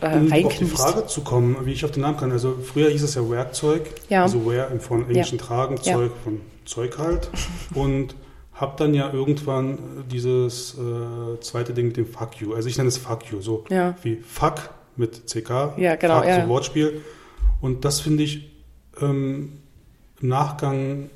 äh, 0.00 0.16
Um 0.16 0.32
auf 0.46 0.56
die. 0.56 0.64
Frage 0.64 1.06
zu 1.06 1.20
kommen, 1.20 1.58
wie 1.66 1.72
ich 1.72 1.84
auf 1.84 1.90
den 1.90 2.00
Namen 2.00 2.16
kann. 2.16 2.32
Also 2.32 2.56
früher 2.64 2.88
hieß 2.88 3.02
es 3.02 3.14
ja 3.14 3.28
Werkzeug, 3.28 3.90
Ja. 4.08 4.22
also 4.22 4.46
Wear 4.50 4.70
im 4.70 4.80
von 4.80 5.06
englischen 5.06 5.36
Tragen, 5.36 5.76
Ja. 5.82 5.96
Zeug 5.96 6.12
von 6.24 6.40
Zeug 6.64 6.96
halt. 6.96 7.28
Und 7.74 8.14
habe 8.62 8.74
dann 8.78 8.94
ja 8.94 9.12
irgendwann 9.12 9.74
äh, 9.74 9.78
dieses 10.10 10.78
äh, 10.78 11.40
zweite 11.40 11.74
Ding 11.74 11.88
mit 11.88 11.96
dem 11.98 12.06
Fuck 12.06 12.40
you. 12.40 12.54
Also 12.54 12.68
ich 12.70 12.78
nenne 12.78 12.88
es 12.88 12.96
Fuck 12.96 13.30
you, 13.30 13.42
so 13.42 13.64
Ja. 13.68 13.94
wie 14.02 14.16
Fuck 14.16 14.70
mit 14.96 15.26
CK, 15.26 15.74
Ja, 15.76 15.96
genau, 15.96 16.18
Fuck, 16.20 16.26
ja. 16.28 16.42
so 16.42 16.48
Wortspiel. 16.48 17.02
Und 17.60 17.84
das 17.84 18.00
finde 18.00 18.22
ich 18.22 18.50
ähm, 19.00 19.58
im 20.20 20.28
Nachgang 20.28 21.10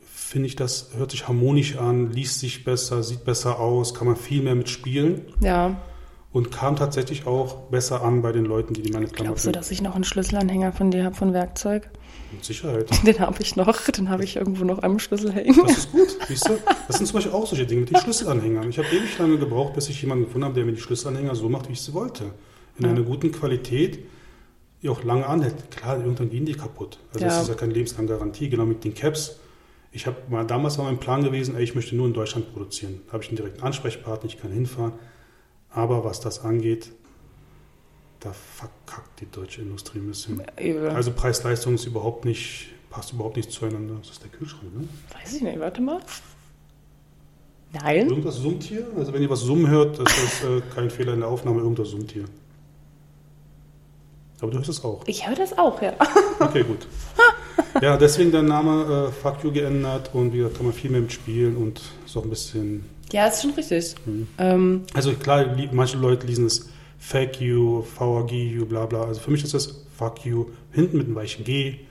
finde 0.00 0.46
ich, 0.48 0.56
das 0.56 0.90
hört 0.96 1.10
sich 1.12 1.26
harmonisch 1.28 1.76
an, 1.78 2.10
liest 2.12 2.40
sich 2.40 2.64
besser, 2.64 3.02
sieht 3.02 3.24
besser 3.24 3.58
aus, 3.60 3.94
kann 3.94 4.06
man 4.08 4.16
viel 4.16 4.42
mehr 4.42 4.54
mitspielen 4.54 5.22
Ja. 5.40 5.76
und 6.32 6.50
kam 6.50 6.76
tatsächlich 6.76 7.26
auch 7.26 7.68
besser 7.70 8.02
an 8.02 8.20
bei 8.22 8.32
den 8.32 8.44
Leuten, 8.44 8.74
die 8.74 8.82
die 8.82 8.92
meine 8.92 9.06
Klamotten 9.06 9.24
Glaubst 9.24 9.46
du, 9.46 9.52
dass 9.52 9.70
ich 9.70 9.80
noch 9.82 9.94
einen 9.94 10.04
Schlüsselanhänger 10.04 10.72
von 10.72 10.90
dir 10.90 11.04
habe 11.04 11.14
von 11.14 11.32
Werkzeug? 11.32 11.88
Mit 12.32 12.44
Sicherheit. 12.44 12.88
Den 13.06 13.18
habe 13.20 13.40
ich 13.40 13.56
noch, 13.56 13.86
den 13.90 14.08
habe 14.10 14.22
ich 14.24 14.36
irgendwo 14.36 14.64
noch 14.64 14.82
am 14.82 14.98
Schlüssel 14.98 15.32
hängen. 15.32 15.58
Das 15.66 15.78
ist 15.78 15.92
gut, 15.92 16.08
siehst 16.28 16.48
du? 16.48 16.58
Das 16.86 16.96
sind 16.98 17.06
zum 17.06 17.14
Beispiel 17.14 17.32
auch 17.32 17.46
solche 17.46 17.66
Dinge 17.66 17.80
mit 17.82 17.90
den 17.90 17.98
Schlüsselanhängern. 18.00 18.68
Ich 18.68 18.78
habe 18.78 18.88
ewig 18.88 19.18
lange 19.18 19.38
gebraucht, 19.38 19.74
bis 19.74 19.88
ich 19.88 20.00
jemanden 20.02 20.24
gefunden 20.24 20.44
habe, 20.44 20.54
der 20.54 20.64
mir 20.64 20.72
die 20.72 20.80
Schlüsselanhänger 20.80 21.34
so 21.34 21.48
macht, 21.48 21.68
wie 21.68 21.72
ich 21.72 21.80
sie 21.80 21.94
wollte. 21.94 22.24
In 22.78 22.84
Ja. 22.84 22.90
einer 22.90 23.02
guten 23.02 23.32
Qualität, 23.32 24.00
die 24.82 24.88
auch 24.88 25.02
lange 25.04 25.26
anhält. 25.26 25.70
Klar, 25.70 25.98
irgendwann 25.98 26.30
gehen 26.30 26.44
die 26.44 26.52
kaputt. 26.54 26.98
Also 27.12 27.24
Ja. 27.24 27.30
das 27.30 27.42
ist 27.42 27.48
ja 27.48 27.54
keine 27.54 27.72
lebenslange 27.72 28.08
Garantie. 28.08 28.48
Genau 28.48 28.64
mit 28.66 28.84
den 28.84 28.94
Caps. 28.94 29.38
Ich 29.90 30.06
habe 30.06 30.16
mal 30.28 30.44
damals 30.46 30.76
war 30.78 30.84
mein 30.84 30.98
Plan 31.00 31.24
gewesen, 31.24 31.56
ey, 31.56 31.64
ich 31.64 31.74
möchte 31.74 31.96
nur 31.96 32.06
in 32.06 32.12
Deutschland 32.12 32.52
produzieren. 32.52 33.00
Da 33.06 33.14
habe 33.14 33.22
ich 33.24 33.30
einen 33.30 33.36
direkten 33.38 33.62
Ansprechpartner, 33.62 34.28
ich 34.28 34.38
kann 34.38 34.52
hinfahren. 34.52 34.92
Aber 35.70 36.04
was 36.04 36.20
das 36.20 36.44
angeht, 36.44 36.90
da 38.20 38.32
verkackt 38.32 39.20
die 39.20 39.30
deutsche 39.30 39.62
Industrie 39.62 39.98
ein 39.98 40.08
bisschen. 40.08 40.42
Übel. 40.60 40.90
Also 40.90 41.12
Preis-Leistung 41.12 41.74
ist 41.74 41.86
überhaupt 41.86 42.24
nicht, 42.24 42.68
passt 42.90 43.12
überhaupt 43.12 43.36
nicht 43.36 43.50
zueinander. 43.52 43.94
Das 44.00 44.10
ist 44.10 44.22
der 44.22 44.30
Kühlschrank, 44.30 44.74
ne? 44.76 44.88
Weiß 45.20 45.34
ich 45.34 45.42
nicht, 45.42 45.58
warte 45.60 45.80
mal. 45.80 46.00
Nein? 47.72 48.08
Irgendwas 48.08 48.36
summt 48.36 48.62
hier? 48.62 48.86
Also 48.96 49.12
wenn 49.12 49.22
ihr 49.22 49.30
was 49.30 49.40
summen 49.40 49.68
hört, 49.68 49.98
das 49.98 50.10
ist 50.10 50.44
äh, 50.44 50.62
kein 50.74 50.90
Fehler 50.90 51.12
in 51.14 51.20
der 51.20 51.28
Aufnahme, 51.28 51.60
irgendwas 51.60 51.88
summt 51.90 52.10
hier. 52.12 52.24
Aber 54.40 54.50
du 54.50 54.58
hörst 54.58 54.70
es 54.70 54.84
auch. 54.84 55.02
Ich 55.06 55.26
höre 55.28 55.34
das 55.36 55.56
auch, 55.58 55.80
ja. 55.82 55.94
Okay, 56.40 56.62
gut. 56.62 56.86
Ja, 57.82 57.96
deswegen 57.96 58.30
der 58.30 58.42
Name 58.42 59.08
äh, 59.08 59.12
Fuck 59.12 59.42
You 59.44 59.52
geändert 59.52 60.10
und 60.12 60.32
wie 60.32 60.38
gesagt, 60.38 60.56
kann 60.56 60.66
man 60.66 60.74
viel 60.74 60.90
mehr 60.90 61.00
mitspielen 61.00 61.56
und 61.56 61.80
so 62.06 62.22
ein 62.22 62.30
bisschen. 62.30 62.84
Ja, 63.12 63.26
ist 63.26 63.42
schon 63.42 63.50
richtig. 63.52 63.94
Mhm. 64.06 64.28
Ähm, 64.38 64.82
Also 64.94 65.12
klar, 65.14 65.56
manche 65.72 65.98
Leute 65.98 66.26
lesen 66.26 66.46
es 66.46 66.68
Fake 66.98 67.40
You, 67.40 67.82
VAG 67.82 68.32
You, 68.32 68.66
bla 68.66 68.86
bla. 68.86 69.04
Also 69.04 69.20
für 69.20 69.30
mich 69.30 69.44
ist 69.44 69.54
das 69.54 69.86
Fuck 69.96 70.24
You 70.24 70.46
hinten 70.72 70.98
mit 70.98 71.06
einem 71.06 71.16
weichen 71.16 71.44
G. 71.44 71.76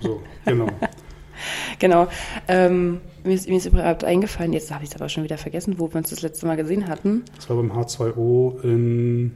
So, 0.00 0.20
genau. 0.44 0.66
genau. 1.78 2.08
Ähm, 2.46 3.00
mir, 3.24 3.34
ist, 3.34 3.48
mir 3.48 3.56
ist 3.56 3.66
überhaupt 3.66 4.04
eingefallen, 4.04 4.52
jetzt 4.52 4.70
habe 4.70 4.84
ich 4.84 4.90
es 4.90 4.96
aber 4.96 5.08
schon 5.08 5.24
wieder 5.24 5.38
vergessen, 5.38 5.78
wo 5.78 5.88
wir 5.90 5.96
uns 5.96 6.10
das 6.10 6.20
letzte 6.20 6.46
Mal 6.46 6.56
gesehen 6.56 6.88
hatten. 6.88 7.24
Das 7.36 7.48
war 7.48 7.56
beim 7.56 7.72
H2O 7.72 8.62
in 8.64 9.32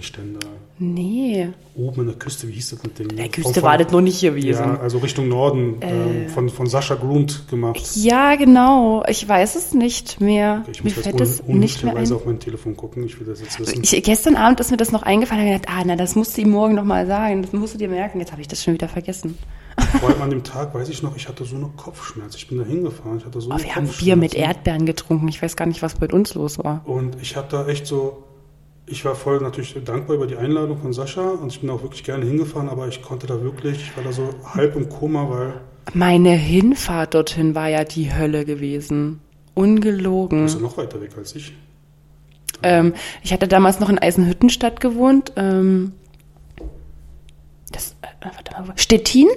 Stendal. 0.00 0.40
Nee, 0.78 1.48
Oben 1.74 2.00
an 2.02 2.06
der 2.06 2.16
Küste, 2.16 2.46
wie 2.48 2.52
hieß 2.52 2.70
das 2.70 2.82
mit 2.82 2.98
dem? 2.98 3.08
der 3.16 3.28
Küste 3.28 3.54
von- 3.54 3.62
war 3.62 3.76
das 3.78 3.90
noch 3.92 4.00
nicht 4.00 4.20
gewesen. 4.20 4.62
Ja, 4.64 4.78
also 4.80 4.98
Richtung 4.98 5.28
Norden, 5.28 5.80
Äh. 5.82 5.90
ähm, 6.24 6.28
von, 6.28 6.48
von 6.48 6.66
Sascha 6.66 6.94
Grund 6.94 7.44
gemacht. 7.50 7.80
Ja, 7.96 8.36
genau. 8.36 9.02
Ich 9.08 9.26
weiß 9.28 9.56
es 9.56 9.74
nicht 9.74 10.20
mehr. 10.20 10.64
Ich 10.70 10.82
mir 10.84 10.90
muss 10.92 11.02
fällt 11.02 11.18
jetzt 11.18 11.40
das 11.40 11.46
nicht 11.48 11.82
mehr 11.84 11.96
ein. 11.96 12.12
auf 12.12 12.24
mein 12.24 12.38
Telefon 12.38 12.76
gucken. 12.76 13.04
Ich 13.04 13.18
will 13.20 13.26
das 13.26 13.40
jetzt 13.40 13.58
wissen. 13.60 13.82
Ich, 13.82 14.02
gestern 14.02 14.36
Abend 14.36 14.60
ist 14.60 14.70
mir 14.70 14.76
das 14.76 14.92
noch 14.92 15.02
eingefallen. 15.02 15.46
Ich 15.46 15.52
gedacht, 15.60 15.74
ah, 15.76 15.82
na, 15.84 15.96
das 15.96 16.14
musst 16.16 16.36
du 16.36 16.42
ihm 16.42 16.50
morgen 16.50 16.74
noch 16.74 16.84
mal 16.84 17.06
sagen. 17.06 17.42
Das 17.42 17.52
musst 17.52 17.74
du 17.74 17.78
dir 17.78 17.88
merken. 17.88 18.20
Jetzt 18.20 18.32
habe 18.32 18.40
ich 18.40 18.48
das 18.48 18.62
schon 18.62 18.74
wieder 18.74 18.88
vergessen. 18.88 19.36
Vor 20.00 20.10
allem 20.10 20.22
an 20.22 20.30
dem 20.30 20.42
Tag, 20.44 20.74
weiß 20.74 20.88
ich 20.88 21.02
noch, 21.02 21.16
ich 21.16 21.28
hatte 21.28 21.44
so 21.44 21.56
eine 21.56 21.68
Kopfschmerz. 21.76 22.34
Ich 22.36 22.48
bin 22.48 22.58
da 22.58 22.64
hingefahren, 22.64 23.18
ich 23.18 23.24
hatte 23.24 23.40
so 23.40 23.50
Oh, 23.50 23.54
eine 23.54 23.62
wir 23.64 23.74
haben. 23.76 23.88
Bier 23.98 24.16
mit 24.16 24.34
Erdbeeren 24.34 24.84
getrunken. 24.86 25.28
Ich 25.28 25.40
weiß 25.42 25.56
gar 25.56 25.66
nicht, 25.66 25.82
was 25.82 26.00
mit 26.00 26.12
uns 26.12 26.34
los 26.34 26.58
war. 26.58 26.82
Und 26.84 27.16
ich 27.22 27.36
habe 27.36 27.46
da 27.50 27.66
echt 27.66 27.86
so, 27.86 28.24
ich 28.90 29.04
war 29.04 29.14
voll 29.14 29.40
natürlich 29.40 29.74
dankbar 29.84 30.16
über 30.16 30.26
die 30.26 30.36
Einladung 30.36 30.78
von 30.78 30.92
Sascha 30.92 31.30
und 31.30 31.52
ich 31.52 31.60
bin 31.60 31.70
auch 31.70 31.82
wirklich 31.82 32.04
gerne 32.04 32.24
hingefahren, 32.24 32.68
aber 32.68 32.88
ich 32.88 33.02
konnte 33.02 33.26
da 33.26 33.42
wirklich, 33.42 33.82
ich 33.82 33.96
war 33.96 34.04
da 34.04 34.12
so 34.12 34.34
halb 34.44 34.76
im 34.76 34.88
Koma, 34.88 35.30
weil 35.30 35.60
Meine 35.94 36.30
Hinfahrt 36.30 37.14
dorthin 37.14 37.54
war 37.54 37.68
ja 37.68 37.84
die 37.84 38.12
Hölle 38.12 38.44
gewesen. 38.44 39.20
Ungelogen. 39.54 40.38
du 40.38 40.44
bist 40.44 40.56
ja 40.56 40.62
noch 40.62 40.76
weiter 40.76 41.00
weg 41.00 41.12
als 41.16 41.34
ich. 41.36 41.52
Ähm, 42.62 42.94
ich 43.22 43.32
hatte 43.32 43.48
damals 43.48 43.80
noch 43.80 43.88
in 43.88 43.98
Eisenhüttenstadt 43.98 44.80
gewohnt. 44.80 45.32
Ähm, 45.36 45.92
das, 47.70 47.96
äh, 48.02 48.06
warte 48.22 48.52
mal, 48.52 48.76
Stettin? 48.76 49.28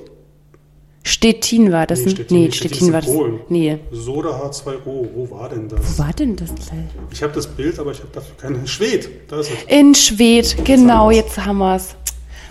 Stettin 1.13 1.71
war 1.71 1.86
das. 1.86 1.99
Nee, 1.99 2.06
Nee, 2.06 2.12
Stettin 2.15 2.38
nee 2.38 2.43
nicht. 2.45 2.56
Stettin, 2.58 2.76
Stettin 2.78 2.88
ist 2.88 2.93
war 2.93 3.02
das. 3.02 3.12
Polen. 3.12 3.39
Nee. 3.49 3.80
Soda 3.91 4.30
H2O, 4.30 5.08
wo 5.13 5.28
war 5.32 5.49
denn 5.49 5.69
Wo 5.71 5.76
das? 5.76 5.99
war 5.99 6.12
denn 6.13 6.36
das 6.36 6.49
gleich? 6.56 6.86
Ich 7.12 7.21
habe 7.23 7.34
das 7.34 7.47
Bild, 7.47 7.78
aber 7.80 7.91
ich 7.91 7.99
habe 7.99 8.10
dafür 8.12 8.36
keinen. 8.38 8.67
Schwed, 8.67 9.10
da 9.30 9.39
ist 9.39 9.49
es. 9.52 9.63
In 9.78 9.93
Schwedt, 9.95 10.58
genau, 10.65 11.12
jetzt 11.12 11.38
haben 11.45 11.58
wir's. 11.60 11.95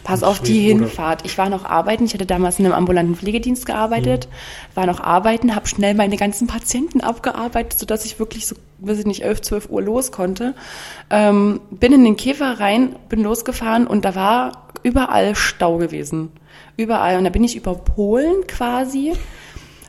Pass 0.05 0.22
In 0.22 0.27
auf 0.29 0.40
die? 0.40 0.61
Hinfahrt. 0.61 1.25
Ich 1.25 1.38
war 1.38 1.48
noch 1.48 1.64
arbeiten, 1.64 2.05
ich 2.07 2.14
hatte 2.14 2.27
damals 2.27 2.59
in 2.59 2.64
einem 2.66 2.75
ambulanten 2.75 3.14
Pflegedienst 3.14 3.66
gearbeitet, 3.66 4.27
war 4.75 4.85
noch 4.87 4.98
arbeiten, 4.98 5.55
habe 5.55 5.68
schnell 5.68 5.94
meine 5.94 6.16
ganzen 6.16 6.48
Patienten 6.48 7.01
abgearbeitet, 7.01 7.79
sodass 7.79 8.05
ich 8.05 8.18
wirklich 8.18 8.48
so, 8.48 8.57
weiß 8.79 8.98
ich 8.98 9.07
nicht, 9.07 9.22
11, 9.22 9.42
12 9.42 9.70
Uhr 9.70 9.81
los 9.81 10.11
konnte. 10.11 10.55
Ähm, 11.09 11.61
bin 11.70 11.92
in 11.92 12.03
den 12.05 12.16
Käfer 12.16 12.59
rein, 12.59 12.96
bin 13.09 13.22
losgefahren 13.22 13.87
und 13.87 14.05
da 14.05 14.16
war 14.16 14.66
überall 14.83 15.37
Stau 15.37 15.79
gewesen. 15.79 16.31
Überall. 16.77 17.19
Und 17.19 17.25
da 17.25 17.31
bin 17.31 17.45
ich 17.45 17.57
über 17.57 17.75
Polen 17.75 18.47
quasi. 18.47 19.13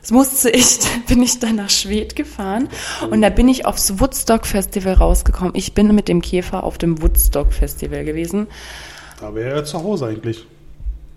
Das 0.00 0.10
musste 0.10 0.50
ich, 0.50 0.80
bin 1.08 1.22
ich 1.22 1.38
dann 1.38 1.56
nach 1.56 1.70
Schwedt 1.70 2.14
gefahren 2.14 2.68
und 3.10 3.22
da 3.22 3.30
bin 3.30 3.48
ich 3.48 3.64
aufs 3.64 4.00
Woodstock 4.00 4.46
Festival 4.46 4.92
rausgekommen. 4.92 5.54
Ich 5.56 5.72
bin 5.72 5.94
mit 5.94 6.08
dem 6.08 6.20
Käfer 6.20 6.62
auf 6.62 6.76
dem 6.76 7.00
Woodstock 7.00 7.54
Festival 7.54 8.04
gewesen. 8.04 8.48
Da 9.18 9.34
wäre 9.34 9.54
er 9.54 9.64
zu 9.64 9.82
Hause 9.82 10.06
eigentlich. 10.08 10.46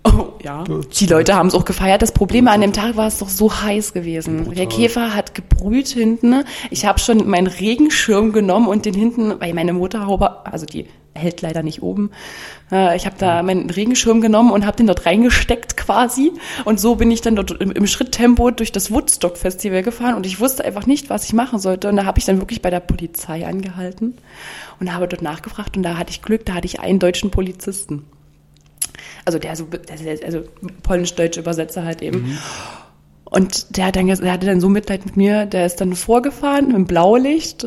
Oh, 0.08 0.32
ja. 0.42 0.64
Die 0.64 1.06
Leute 1.06 1.34
haben 1.34 1.48
es 1.48 1.54
auch 1.54 1.64
gefeiert. 1.64 2.02
Das 2.02 2.12
Problem 2.12 2.48
an 2.48 2.60
dem 2.60 2.72
Tag 2.72 2.96
war 2.96 3.06
es 3.06 3.18
doch 3.18 3.28
so 3.28 3.52
heiß 3.62 3.92
gewesen. 3.92 4.38
Brutal. 4.44 4.54
Der 4.54 4.66
Käfer 4.66 5.14
hat 5.14 5.34
gebrüht 5.34 5.88
hinten. 5.88 6.44
Ich 6.70 6.86
habe 6.86 6.98
schon 6.98 7.28
meinen 7.28 7.46
Regenschirm 7.46 8.32
genommen 8.32 8.68
und 8.68 8.86
den 8.86 8.94
hinten, 8.94 9.40
weil 9.40 9.54
meine 9.54 9.72
Motorhaube, 9.72 10.46
also 10.46 10.66
die 10.66 10.86
hält 11.14 11.42
leider 11.42 11.62
nicht 11.62 11.82
oben. 11.82 12.10
Äh, 12.70 12.96
Ich 12.96 13.04
habe 13.06 13.16
da 13.18 13.42
meinen 13.42 13.70
Regenschirm 13.70 14.20
genommen 14.20 14.52
und 14.52 14.64
habe 14.64 14.76
den 14.76 14.86
dort 14.86 15.04
reingesteckt 15.04 15.76
quasi. 15.76 16.32
Und 16.64 16.78
so 16.80 16.94
bin 16.94 17.10
ich 17.10 17.20
dann 17.20 17.36
dort 17.36 17.50
im, 17.60 17.72
im 17.72 17.86
Schritttempo 17.86 18.50
durch 18.50 18.72
das 18.72 18.90
Woodstock 18.92 19.36
Festival 19.36 19.82
gefahren 19.82 20.14
und 20.14 20.26
ich 20.26 20.40
wusste 20.40 20.64
einfach 20.64 20.86
nicht, 20.86 21.10
was 21.10 21.24
ich 21.24 21.32
machen 21.32 21.58
sollte. 21.58 21.88
Und 21.88 21.96
da 21.96 22.04
habe 22.04 22.18
ich 22.18 22.24
dann 22.24 22.38
wirklich 22.38 22.62
bei 22.62 22.70
der 22.70 22.80
Polizei 22.80 23.46
angehalten 23.46 24.16
und 24.80 24.94
habe 24.94 25.08
dort 25.08 25.22
nachgefragt 25.22 25.76
und 25.76 25.82
da 25.82 25.98
hatte 25.98 26.10
ich 26.10 26.22
Glück, 26.22 26.46
da 26.46 26.54
hatte 26.54 26.66
ich 26.66 26.80
einen 26.80 27.00
deutschen 27.00 27.30
Polizisten. 27.30 28.04
Also 29.28 29.38
der 29.38 29.56
so, 29.56 29.64
der- 29.64 30.24
also 30.24 30.40
polnisch-deutsche 30.82 31.40
Übersetzer 31.40 31.84
halt 31.84 32.00
eben. 32.00 32.38
Und 33.24 33.76
der, 33.76 33.84
hat 33.88 33.96
dann, 33.96 34.06
der 34.06 34.32
hatte 34.32 34.46
dann 34.46 34.58
so 34.62 34.70
Mitleid 34.70 35.04
mit 35.04 35.18
mir, 35.18 35.44
der 35.44 35.66
ist 35.66 35.82
dann 35.82 35.94
vorgefahren 35.94 36.68
mit 36.68 36.76
dem 36.76 36.86
Blaulicht 36.86 37.66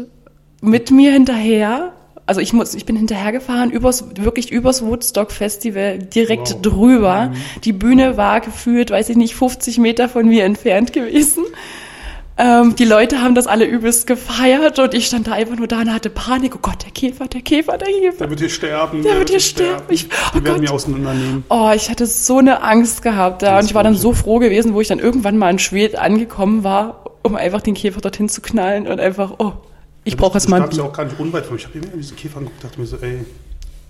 mit 0.63 0.89
mir 0.89 1.12
hinterher. 1.12 1.93
Also 2.26 2.41
ich 2.41 2.52
muss, 2.52 2.74
ich 2.74 2.86
bin 2.86 2.95
hinterhergefahren, 2.95 3.69
übers, 3.69 4.06
wirklich 4.15 4.52
übers 4.52 4.84
Woodstock 4.84 5.32
Festival, 5.32 6.00
direkt 6.00 6.50
Wow. 6.56 6.62
drüber. 6.63 7.32
Die 7.63 7.74
Bühne 7.74 8.17
war 8.17 8.41
gefühlt, 8.41 8.89
weiß 8.89 9.10
ich 9.10 9.17
nicht, 9.17 9.36
50 9.36 9.78
Meter 9.78 10.10
von 10.10 10.28
mir 10.28 10.45
entfernt 10.45 10.93
gewesen. 10.93 11.43
Ähm, 12.38 12.76
die 12.76 12.86
Leute 12.86 13.22
haben 13.22 13.36
das 13.36 13.46
alle 13.46 13.65
übelst 13.65 14.08
gefeiert 14.08 14.80
und 14.80 14.94
ich 14.94 15.06
stand 15.08 15.28
da 15.28 15.34
einfach 15.34 15.58
nur 15.58 15.67
da 15.67 15.82
und 15.82 15.94
hatte 15.94 16.10
Panik. 16.10 16.56
Oh 16.56 16.60
Gott, 16.62 16.84
der 16.84 16.91
Käfer, 16.91 17.28
der 17.28 17.41
Käfer, 17.41 17.78
der 17.78 17.88
Käfer. 17.88 18.17
Der 18.20 18.30
wird 18.30 18.39
hier 18.39 18.50
sterben. 18.50 19.04
Der 19.04 19.17
wird 19.20 19.30
hier 19.30 19.39
sterben. 19.39 19.84
Ich, 19.89 20.06
oh 20.06 20.39
Die 20.39 20.44
werden 20.44 20.56
Gott. 20.56 20.62
mir 20.62 20.72
auseinandernehmen. 20.72 21.44
Oh, 21.50 21.72
ich 21.76 21.89
hatte 21.89 22.06
so 22.08 22.38
eine 22.38 22.63
Angst 22.63 23.02
gehabt 23.04 23.44
da 23.44 23.56
Das 23.58 23.65
und 23.65 23.70
ich 23.70 23.76
war 23.76 23.84
dann 23.84 23.96
so 23.96 24.13
froh 24.13 24.39
gewesen, 24.39 24.74
wo 24.74 24.82
ich 24.82 24.88
dann 24.88 25.00
irgendwann 25.00 25.38
mal 25.38 25.50
in 25.52 25.60
Schwed 25.60 25.98
angekommen 25.98 26.63
war, 26.63 27.04
um 27.22 27.36
einfach 27.36 27.62
den 27.62 27.74
Käfer 27.76 28.02
dorthin 28.02 28.30
zu 28.30 28.41
knallen 28.41 28.88
und 28.88 29.00
einfach, 29.00 29.34
oh, 29.38 29.54
ich 30.04 30.17
brauche 30.17 30.34
Das 30.34 30.44
jetzt 30.44 30.50
mal 30.50 30.58
stand 30.58 30.74
ja 30.76 30.84
ein 30.84 30.89
auch 30.89 30.94
gar 30.94 31.06
nicht 31.06 31.20
unweit 31.20 31.46
von 31.46 31.56
mir. 31.56 31.60
Ich 31.60 31.67
habe 31.67 31.78
immer 31.78 31.88
diesen 31.98 32.15
Käfer 32.17 32.38
angeguckt 32.38 32.63
dachte 32.63 32.80
mir 32.80 32.88
so, 32.88 32.98
ey, 33.02 33.24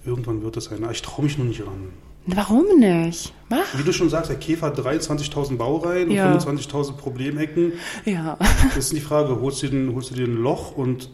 irgendwann 0.05 0.43
wird 0.43 0.57
es 0.57 0.71
einer. 0.71 0.91
Ich 0.91 1.01
traue 1.01 1.23
mich 1.23 1.37
nur 1.37 1.47
nicht 1.47 1.61
ran. 1.61 1.89
Warum 2.27 2.65
nicht? 2.79 3.33
Mach. 3.49 3.77
Wie 3.77 3.83
du 3.83 3.91
schon 3.91 4.09
sagst, 4.09 4.29
der 4.29 4.37
Käfer 4.37 4.67
hat 4.67 4.77
23.000 4.79 5.57
Baureihen 5.57 6.11
Ja. 6.11 6.31
und 6.31 6.39
25.000 6.41 6.93
Problemecken. 6.93 7.73
Ja. 8.05 8.37
Das 8.75 8.85
ist 8.85 8.93
die 8.93 8.99
Frage, 9.01 9.39
holst 9.41 9.63
du 9.63 9.67
dir 9.67 9.77
ein, 9.77 9.93
holst 9.95 10.11
du 10.11 10.15
dir 10.15 10.25
ein 10.27 10.35
Loch 10.37 10.75
und 10.77 11.09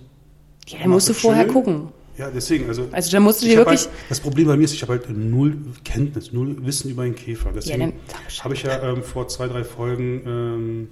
Ja, 0.68 0.80
dann 0.80 0.90
musst 0.90 1.08
du 1.10 1.14
vorher 1.14 1.44
schön? 1.46 1.54
gucken. 1.54 1.88
ja, 2.18 2.30
deswegen, 2.30 2.68
also, 2.68 2.88
Also 2.92 3.10
da 3.12 3.20
musst 3.22 3.42
du 3.42 3.46
dir 3.48 3.58
wirklich. 3.58 3.82
halt, 3.86 3.90
das 4.10 4.20
Problem 4.20 4.48
bei 4.48 4.58
mir 4.58 4.66
ist, 4.66 4.74
ich 4.74 4.82
habe 4.82 4.94
halt 4.94 5.10
null 5.10 5.58
Kenntnis, 5.86 6.34
null 6.34 6.58
Wissen 6.66 6.92
über 6.92 7.04
den 7.04 7.16
Käfer. 7.16 7.52
Deswegen 7.56 7.94
Bescheid. 8.26 8.44
habe 8.44 8.54
ich 8.54 8.64
ja 8.64 8.84
ähm, 8.92 9.02
vor 9.02 9.28
zwei, 9.30 9.48
drei 9.48 9.64
Folgen 9.64 10.22
ähm, 10.28 10.88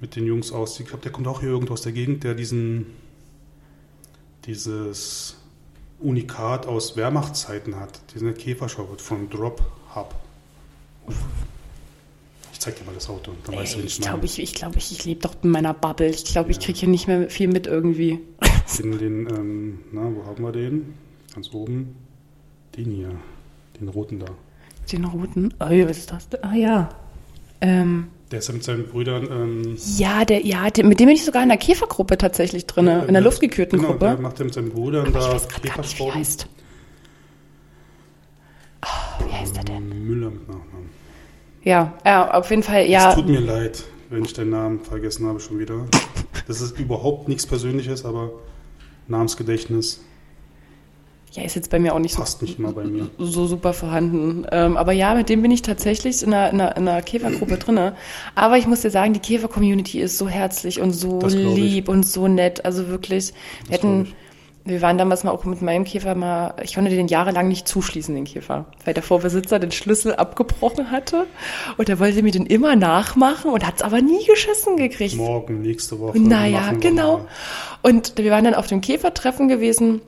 mit 0.00 0.14
den 0.16 0.24
Jungs 0.24 0.52
aus, 0.52 0.78
ich 0.80 0.86
glaube, 0.86 1.02
der 1.02 1.10
kommt 1.12 1.26
auch 1.26 1.40
hier 1.40 1.50
irgendwo 1.50 1.72
aus 1.74 1.82
der 1.82 1.92
Gegend, 1.92 2.22
der 2.24 2.34
diesen 2.34 2.86
dieses 4.46 5.36
Unikat 6.00 6.66
aus 6.66 6.96
Wehrmachtszeiten 6.96 7.76
hat, 7.76 8.00
diesen 8.14 8.34
Käferschau 8.34 8.88
von 8.96 9.28
Drop 9.30 9.62
Hub. 9.94 10.14
Ich 12.52 12.60
zeig 12.60 12.76
dir 12.76 12.84
mal 12.84 12.94
das 12.94 13.08
Auto, 13.08 13.32
dann 13.44 13.56
weißt 13.56 13.74
du, 13.74 13.78
Ey, 13.78 13.82
wen 13.82 13.86
ich 13.86 14.00
glaube, 14.00 14.26
ich, 14.26 14.38
ich, 14.38 14.54
glaub, 14.54 14.76
ich, 14.76 14.92
ich 14.92 15.04
lebe 15.04 15.20
doch 15.20 15.34
in 15.42 15.50
meiner 15.50 15.74
Bubble. 15.74 16.08
Ich 16.08 16.24
glaube, 16.24 16.50
ich 16.50 16.60
kriege 16.60 16.78
hier 16.78 16.88
nicht 16.88 17.06
mehr 17.06 17.30
viel 17.30 17.48
mit 17.48 17.66
irgendwie. 17.66 18.20
Den, 18.78 18.98
den 18.98 19.28
ähm, 19.30 19.78
na, 19.92 20.02
wo 20.14 20.24
haben 20.26 20.42
wir 20.42 20.52
den? 20.52 20.94
Ganz 21.34 21.52
oben. 21.52 21.96
Den 22.76 22.90
hier. 22.90 23.10
Den 23.80 23.88
roten 23.88 24.20
da. 24.20 24.26
Den 24.92 25.04
roten. 25.04 25.54
Oh, 25.58 25.70
was 25.70 25.98
ist 25.98 26.12
das? 26.12 26.28
Ah 26.42 26.54
ja. 26.54 26.88
Ähm, 27.60 28.08
Der 28.30 28.38
ist 28.38 28.48
ja 28.48 28.54
mit 28.54 28.62
seinen 28.62 28.86
Brüdern. 28.86 29.28
Ähm, 29.30 29.76
ja, 29.96 30.24
der, 30.24 30.46
ja, 30.46 30.70
der, 30.70 30.84
mit 30.84 31.00
dem 31.00 31.06
bin 31.06 31.16
ich 31.16 31.24
sogar 31.24 31.42
in 31.42 31.48
der 31.48 31.58
Käfergruppe 31.58 32.16
tatsächlich 32.16 32.64
drin, 32.66 32.86
in 32.86 32.94
der 32.94 33.06
der- 33.06 33.20
luftgekühlten 33.22 33.80
genau, 33.80 33.94
Der 33.94 34.10
Gruppe. 34.10 34.22
macht 34.22 34.38
ja 34.38 34.44
mit 34.44 34.54
seinen 34.54 34.70
Brüdern 34.70 35.06
Ich 35.06 35.12
da 35.12 35.32
nicht, 35.34 35.98
wie 35.98 36.10
heißt. 36.12 36.46
Oh, 38.84 39.24
wie 39.26 39.32
heißt 39.32 39.56
der 39.56 39.64
denn? 39.64 39.88
Müller 40.06 40.30
mit 40.30 40.46
Nachnamen. 40.48 40.90
Ja, 41.62 41.92
ja, 42.06 42.30
auf 42.32 42.48
jeden 42.50 42.62
Fall, 42.62 42.82
Es 42.84 42.88
ja. 42.90 43.12
tut 43.14 43.26
mir 43.26 43.40
leid, 43.40 43.82
wenn 44.08 44.24
ich 44.24 44.32
deinen 44.32 44.50
Namen 44.50 44.80
vergessen 44.80 45.26
habe 45.26 45.40
schon 45.40 45.58
wieder. 45.58 45.86
Das 46.46 46.60
ist 46.60 46.78
überhaupt 46.78 47.28
nichts 47.28 47.46
Persönliches, 47.46 48.04
aber 48.04 48.30
Namensgedächtnis 49.08 50.00
Ja, 51.32 51.44
ist 51.44 51.54
jetzt 51.54 51.70
bei 51.70 51.78
mir 51.78 51.94
auch 51.94 52.00
nicht 52.00 52.14
so 52.14 52.20
passt 52.20 52.42
nicht 52.42 52.58
immer 52.58 52.72
bei 52.72 52.84
mir. 52.84 53.08
so 53.18 53.46
super 53.46 53.72
vorhanden. 53.72 54.46
Ähm, 54.50 54.76
aber 54.76 54.92
ja, 54.92 55.14
mit 55.14 55.28
dem 55.28 55.42
bin 55.42 55.52
ich 55.52 55.62
tatsächlich 55.62 56.24
in 56.24 56.34
einer, 56.34 56.50
in 56.50 56.60
einer, 56.60 56.76
in 56.76 56.88
einer 56.88 57.02
Käfergruppe 57.02 57.56
drinne. 57.56 57.94
Aber 58.34 58.58
ich 58.58 58.66
muss 58.66 58.80
dir 58.80 58.90
sagen, 58.90 59.12
die 59.12 59.20
Käfer-Community 59.20 60.00
ist 60.00 60.18
so 60.18 60.28
herzlich 60.28 60.80
und 60.80 60.92
so 60.92 61.20
lieb 61.28 61.88
und 61.88 62.04
so 62.04 62.26
nett. 62.26 62.64
Also 62.64 62.88
wirklich, 62.88 63.32
wir 63.68 63.76
hätten, 63.76 64.12
wir 64.64 64.82
waren 64.82 64.98
damals 64.98 65.22
mal 65.22 65.30
auch 65.30 65.44
mit 65.44 65.62
meinem 65.62 65.84
Käfer 65.84 66.16
mal, 66.16 66.54
ich 66.64 66.74
konnte 66.74 66.90
den 66.90 67.06
jahrelang 67.06 67.46
nicht 67.46 67.68
zuschließen, 67.68 68.14
den 68.14 68.24
Käfer, 68.24 68.66
weil 68.84 68.94
der 68.94 69.02
Vorbesitzer 69.02 69.60
den 69.60 69.70
Schlüssel 69.70 70.16
abgebrochen 70.16 70.90
hatte 70.90 71.26
und 71.76 71.88
er 71.88 71.98
wollte 72.00 72.22
mir 72.22 72.32
den 72.32 72.46
immer 72.46 72.74
nachmachen 72.74 73.52
und 73.52 73.66
hat 73.66 73.76
es 73.76 73.82
aber 73.82 74.02
nie 74.02 74.24
geschissen 74.26 74.76
gekriegt. 74.76 75.14
Morgen, 75.14 75.62
nächste 75.62 75.98
Woche. 76.00 76.18
Naja, 76.18 76.72
genau. 76.72 77.18
mal. 77.18 77.26
Und 77.82 78.18
wir 78.18 78.30
waren 78.30 78.44
dann 78.44 78.54
auf 78.54 78.66
dem 78.66 78.80
Käfertreffen 78.80 79.48
gewesen. 79.48 80.02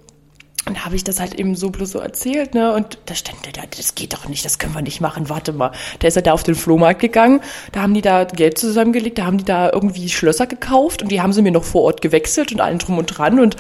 Und 0.64 0.77
da 0.77 0.85
habe 0.85 0.94
ich 0.94 1.03
das 1.03 1.18
halt 1.18 1.35
eben 1.35 1.57
so 1.57 1.70
bloß 1.70 1.90
so 1.90 1.98
erzählt, 1.98 2.55
ne? 2.55 2.72
Und 2.72 2.98
da 3.07 3.16
stand 3.16 3.44
der 3.44 3.53
da, 3.53 3.62
das 3.77 3.96
geht 3.96 4.12
doch 4.12 4.29
nicht, 4.29 4.44
das 4.44 4.59
können 4.61 4.75
wir 4.75 4.83
nicht 4.83 5.01
machen, 5.01 5.29
warte 5.29 5.53
mal. 5.53 5.72
Da 5.98 6.07
ist 6.07 6.14
er 6.14 6.22
da 6.22 6.33
auf 6.33 6.44
den 6.44 6.55
Flohmarkt 6.55 7.01
gegangen, 7.01 7.40
da 7.72 7.83
haben 7.83 7.94
die 7.94 8.01
da 8.01 8.22
Geld 8.25 8.59
zusammengelegt, 8.59 9.18
da 9.18 9.25
haben 9.25 9.38
die 9.38 9.44
da 9.44 9.70
irgendwie 9.72 10.09
Schlösser 10.09 10.46
gekauft 10.46 11.03
und 11.03 11.11
die 11.11 11.20
haben 11.20 11.33
sie 11.33 11.42
mir 11.42 11.51
noch 11.51 11.64
vor 11.64 11.83
Ort 11.83 12.01
gewechselt 12.01 12.53
und 12.53 12.61
allen 12.61 12.79
drum 12.79 12.98
und 12.98 13.07
dran 13.07 13.40
und 13.40 13.57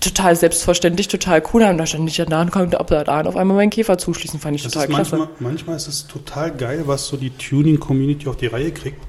total 0.00 0.34
selbstverständlich, 0.34 1.08
total 1.08 1.42
cool. 1.52 1.60
Da 1.60 1.68
haben 1.68 1.78
da 1.78 1.84
stand 1.84 2.08
ich 2.08 2.16
da 2.16 2.40
und 2.40 2.50
konnte 2.50 2.80
ab 2.80 2.86
da 2.88 3.02
an 3.02 3.26
auf 3.26 3.36
einmal 3.36 3.58
meinen 3.58 3.70
Käfer 3.70 3.98
zuschließen, 3.98 4.40
fand 4.40 4.56
ich 4.56 4.62
Das 4.62 4.72
total 4.72 4.88
klasse. 4.88 5.16
manchmal, 5.18 5.36
manchmal 5.40 5.76
ist 5.76 5.88
es 5.88 6.06
total 6.06 6.52
geil, 6.52 6.84
was 6.86 7.06
so 7.06 7.18
die 7.18 7.30
Tuning-Community 7.30 8.28
auf 8.28 8.36
die 8.36 8.46
Reihe 8.46 8.72
kriegt. 8.72 9.02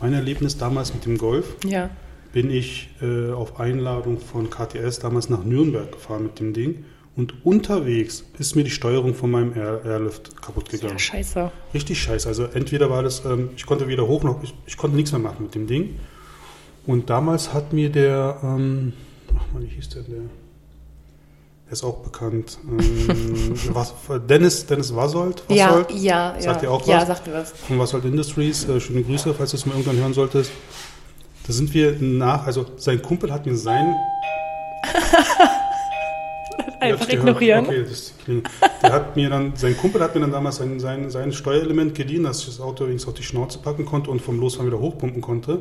Mein 0.00 0.14
Erlebnis 0.14 0.56
damals 0.56 0.94
mit 0.94 1.04
dem 1.04 1.18
Golf 1.18 1.46
Ja. 1.64 1.90
Bin 2.32 2.50
ich 2.50 2.90
äh, 3.02 3.30
auf 3.30 3.58
Einladung 3.58 4.18
von 4.18 4.50
KTS 4.50 5.00
damals 5.00 5.28
nach 5.28 5.44
Nürnberg 5.44 5.90
gefahren 5.92 6.24
mit 6.24 6.38
dem 6.38 6.52
Ding. 6.52 6.84
Und 7.16 7.44
unterwegs 7.44 8.24
ist 8.38 8.54
mir 8.54 8.62
die 8.64 8.70
Steuerung 8.70 9.14
von 9.14 9.30
meinem 9.30 9.54
Air 9.56 9.82
Airlift 9.84 10.40
kaputt 10.40 10.70
gegangen. 10.70 10.92
Ja, 10.92 10.98
scheiße. 10.98 11.50
Richtig 11.74 12.00
scheiße. 12.00 12.28
Also 12.28 12.44
entweder 12.44 12.88
war 12.88 13.02
das, 13.02 13.24
ähm, 13.24 13.50
ich 13.56 13.66
konnte 13.66 13.88
weder 13.88 14.06
hoch 14.06 14.22
noch, 14.22 14.42
ich, 14.42 14.54
ich 14.66 14.76
konnte 14.76 14.96
nichts 14.96 15.10
mehr 15.12 15.20
machen 15.20 15.42
mit 15.42 15.54
dem 15.54 15.66
Ding. 15.66 15.98
Und 16.86 17.10
damals 17.10 17.52
hat 17.52 17.72
mir 17.72 17.90
der, 17.90 18.38
ähm, 18.42 18.92
ach 19.36 19.52
mal, 19.52 19.62
wie 19.62 19.66
hieß 19.66 19.88
der, 19.90 20.02
der, 20.02 20.20
der 21.66 21.72
ist 21.72 21.82
auch 21.82 21.98
bekannt, 21.98 22.58
ähm, 22.68 23.54
was, 23.74 23.92
Dennis, 24.28 24.64
Dennis 24.66 24.94
Wassold, 24.94 25.42
Ja, 25.48 25.68
Wassold 25.70 25.90
ja, 25.90 26.34
ja. 26.36 26.40
Sagt 26.40 26.62
ihr 26.62 26.70
auch 26.70 26.86
ja, 26.86 27.00
was? 27.00 27.08
sagt 27.08 27.26
mir 27.26 27.34
was. 27.34 27.50
von 27.52 27.78
Wassold 27.78 28.04
Industries, 28.04 28.68
äh, 28.68 28.80
schöne 28.80 29.02
Grüße, 29.02 29.34
falls 29.34 29.50
du 29.50 29.56
es 29.56 29.66
mal 29.66 29.72
irgendwann 29.72 29.96
hören 29.96 30.14
solltest. 30.14 30.52
Da 31.46 31.52
sind 31.52 31.72
wir 31.74 31.96
nach, 32.00 32.46
also 32.46 32.66
sein 32.76 33.00
Kumpel 33.02 33.32
hat 33.32 33.46
mir 33.46 33.56
sein 33.56 33.94
Einfach 36.80 37.06
gehört. 37.08 37.26
ignorieren. 37.28 37.66
Okay, 37.66 37.84
das 37.88 38.14
Klingel. 38.24 38.42
Der 38.82 38.92
hat 38.92 39.16
mir 39.16 39.28
dann, 39.28 39.54
sein 39.54 39.76
Kumpel 39.76 40.00
hat 40.00 40.14
mir 40.14 40.22
dann 40.22 40.32
damals 40.32 40.56
sein, 40.56 40.80
sein, 40.80 41.10
sein 41.10 41.32
Steuerelement 41.32 41.94
geliehen, 41.94 42.22
dass 42.24 42.40
ich 42.40 42.46
das 42.46 42.60
Auto 42.60 42.86
wenigstens 42.86 43.08
auf 43.08 43.14
die 43.18 43.22
Schnauze 43.22 43.58
packen 43.58 43.84
konnte 43.84 44.10
und 44.10 44.22
vom 44.22 44.40
Losfahren 44.40 44.66
wieder 44.66 44.80
hochpumpen 44.80 45.20
konnte. 45.20 45.58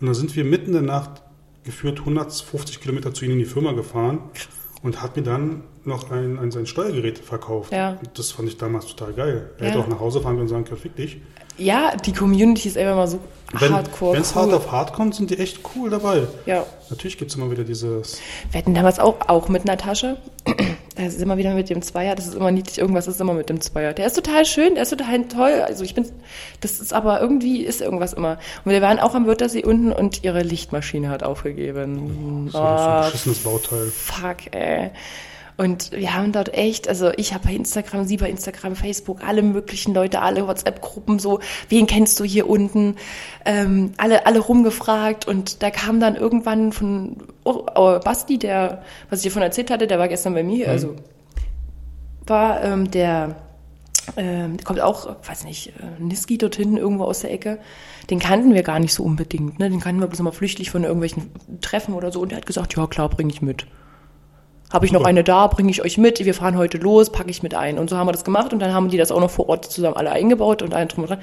Und 0.00 0.06
dann 0.06 0.14
sind 0.14 0.34
wir 0.34 0.44
mitten 0.44 0.68
in 0.68 0.72
der 0.72 0.82
Nacht 0.82 1.22
geführt 1.64 2.00
150 2.00 2.80
Kilometer 2.80 3.12
zu 3.12 3.24
ihm 3.24 3.32
in 3.32 3.38
die 3.38 3.44
Firma 3.44 3.72
gefahren 3.72 4.18
und 4.82 5.02
hat 5.02 5.16
mir 5.16 5.22
dann 5.22 5.62
noch 5.84 6.10
ein, 6.10 6.38
ein 6.38 6.50
sein 6.50 6.66
Steuergerät 6.66 7.18
verkauft. 7.18 7.72
Ja. 7.72 7.98
Das 8.14 8.30
fand 8.32 8.48
ich 8.48 8.56
damals 8.56 8.86
total 8.86 9.12
geil. 9.14 9.50
Er 9.58 9.64
Ja. 9.64 9.70
hätte 9.70 9.80
auch 9.82 9.88
nach 9.88 10.00
Hause 10.00 10.20
fahren 10.20 10.32
können 10.34 10.42
und 10.42 10.48
sagen 10.48 10.64
können, 10.64 10.80
fick 10.80 10.96
dich. 10.96 11.18
Ja, 11.58 11.96
die 11.96 12.12
Community 12.12 12.68
ist 12.68 12.78
einfach 12.78 12.96
mal 12.96 13.06
so 13.08 13.18
Wenn 13.52 13.72
hardcore. 13.74 14.16
es 14.16 14.34
cool. 14.34 14.42
hart 14.42 14.52
auf 14.54 14.72
hart 14.72 14.92
kommt, 14.94 15.14
sind 15.14 15.30
die 15.30 15.38
echt 15.38 15.60
cool 15.76 15.90
dabei. 15.90 16.22
Ja. 16.46 16.64
Natürlich 16.88 17.18
gibt 17.18 17.30
es 17.30 17.36
immer 17.36 17.50
wieder 17.50 17.64
dieses 17.64 18.18
Wir 18.50 18.58
hatten 18.58 18.74
damals 18.74 18.98
auch, 18.98 19.16
auch 19.28 19.48
mit 19.48 19.62
einer 19.68 19.76
Tasche. 19.76 20.16
Das 20.96 21.14
ist 21.14 21.22
immer 21.22 21.38
wieder 21.38 21.54
mit 21.54 21.70
dem 21.70 21.80
Zweier. 21.80 22.14
Das 22.14 22.26
ist 22.26 22.34
immer 22.34 22.50
niedlich. 22.50 22.78
Irgendwas 22.78 23.06
ist 23.06 23.20
immer 23.20 23.32
mit 23.32 23.48
dem 23.48 23.60
Zweier. 23.62 23.94
Der 23.94 24.06
ist 24.06 24.12
total 24.14 24.44
schön, 24.44 24.74
der 24.74 24.82
ist 24.82 24.90
total 24.90 25.24
toll. 25.28 25.62
Also 25.66 25.84
ich 25.84 25.94
bin, 25.94 26.04
das 26.60 26.80
ist 26.80 26.92
aber 26.92 27.20
irgendwie 27.20 27.62
ist 27.62 27.80
irgendwas 27.80 28.12
immer. 28.12 28.38
Und 28.64 28.72
wir 28.72 28.82
waren 28.82 28.98
auch 28.98 29.14
am 29.14 29.26
Wörthersee 29.26 29.64
unten 29.64 29.90
und 29.92 30.22
ihre 30.22 30.42
Lichtmaschine 30.42 31.08
hat 31.08 31.22
aufgegeben. 31.22 32.48
so, 32.52 32.58
so 32.58 32.58
ein 32.58 32.64
Ah, 32.64 33.04
beschissenes 33.06 33.38
Bauteil. 33.38 33.86
fuck, 33.86 34.54
ey. 34.54 34.90
Und 35.56 35.92
wir 35.92 36.14
haben 36.14 36.32
dort 36.32 36.54
echt, 36.54 36.88
also 36.88 37.10
ich 37.16 37.34
habe 37.34 37.48
bei 37.48 37.54
Instagram, 37.54 38.04
sie 38.04 38.16
bei 38.16 38.30
Instagram, 38.30 38.74
Facebook, 38.74 39.22
alle 39.26 39.42
möglichen 39.42 39.94
Leute, 39.94 40.22
alle 40.22 40.46
WhatsApp-Gruppen 40.46 41.18
so, 41.18 41.40
wen 41.68 41.86
kennst 41.86 42.18
du 42.18 42.24
hier 42.24 42.48
unten? 42.48 42.96
Ähm, 43.44 43.92
alle, 43.98 44.26
alle 44.26 44.40
rumgefragt 44.40 45.28
und 45.28 45.62
da 45.62 45.70
kam 45.70 46.00
dann 46.00 46.16
irgendwann 46.16 46.72
von 46.72 47.18
oh, 47.44 47.66
oh, 47.74 47.98
Basti, 47.98 48.38
der, 48.38 48.82
was 49.10 49.20
ich 49.20 49.24
dir 49.24 49.30
von 49.30 49.42
erzählt 49.42 49.70
hatte, 49.70 49.86
der 49.86 49.98
war 49.98 50.08
gestern 50.08 50.34
bei 50.34 50.42
mir, 50.42 50.68
also 50.68 50.96
war 52.26 52.62
ähm, 52.62 52.90
der, 52.90 53.36
ähm, 54.16 54.56
kommt 54.64 54.80
auch, 54.80 55.16
weiß 55.26 55.44
nicht, 55.44 55.68
äh, 55.68 56.02
Niski 56.02 56.38
dort 56.38 56.56
hinten 56.56 56.76
irgendwo 56.76 57.04
aus 57.04 57.20
der 57.20 57.32
Ecke. 57.32 57.58
Den 58.10 58.18
kannten 58.18 58.54
wir 58.54 58.62
gar 58.62 58.80
nicht 58.80 58.94
so 58.94 59.02
unbedingt, 59.02 59.58
ne? 59.58 59.70
Den 59.70 59.80
kannten 59.80 60.00
wir 60.00 60.08
bloß 60.08 60.20
mal 60.20 60.32
flüchtig 60.32 60.70
von 60.70 60.84
irgendwelchen 60.84 61.30
Treffen 61.60 61.94
oder 61.94 62.10
so 62.10 62.20
und 62.20 62.30
der 62.30 62.38
hat 62.38 62.46
gesagt, 62.46 62.76
ja 62.76 62.86
klar, 62.86 63.08
bring 63.08 63.28
ich 63.28 63.42
mit. 63.42 63.66
Habe 64.72 64.86
ich 64.86 64.92
noch 64.92 65.04
eine 65.04 65.22
da, 65.22 65.46
bringe 65.48 65.70
ich 65.70 65.82
euch 65.82 65.98
mit, 65.98 66.18
wir 66.24 66.34
fahren 66.34 66.56
heute 66.56 66.78
los, 66.78 67.10
packe 67.12 67.30
ich 67.30 67.42
mit 67.42 67.54
ein. 67.54 67.78
Und 67.78 67.90
so 67.90 67.96
haben 67.96 68.06
wir 68.06 68.12
das 68.12 68.24
gemacht 68.24 68.52
und 68.52 68.58
dann 68.60 68.72
haben 68.72 68.88
die 68.88 68.96
das 68.96 69.10
auch 69.12 69.20
noch 69.20 69.30
vor 69.30 69.48
Ort 69.48 69.70
zusammen 69.70 69.96
alle 69.96 70.10
eingebaut 70.10 70.62
und 70.62 70.72
allen 70.74 70.88
drum 70.88 71.04
und 71.04 71.10
dran. 71.10 71.20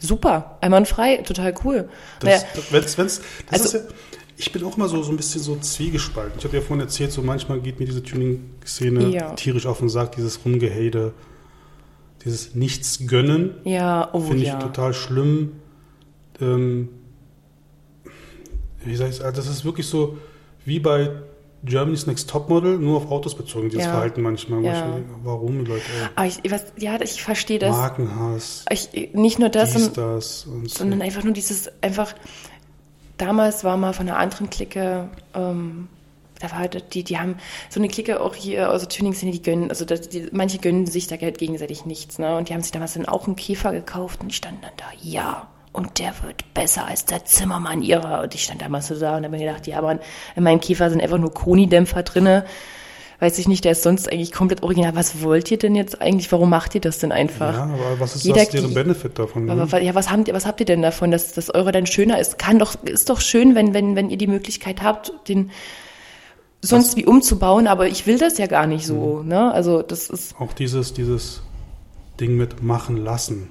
Super, 0.00 0.58
einwandfrei, 0.60 1.18
total 1.18 1.54
cool. 1.64 1.88
Das, 2.18 2.42
Naja, 2.42 2.64
wenn's, 2.70 2.98
wenn's, 2.98 3.20
das 3.50 3.62
Also- 3.62 3.78
ist 3.78 3.84
ja, 3.84 3.90
ich 4.36 4.50
bin 4.50 4.64
auch 4.64 4.76
immer 4.76 4.88
so, 4.88 5.00
so 5.04 5.12
ein 5.12 5.16
bisschen 5.16 5.40
so 5.40 5.54
zwiegespalten. 5.56 6.32
Ich 6.38 6.44
hatte 6.44 6.56
ja 6.56 6.62
vorhin 6.62 6.80
erzählt, 6.80 7.12
so 7.12 7.22
manchmal 7.22 7.60
geht 7.60 7.78
mir 7.78 7.86
diese 7.86 8.02
Tuning-Szene 8.02 9.10
Ja. 9.10 9.34
tierisch 9.34 9.66
auf 9.66 9.78
den 9.78 9.88
Sack, 9.88 10.16
dieses 10.16 10.44
Rumgehade, 10.44 11.12
dieses 12.24 12.56
Nichts 12.56 13.06
gönnen, 13.06 13.54
ja, 13.64 14.08
oh 14.12 14.20
finde 14.20 14.42
ich 14.42 14.48
ja. 14.48 14.58
total 14.58 14.92
schlimm. 14.94 15.52
Ähm, 16.40 16.88
wie 18.84 18.96
sag 18.96 19.10
ich 19.10 19.18
das 19.18 19.46
ist 19.46 19.64
wirklich 19.64 19.86
so 19.86 20.18
wie 20.64 20.80
bei 20.80 21.10
Germany's 21.64 22.06
Next 22.06 22.28
Topmodel, 22.28 22.78
nur 22.78 22.96
auf 22.96 23.10
Autos 23.10 23.36
bezogen, 23.36 23.70
dieses 23.70 23.84
Ja. 23.86 23.92
Verhalten 23.92 24.22
manchmal. 24.22 24.62
Ja. 24.64 24.72
manchmal 24.72 25.02
warum, 25.22 25.64
Leute? 25.64 25.82
Ey? 26.00 26.08
Aber 26.16 26.26
ich, 26.26 26.50
weiß, 26.50 26.72
ja, 26.78 27.00
ich 27.00 27.22
verstehe 27.22 27.58
das. 27.58 27.76
Markenhass, 27.76 28.64
Ich, 28.70 29.14
nicht 29.14 29.38
nur 29.38 29.48
das, 29.48 29.72
dies, 29.72 29.84
sondern, 29.84 30.14
das 30.16 30.44
und 30.46 30.70
so. 30.70 30.78
sondern 30.78 31.02
einfach 31.02 31.22
nur 31.22 31.32
dieses, 31.32 31.70
einfach, 31.80 32.14
damals 33.16 33.62
war 33.62 33.76
mal 33.76 33.92
von 33.92 34.08
einer 34.08 34.18
anderen 34.18 34.50
Clique, 34.50 35.08
ähm, 35.34 35.88
da 36.40 36.50
war 36.50 36.58
halt 36.58 36.92
die, 36.94 37.04
die 37.04 37.18
haben 37.18 37.36
so 37.70 37.78
eine 37.78 37.86
Clique 37.88 38.20
auch 38.20 38.34
hier 38.34 38.72
aus 38.72 38.80
der 38.80 38.88
Tuning-Szene, 38.88 39.30
die 39.30 39.42
gönnen, 39.42 39.70
also 39.70 39.84
das, 39.84 40.08
die, 40.08 40.28
manche 40.32 40.58
gönnen 40.58 40.86
sich 40.86 41.06
da 41.06 41.16
halt 41.16 41.38
gegenseitig 41.38 41.86
nichts, 41.86 42.18
ne? 42.18 42.36
Und 42.36 42.48
die 42.48 42.54
haben 42.54 42.62
sich 42.62 42.72
damals 42.72 42.94
dann 42.94 43.06
auch 43.06 43.26
einen 43.28 43.36
Käfer 43.36 43.70
gekauft 43.70 44.20
und 44.20 44.28
die 44.28 44.34
standen 44.34 44.62
dann 44.62 44.72
da, 44.76 44.86
ja, 45.00 45.46
und 45.72 45.98
der 45.98 46.12
wird 46.22 46.52
besser 46.54 46.86
als 46.86 47.04
der 47.06 47.24
Zimmermann 47.24 47.82
ihrer. 47.82 48.22
Und 48.22 48.34
ich 48.34 48.44
stand 48.44 48.60
damals 48.62 48.88
so 48.88 48.94
da 48.98 49.16
und 49.16 49.24
habe 49.24 49.30
mir 49.36 49.38
gedacht, 49.44 49.66
ja, 49.66 49.78
aber 49.78 49.98
in 50.36 50.42
meinem 50.42 50.60
Käfer 50.60 50.90
sind 50.90 51.00
einfach 51.00 51.18
nur 51.18 51.32
Koni-Dämpfer 51.32 52.02
drinne. 52.02 52.44
Weiß 53.20 53.38
ich 53.38 53.46
nicht, 53.46 53.64
der 53.64 53.72
ist 53.72 53.84
sonst 53.84 54.10
eigentlich 54.10 54.32
komplett 54.32 54.64
original. 54.64 54.96
Was 54.96 55.22
wollt 55.22 55.48
ihr 55.52 55.56
denn 55.56 55.76
jetzt 55.76 56.02
eigentlich? 56.02 56.30
Warum 56.32 56.50
macht 56.50 56.74
ihr 56.74 56.80
das 56.80 56.98
denn 56.98 57.12
einfach? 57.12 57.54
Ja, 57.54 57.62
aber 57.64 58.00
was 58.00 58.16
ist 58.16 58.24
Jeder- 58.24 58.38
das 58.40 58.48
deren 58.50 58.74
Benefit 58.74 59.16
davon? 59.18 59.44
Ne? 59.44 59.52
Aber, 59.52 59.80
ja, 59.80 59.94
was 59.94 60.10
habt 60.10 60.26
ihr, 60.26 60.34
was 60.34 60.44
habt 60.44 60.58
ihr 60.58 60.66
denn 60.66 60.82
davon, 60.82 61.12
dass 61.12 61.32
das 61.32 61.48
eure 61.54 61.70
dann 61.70 61.86
schöner 61.86 62.18
ist? 62.18 62.36
Kann 62.38 62.58
doch, 62.58 62.74
ist 62.82 63.08
doch 63.10 63.20
schön, 63.20 63.54
wenn, 63.54 63.74
wenn, 63.74 63.94
wenn 63.94 64.10
ihr 64.10 64.16
die 64.18 64.26
Möglichkeit 64.26 64.82
habt, 64.82 65.12
den 65.28 65.52
sonst 66.60 66.96
wie 66.96 67.06
umzubauen, 67.06 67.66
aber 67.68 67.86
ich 67.86 68.06
will 68.06 68.18
das 68.18 68.38
ja 68.38 68.46
gar 68.46 68.66
nicht 68.66 68.86
so, 68.86 69.20
Mhm. 69.22 69.28
ne? 69.28 69.52
Also, 69.52 69.82
das 69.82 70.10
ist, 70.10 70.34
Auch 70.40 70.52
dieses, 70.52 70.92
dieses 70.92 71.42
Ding 72.20 72.36
mit 72.36 72.62
machen 72.62 72.96
lassen. 72.96 73.50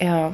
ja, 0.00 0.32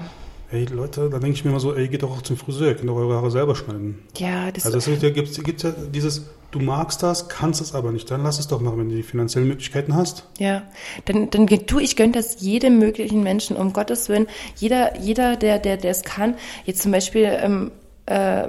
Ey, 0.52 0.64
Leute, 0.66 1.10
da 1.10 1.18
denke 1.18 1.36
ich 1.36 1.44
mir 1.44 1.50
immer 1.50 1.60
so, 1.60 1.74
ey, 1.74 1.88
geht 1.88 2.04
doch 2.04 2.10
auch 2.10 2.22
zum 2.22 2.36
Friseur, 2.36 2.68
ihr 2.68 2.74
könnt 2.76 2.88
doch 2.88 2.94
eure 2.96 3.16
Haare 3.16 3.30
selber 3.32 3.56
schneiden. 3.56 3.98
ja, 4.16 4.52
das, 4.52 4.64
Also 4.64 4.78
es 4.78 5.00
gibt, 5.00 5.44
gibt's 5.44 5.62
ja 5.64 5.72
dieses, 5.72 6.26
du 6.52 6.60
magst 6.60 7.02
das, 7.02 7.28
kannst 7.28 7.60
es 7.60 7.74
aber 7.74 7.90
nicht, 7.90 8.08
dann 8.12 8.22
lass 8.22 8.38
es 8.38 8.46
doch 8.46 8.60
machen, 8.60 8.78
wenn 8.78 8.88
du 8.88 8.94
die 8.94 9.02
finanziellen 9.02 9.48
Möglichkeiten 9.48 9.96
hast. 9.96 10.24
Ja, 10.38 10.62
dann, 11.04 11.30
dann 11.30 11.46
du, 11.46 11.80
ich 11.80 11.96
gönne 11.96 12.12
das 12.12 12.40
jedem 12.40 12.78
möglichen 12.78 13.24
Menschen, 13.24 13.56
um 13.56 13.72
Gottes 13.72 14.08
Willen. 14.08 14.28
Jeder, 14.54 14.98
jeder, 15.00 15.36
der, 15.36 15.58
der, 15.58 15.78
der 15.78 15.90
es 15.90 16.04
kann. 16.04 16.36
Jetzt 16.64 16.80
zum 16.82 16.92
Beispiel, 16.92 17.24
ähm, 17.40 17.72
äh, 18.06 18.48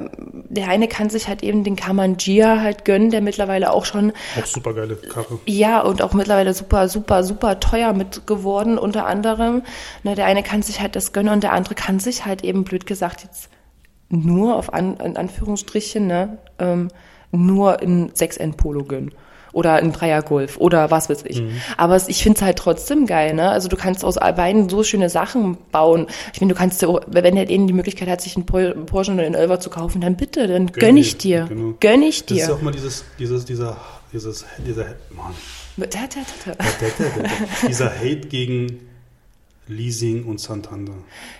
der 0.49 0.67
eine 0.69 0.87
kann 0.87 1.09
sich 1.09 1.27
halt 1.27 1.43
eben 1.43 1.63
den 1.63 1.75
Kamangia 1.75 2.61
halt 2.61 2.85
gönnen, 2.85 3.09
der 3.09 3.21
mittlerweile 3.21 3.73
auch 3.73 3.85
schon, 3.85 4.13
Auch 4.39 4.45
super 4.45 4.73
geile 4.73 4.95
Karre. 4.95 5.39
ja, 5.45 5.81
und 5.81 6.01
auch 6.01 6.13
mittlerweile 6.13 6.53
super, 6.53 6.87
super, 6.89 7.23
super 7.23 7.59
teuer 7.59 7.93
mit 7.93 8.27
geworden, 8.27 8.77
unter 8.77 9.05
anderem. 9.07 9.63
Ne, 10.03 10.15
der 10.15 10.25
eine 10.25 10.43
kann 10.43 10.61
sich 10.61 10.79
halt 10.79 10.95
das 10.95 11.11
gönnen 11.11 11.33
und 11.33 11.43
der 11.43 11.53
andere 11.53 11.75
kann 11.75 11.99
sich 11.99 12.25
halt 12.25 12.43
eben, 12.43 12.63
blöd 12.63 12.85
gesagt, 12.85 13.23
jetzt 13.23 13.49
nur 14.09 14.55
auf 14.55 14.73
An 14.73 14.97
in 14.97 15.17
Anführungsstrichen, 15.17 16.07
ne, 16.07 16.37
ähm, 16.59 16.89
nur 17.31 17.81
in 17.81 18.11
6N 18.11 18.55
Polo 18.55 18.83
gönnen. 18.83 19.11
Oder 19.57 19.79
in 19.81 19.91
Dreier 19.91 20.21
Golf 20.21 20.57
oder 20.57 20.91
was 20.91 21.09
weiß 21.09 21.23
ich. 21.25 21.41
Aber 21.77 21.95
es, 21.95 22.07
ich 22.09 22.21
finde 22.21 22.37
es 22.37 22.41
halt 22.43 22.59
trotzdem 22.59 23.07
geil, 23.07 23.33
ne? 23.33 23.49
Also 23.49 23.67
du 23.69 23.75
kannst 23.75 24.05
aus 24.05 24.13
beiden 24.15 24.69
so 24.69 24.83
schöne 24.83 25.09
Sachen 25.09 25.57
bauen. 25.71 26.05
Ich 26.31 26.39
meine, 26.39 26.53
du 26.53 26.59
kannst 26.59 26.79
dir, 26.83 27.01
wenn 27.07 27.33
der 27.33 27.45
denen 27.47 27.65
die 27.65 27.73
Möglichkeit 27.73 28.07
hat, 28.07 28.21
sich 28.21 28.35
einen 28.35 28.45
Porsche 28.45 29.11
oder 29.13 29.23
einen 29.23 29.33
Elver 29.33 29.59
zu 29.59 29.71
kaufen, 29.71 29.99
dann 29.99 30.15
bitte, 30.15 30.47
dann 30.47 30.67
gönn, 30.67 30.79
Gönn 30.79 30.97
ich 30.97 31.17
dir, 31.17 31.45
dir. 31.45 31.47
genau. 31.55 31.73
Gönn 31.79 32.03
ich 32.03 32.23
Das 32.27 32.37
ist 32.37 32.47
dir. 32.47 32.53
auch 32.53 32.61
mal 32.61 32.71
dieses, 32.71 33.03
dieses, 33.17 33.45
dieser, 33.45 33.77
dieses, 34.13 34.45
dieser, 34.63 34.85
Mann, 35.15 35.33
Da, 35.77 35.85
da, 35.87 36.05
da, 36.45 37.67
dieser 37.67 37.89
Hate 37.89 38.27
gegen 38.27 38.79
Leasing 39.67 40.25
und 40.25 40.39
Santander. 40.39 40.93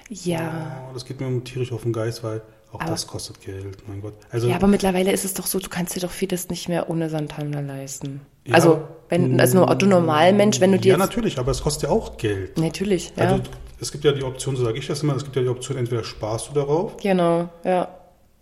Ja. 0.10 0.82
Oh, 0.90 0.94
das 0.96 1.06
geht 1.06 1.22
mir 1.22 1.44
tierisch 1.44 1.72
auf 1.72 1.84
den 1.84 1.94
Geist, 1.94 2.24
weil 2.24 2.42
auch 2.72 2.82
Aber- 2.82 2.92
das 2.92 3.08
kostet 3.08 3.42
Geld, 3.42 3.78
mein 3.88 4.02
Gott. 4.02 4.14
Also, 4.30 4.48
Ja, 4.50 4.56
aber 4.56 4.68
mittlerweile 4.68 5.12
ist 5.12 5.24
es 5.26 5.34
doch 5.34 5.48
so, 5.48 5.60
du 5.60 5.70
kannst 5.70 5.96
dir 5.96 6.02
doch 6.02 6.12
vieles 6.12 6.50
nicht 6.50 6.68
mehr 6.70 6.90
ohne 6.90 7.10
Santander 7.10 7.62
leisten. 7.62 8.22
Ja, 8.46 8.56
also, 8.56 8.82
wenn, 9.10 9.40
also 9.40 9.64
ein 9.64 9.70
Otto 9.70 9.86
Normalmensch, 9.86 10.60
wenn 10.60 10.72
du 10.74 10.80
dir 10.80 10.92
ja, 10.94 10.98
natürlich, 10.98 11.40
aber 11.40 11.52
es 11.52 11.62
kostet 11.62 11.84
ja 11.84 11.90
auch 11.96 12.18
Geld. 12.18 12.58
natürlich, 12.58 13.14
ja, 13.16 13.24
Also, 13.24 13.44
es 13.80 13.92
gibt 13.92 14.04
ja 14.04 14.12
die 14.12 14.24
Option, 14.24 14.56
so 14.56 14.64
sage 14.66 14.78
ich 14.80 14.88
das 14.88 15.02
immer, 15.04 15.16
es 15.16 15.24
gibt 15.24 15.36
ja 15.36 15.42
die 15.44 15.48
Option, 15.50 15.78
entweder 15.78 16.04
sparst 16.04 16.50
du 16.50 16.54
darauf 16.54 16.98
genau, 16.98 17.50
ja, 17.64 17.88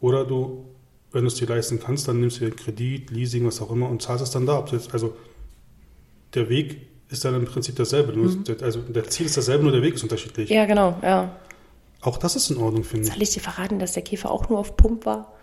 oder 0.01 0.25
du, 0.25 0.65
wenn 1.11 1.21
du 1.21 1.27
es 1.27 1.35
dir 1.35 1.47
leisten 1.47 1.79
kannst, 1.79 2.07
dann 2.07 2.19
nimmst 2.19 2.39
du 2.41 2.45
dir 2.45 2.51
Kredit, 2.51 3.09
Leasing, 3.11 3.45
was 3.45 3.61
auch 3.61 3.71
immer 3.71 3.89
und 3.89 4.01
zahlst 4.01 4.23
es 4.23 4.31
dann 4.31 4.45
da. 4.45 4.63
Jetzt, 4.71 4.93
also 4.93 5.15
der 6.33 6.49
Weg 6.49 6.81
ist 7.09 7.23
dann 7.23 7.35
im 7.35 7.45
Prinzip 7.45 7.75
dasselbe. 7.75 8.11
Nur 8.13 8.35
der- 8.35 8.61
Also 8.63 8.79
der 8.81 9.05
Ziel 9.05 9.27
ist 9.27 9.37
dasselbe, 9.37 9.63
nur 9.63 9.71
der 9.71 9.81
Weg 9.81 9.93
ist 9.95 10.03
unterschiedlich. 10.03 10.49
Mhm. 10.49 10.55
ja, 10.55 10.65
genau, 10.65 10.97
ja. 11.01 11.31
Auch 12.01 12.17
das 12.17 12.35
ist 12.35 12.49
in 12.51 12.57
Ordnung, 12.57 12.83
finde 12.83 13.07
ich. 13.07 13.13
Soll 13.13 13.21
ich 13.21 13.31
dir 13.31 13.39
verraten, 13.41 13.79
dass 13.79 13.93
der 13.93 14.03
Käfer 14.03 14.29
auch 14.31 14.49
nur 14.49 14.59
auf 14.59 14.77
Pump 14.77 15.05
war? 15.05 15.33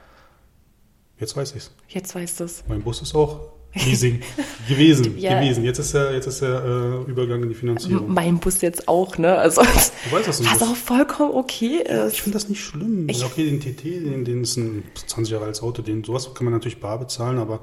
Jetzt 1.18 1.36
weiß 1.36 1.54
ich's. 1.56 1.70
Jetzt 1.88 2.14
weißt 2.14 2.40
du 2.40 2.44
es. 2.44 2.64
Mein 2.68 2.82
Bus 2.82 3.00
ist 3.02 3.14
auch 3.14 3.40
Leasing 3.74 4.20
gewesen. 4.68 5.18
Ja. 5.18 5.38
gewesen. 5.40 5.64
Jetzt 5.64 5.78
ist 5.78 5.94
er, 5.94 6.12
jetzt 6.12 6.26
ist 6.26 6.42
er 6.42 6.64
äh, 6.64 7.10
Übergang 7.10 7.42
in 7.42 7.48
die 7.48 7.54
Finanzierung. 7.54 8.12
Mein 8.12 8.38
Bus 8.38 8.60
jetzt 8.60 8.86
auch, 8.88 9.16
ne? 9.18 9.36
Also, 9.38 9.62
Du 9.62 9.68
weißt, 10.16 10.28
was 10.28 10.40
ein 10.40 10.46
was 10.46 10.58
Bus 10.58 10.68
auch 10.68 10.76
vollkommen 10.76 11.32
okay 11.34 11.78
ist. 11.82 12.14
Ich 12.14 12.22
finde 12.22 12.36
das 12.38 12.48
nicht 12.48 12.62
schlimm. 12.62 13.08
Ich- 13.08 13.24
okay, 13.24 13.44
den 13.48 13.60
TT, 13.60 13.84
den, 13.84 14.24
den 14.24 14.42
ist 14.42 14.56
ein 14.56 14.84
20 15.06 15.32
Jahre 15.32 15.44
altes 15.46 15.62
Auto, 15.62 15.80
den 15.82 16.04
sowas 16.04 16.32
kann 16.34 16.44
man 16.44 16.52
natürlich 16.52 16.80
bar 16.80 16.98
bezahlen, 16.98 17.38
aber 17.38 17.60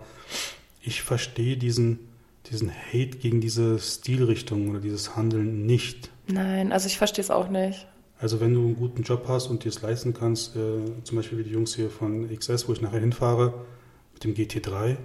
ich 0.81 1.01
verstehe 1.03 1.57
diesen, 1.57 1.99
diesen 2.49 2.71
Hate 2.71 3.17
gegen 3.17 3.39
diese 3.41 3.77
Stilrichtung 3.79 4.69
oder 4.69 4.79
dieses 4.79 5.15
Handeln 5.15 5.65
nicht. 5.65 6.09
Nein, 6.27 6.71
also 6.71 6.87
ich 6.87 6.97
verstehe 6.97 7.23
es 7.23 7.29
auch 7.29 7.49
nicht. 7.49 7.85
Also 8.21 8.39
wenn 8.41 8.53
du 8.53 8.59
einen 8.61 8.75
guten 8.75 9.03
Job 9.03 9.25
hast 9.27 9.47
und 9.47 9.63
dir 9.63 9.69
es 9.69 9.81
leisten 9.81 10.13
kannst, 10.13 10.55
äh, 10.55 10.59
zum 11.03 11.17
Beispiel 11.17 11.37
wie 11.37 11.43
die 11.43 11.51
Jungs 11.51 11.75
hier 11.75 11.89
von 11.89 12.29
XS, 12.35 12.67
wo 12.67 12.73
ich 12.73 12.81
nachher 12.81 12.99
hinfahre, 12.99 13.53
mit 14.13 14.23
dem 14.25 14.33
GT3, 14.33 14.97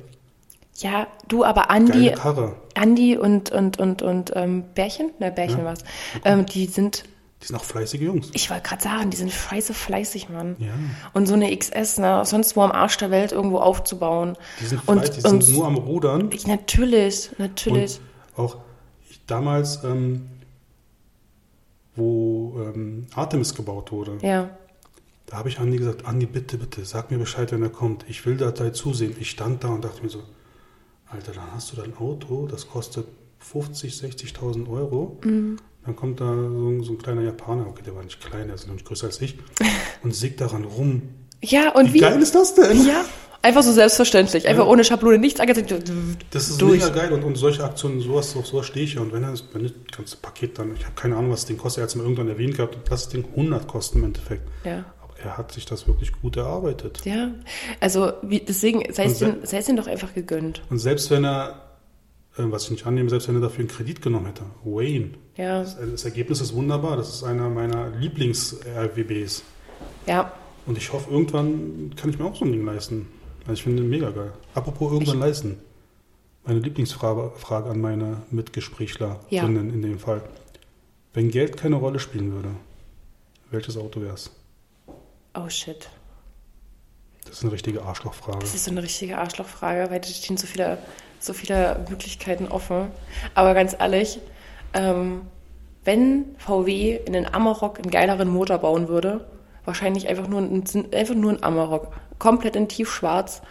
Ja, 0.78 1.06
du, 1.28 1.44
aber 1.44 1.70
Andi. 1.70 2.12
Andi 2.74 3.16
und, 3.16 3.52
und, 3.52 3.78
und, 3.78 4.02
und 4.02 4.32
ähm, 4.34 4.64
Bärchen, 4.74 5.10
ne, 5.20 5.30
Bärchen 5.30 5.58
Ja. 5.60 5.64
war's, 5.66 5.84
ähm, 6.24 6.46
die 6.46 6.66
sind, 6.66 7.04
Die 7.40 7.46
sind 7.46 7.54
auch 7.56 7.62
fleißige 7.64 8.00
Jungs. 8.00 8.30
ich 8.32 8.50
wollte 8.50 8.64
gerade 8.64 8.82
sagen, 8.82 9.10
die 9.10 9.16
sind 9.16 9.30
scheiße 9.30 9.72
fleißig, 9.74 10.30
Mann. 10.30 10.56
Ja, 10.58 10.72
Und 11.12 11.26
so 11.26 11.34
eine 11.34 11.56
XS, 11.56 11.98
ne, 11.98 12.22
sonst 12.24 12.56
wo 12.56 12.62
am 12.62 12.72
Arsch 12.72 12.96
der 12.96 13.12
Welt 13.12 13.30
irgendwo 13.30 13.58
aufzubauen. 13.58 14.36
die 14.60 14.66
sind 14.66 14.80
und, 14.88 14.98
fleißig, 15.04 15.22
die 15.22 15.30
und 15.30 15.40
sind 15.42 15.54
nur 15.56 15.66
am 15.68 15.76
Rudern. 15.76 16.30
ich, 16.32 16.48
natürlich, 16.48 17.30
natürlich. 17.38 18.00
Und 18.34 18.44
auch 18.44 18.56
ich, 19.08 19.20
damals, 19.28 19.84
ähm, 19.84 20.26
wo 21.96 22.60
ähm, 22.74 23.06
Artemis 23.14 23.54
gebaut 23.54 23.92
wurde, 23.92 24.18
ja. 24.22 24.50
da 25.26 25.36
habe 25.38 25.48
ich 25.48 25.58
Andi 25.58 25.78
gesagt, 25.78 26.06
Andi, 26.06 26.26
bitte, 26.26 26.58
bitte, 26.58 26.84
sag 26.84 27.10
mir 27.10 27.18
Bescheid, 27.18 27.50
wenn 27.52 27.62
er 27.62 27.68
kommt. 27.70 28.04
Ich 28.08 28.24
will 28.26 28.36
Datei 28.36 28.70
zusehen. 28.70 29.14
Ich 29.20 29.30
stand 29.30 29.62
da 29.64 29.68
und 29.68 29.84
dachte 29.84 30.02
mir 30.02 30.08
so, 30.10 30.22
Alter, 31.10 31.32
dann 31.32 31.52
hast 31.54 31.72
du 31.72 31.76
dein 31.76 31.96
Auto, 31.96 32.46
das 32.50 32.68
kostet 32.68 33.06
50, 33.38 33.92
60.000 33.94 34.68
Euro. 34.68 35.18
Mhm. 35.24 35.56
Dann 35.84 35.96
kommt 35.96 36.20
da 36.20 36.24
so, 36.34 36.68
ein- 36.70 36.82
so 36.82 36.92
ein 36.92 36.98
kleiner 36.98 37.20
Japaner, 37.22 37.66
okay, 37.66 37.82
der 37.84 37.94
war 37.94 38.02
nicht 38.02 38.20
klein, 38.20 38.46
der 38.46 38.54
ist 38.54 38.66
noch 38.66 38.74
nicht 38.74 38.86
größer 38.86 39.06
als 39.06 39.20
ich, 39.20 39.38
und 40.02 40.14
sägt 40.14 40.40
daran 40.40 40.64
rum. 40.64 41.02
Ja, 41.42 41.74
und 41.74 41.88
Wie 41.90 41.94
wie? 41.94 41.98
geil 42.00 42.20
ist 42.22 42.34
das 42.34 42.54
denn? 42.54 42.86
Ja, 42.86 43.04
einfach 43.44 43.62
so 43.62 43.72
selbstverständlich. 43.72 44.48
Einfach 44.48 44.64
Ja. 44.64 44.70
ohne 44.70 44.82
Schablone, 44.84 45.18
nichts 45.18 45.38
angezeigt. 45.38 45.92
Das 46.30 46.48
ist 46.48 46.60
Durch. 46.60 46.80
mega 46.82 46.88
geil 46.94 47.12
und, 47.12 47.22
und 47.22 47.36
solche 47.36 47.62
Aktionen, 47.62 48.00
sowas, 48.00 48.34
auf 48.36 48.46
sowas 48.46 48.66
stehe 48.66 48.84
ich 48.84 48.94
ja. 48.94 49.00
Und 49.02 49.12
wenn 49.12 49.22
er 49.22 49.30
das, 49.30 49.44
du 49.50 50.16
Paket 50.22 50.58
dann, 50.58 50.74
ich 50.74 50.84
habe 50.84 50.94
keine 50.96 51.16
Ahnung, 51.16 51.30
was 51.30 51.40
das 51.40 51.46
Ding 51.46 51.56
kostet, 51.58 51.78
er 51.80 51.82
hat 51.84 51.90
es 51.90 51.96
mal 51.96 52.02
irgendwann 52.02 52.28
erwähnt 52.28 52.56
gehabt, 52.56 52.76
lass 52.90 53.04
das 53.04 53.08
Ding 53.12 53.24
100 53.36 53.68
kosten 53.68 53.98
im 53.98 54.04
Endeffekt. 54.04 54.42
Ja. 54.64 54.84
Aber 55.02 55.14
er 55.22 55.36
hat 55.38 55.52
sich 55.52 55.66
das 55.66 55.86
wirklich 55.86 56.12
gut 56.12 56.36
erarbeitet. 56.36 57.00
Ja, 57.04 57.30
also 57.80 58.12
wie, 58.22 58.40
deswegen 58.40 58.92
sei 58.92 59.04
es 59.04 59.20
ihm, 59.22 59.36
sei 59.44 59.58
es 59.58 59.68
ihm 59.68 59.76
doch 59.76 59.86
einfach 59.86 60.12
gegönnt. 60.14 60.62
Und 60.70 60.78
selbst 60.78 61.10
wenn 61.10 61.24
er, 61.24 61.60
äh, 62.36 62.42
was 62.46 62.64
ich 62.64 62.70
nicht 62.72 62.86
annehme, 62.86 63.10
selbst 63.10 63.28
wenn 63.28 63.34
er 63.36 63.40
dafür 63.42 63.60
einen 63.60 63.68
Kredit 63.68 64.02
genommen 64.02 64.26
hätte, 64.26 64.42
Wayne, 64.64 65.10
Ja, 65.36 65.60
das, 65.60 65.76
das 65.78 66.04
Ergebnis 66.04 66.40
ist 66.40 66.54
wunderbar, 66.54 66.96
das 66.96 67.08
ist 67.14 67.22
einer 67.24 67.48
meiner 67.50 67.90
Lieblings-RWBs. 67.90 69.42
ja. 70.06 70.32
Und 70.66 70.78
ich 70.78 70.94
hoffe, 70.94 71.10
irgendwann 71.10 71.92
kann 71.94 72.08
ich 72.08 72.18
mir 72.18 72.24
auch 72.24 72.34
so 72.36 72.46
ein 72.46 72.50
Ding 72.52 72.64
leisten. 72.64 73.06
Also 73.44 73.52
ich 73.54 73.62
finde 73.62 73.82
den 73.82 73.90
mega 73.90 74.10
geil. 74.10 74.32
Apropos 74.54 74.92
irgendwann 74.92 75.20
leisten. 75.20 75.58
Meine 76.44 76.60
Lieblingsfrage 76.60 77.32
Frage 77.36 77.70
an 77.70 77.80
meine 77.80 78.22
Mitgesprächlerinnen 78.30 79.20
Ja. 79.30 79.44
in 79.46 79.82
dem 79.82 79.98
Fall. 79.98 80.22
Wenn 81.12 81.30
Geld 81.30 81.56
keine 81.56 81.76
Rolle 81.76 81.98
spielen 81.98 82.32
würde, 82.32 82.50
welches 83.50 83.76
Auto 83.76 84.00
wäre 84.00 84.14
es? 84.14 84.30
Oh 85.34 85.48
shit. 85.48 85.88
Das 87.24 87.38
ist 87.38 87.42
eine 87.42 87.52
richtige 87.52 87.82
Arschlochfrage. 87.82 88.38
Das 88.40 88.54
ist 88.54 88.64
so 88.64 88.70
eine 88.70 88.82
richtige 88.82 89.16
Arschlochfrage, 89.18 89.90
weil 89.90 90.00
da 90.00 90.06
stehen 90.08 90.36
so 90.36 90.46
viele, 90.46 90.78
so 91.20 91.32
viele 91.32 91.84
Möglichkeiten 91.88 92.48
offen. 92.48 92.88
Aber 93.34 93.54
ganz 93.54 93.74
ehrlich, 93.78 94.18
ähm, 94.74 95.22
wenn 95.84 96.26
VW 96.38 96.96
in 97.04 97.12
den 97.14 97.26
Amarok 97.26 97.78
einen 97.78 97.90
geileren 97.90 98.28
Motor 98.28 98.58
bauen 98.58 98.88
würde, 98.88 99.26
wahrscheinlich 99.64 100.08
einfach 100.08 100.28
nur 100.28 100.40
ein, 100.40 100.64
einfach 100.94 101.14
nur 101.14 101.32
ein 101.32 101.42
Amarok. 101.42 101.92
Komplett 102.18 102.56
in 102.56 102.68
tiefschwarz. 102.68 103.42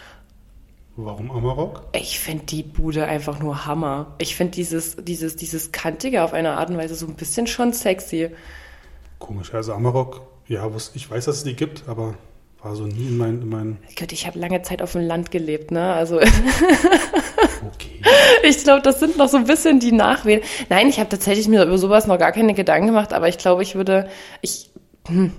Warum 0.96 1.32
Amarok? 1.32 1.84
Ich 1.94 2.20
finde 2.20 2.46
die 2.46 2.62
Bude 2.62 3.06
einfach 3.06 3.40
nur 3.40 3.66
Hammer. 3.66 4.14
Ich 4.20 4.36
finde 4.36 4.52
dieses, 4.52 4.96
dieses, 4.98 5.36
dieses 5.36 5.72
Kantige 5.72 6.24
auf 6.24 6.34
eine 6.34 6.52
Art 6.52 6.70
und 6.70 6.78
Weise 6.78 6.94
so 6.94 7.08
ein 7.08 7.16
bisschen 7.16 7.48
schon 7.48 7.74
sexy. 7.74 8.30
Komisch. 9.18 9.54
Also 9.54 9.74
Amarok, 9.74 10.22
ja, 10.48 10.70
ich 10.94 11.10
weiß, 11.10 11.26
dass 11.26 11.38
es 11.38 11.44
die 11.44 11.56
gibt, 11.56 11.84
aber 11.88 12.14
war 12.62 12.76
so 12.76 12.86
nie 12.86 13.08
in 13.08 13.18
meinen, 13.18 13.42
in 13.42 13.50
meinen 13.50 13.78
Gott, 14.00 14.12
ich 14.12 14.26
habe 14.26 14.40
lange 14.40 14.62
Zeit 14.62 14.82
auf 14.82 14.94
dem 14.94 15.02
Land 15.02 15.32
gelebt, 15.32 15.72
ne? 15.72 15.94
Also 15.94 16.18
okay. 16.22 18.02
ich 18.44 18.64
glaube, 18.64 18.82
das 18.82 19.00
sind 19.00 19.18
noch 19.18 19.28
so 19.28 19.38
ein 19.38 19.46
bisschen 19.46 19.80
die 19.80 19.92
Nachwehen. 19.92 20.42
Nein, 20.70 20.88
ich 20.88 21.00
habe 21.00 21.10
tatsächlich 21.10 21.48
mir 21.48 21.64
über 21.64 21.78
sowas 21.78 22.08
noch 22.08 22.18
gar 22.18 22.32
keine 22.32 22.54
Gedanken 22.54 22.88
gemacht, 22.88 23.14
aber 23.14 23.28
ich 23.28 23.38
glaube, 23.38 23.64
ich 23.64 23.76
würde, 23.76 24.10
ich, 24.42 24.72
hm. 25.08 25.34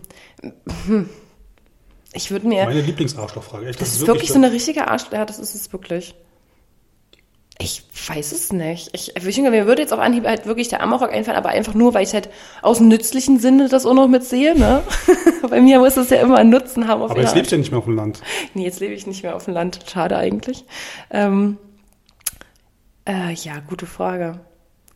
Ich 2.15 2.31
würde 2.31 2.47
mir. 2.47 2.65
Meine 2.65 2.81
Lieblingsarschlochfrage. 2.81 3.67
Echt, 3.67 3.81
das, 3.81 3.91
das 3.91 4.01
ist 4.01 4.07
wirklich, 4.07 4.31
so 4.31 4.37
eine 4.37 4.53
richtige 4.53 4.89
Arschloch. 4.89 5.13
Ja, 5.13 5.25
das 5.25 5.39
ist 5.39 5.55
es 5.55 5.73
wirklich. 5.73 6.15
Ich 7.59 7.85
weiß 8.09 8.33
es 8.33 8.53
nicht. 8.53 8.91
Ich, 8.93 9.17
ich, 9.17 9.39
mir 9.39 9.67
würde 9.67 9.83
jetzt 9.83 9.93
auf 9.93 10.01
Anhieb 10.01 10.27
halt 10.27 10.47
wirklich 10.47 10.69
der 10.69 10.81
Amarok 10.81 11.13
einfallen, 11.13 11.37
aber 11.37 11.51
einfach 11.51 11.75
nur, 11.75 11.95
weil 11.95 12.05
ich 12.05 12.13
halt 12.13 12.29
aus 12.63 12.81
nützlichen 12.81 13.39
Sinne 13.39 13.69
das 13.69 13.87
auch 13.87 13.95
noch 13.95 14.09
mit 14.09 14.25
sehe. 14.25 14.59
Ne? 14.59 14.83
Bei 15.49 15.61
mir 15.61 15.79
muss 15.79 15.97
es 15.97 16.11
ja 16.11 16.21
immer 16.21 16.39
einen 16.39 16.51
Nutzen 16.51 16.89
haben. 16.89 17.03
aber 17.03 17.21
jetzt 17.21 17.37
lebst 17.37 17.53
du 17.53 17.57
ja 17.57 17.61
nicht 17.61 17.71
mehr 17.71 17.79
auf 17.79 17.85
dem 17.85 17.95
Land. 17.95 18.23
Nee, 18.55 18.65
jetzt 18.65 18.81
lebe 18.81 18.93
ich 18.95 19.07
nicht 19.07 19.23
mehr 19.23 19.37
auf 19.37 19.45
dem 19.45 19.55
Land. 19.55 19.81
Schade 19.87 20.17
eigentlich. 20.17 20.65
Ähm, 21.11 21.59
äh, 23.09 23.33
ja, 23.33 23.61
gute 23.69 23.87
Frage. 23.87 24.41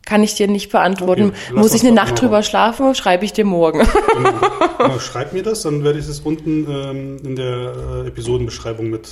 Kann 0.09 0.23
ich 0.23 0.33
dir 0.33 0.47
nicht 0.47 0.71
beantworten. 0.71 1.33
Okay, 1.49 1.53
Muss 1.53 1.75
ich 1.75 1.83
eine 1.83 1.91
Nacht 1.91 2.19
drüber 2.19 2.41
schlafen? 2.41 2.95
Schreibe 2.95 3.25
ich 3.25 3.33
dir 3.33 3.45
morgen. 3.45 3.87
Genau. 4.17 4.97
Schreib 4.99 5.33
mir 5.33 5.43
das, 5.43 5.61
dann 5.61 5.83
werde 5.83 5.99
ich 5.99 6.07
es 6.07 6.21
unten 6.21 6.65
ähm, 6.67 7.17
in 7.23 7.35
der 7.35 8.03
äh, 8.05 8.07
Episodenbeschreibung 8.07 8.89
mit 8.89 9.11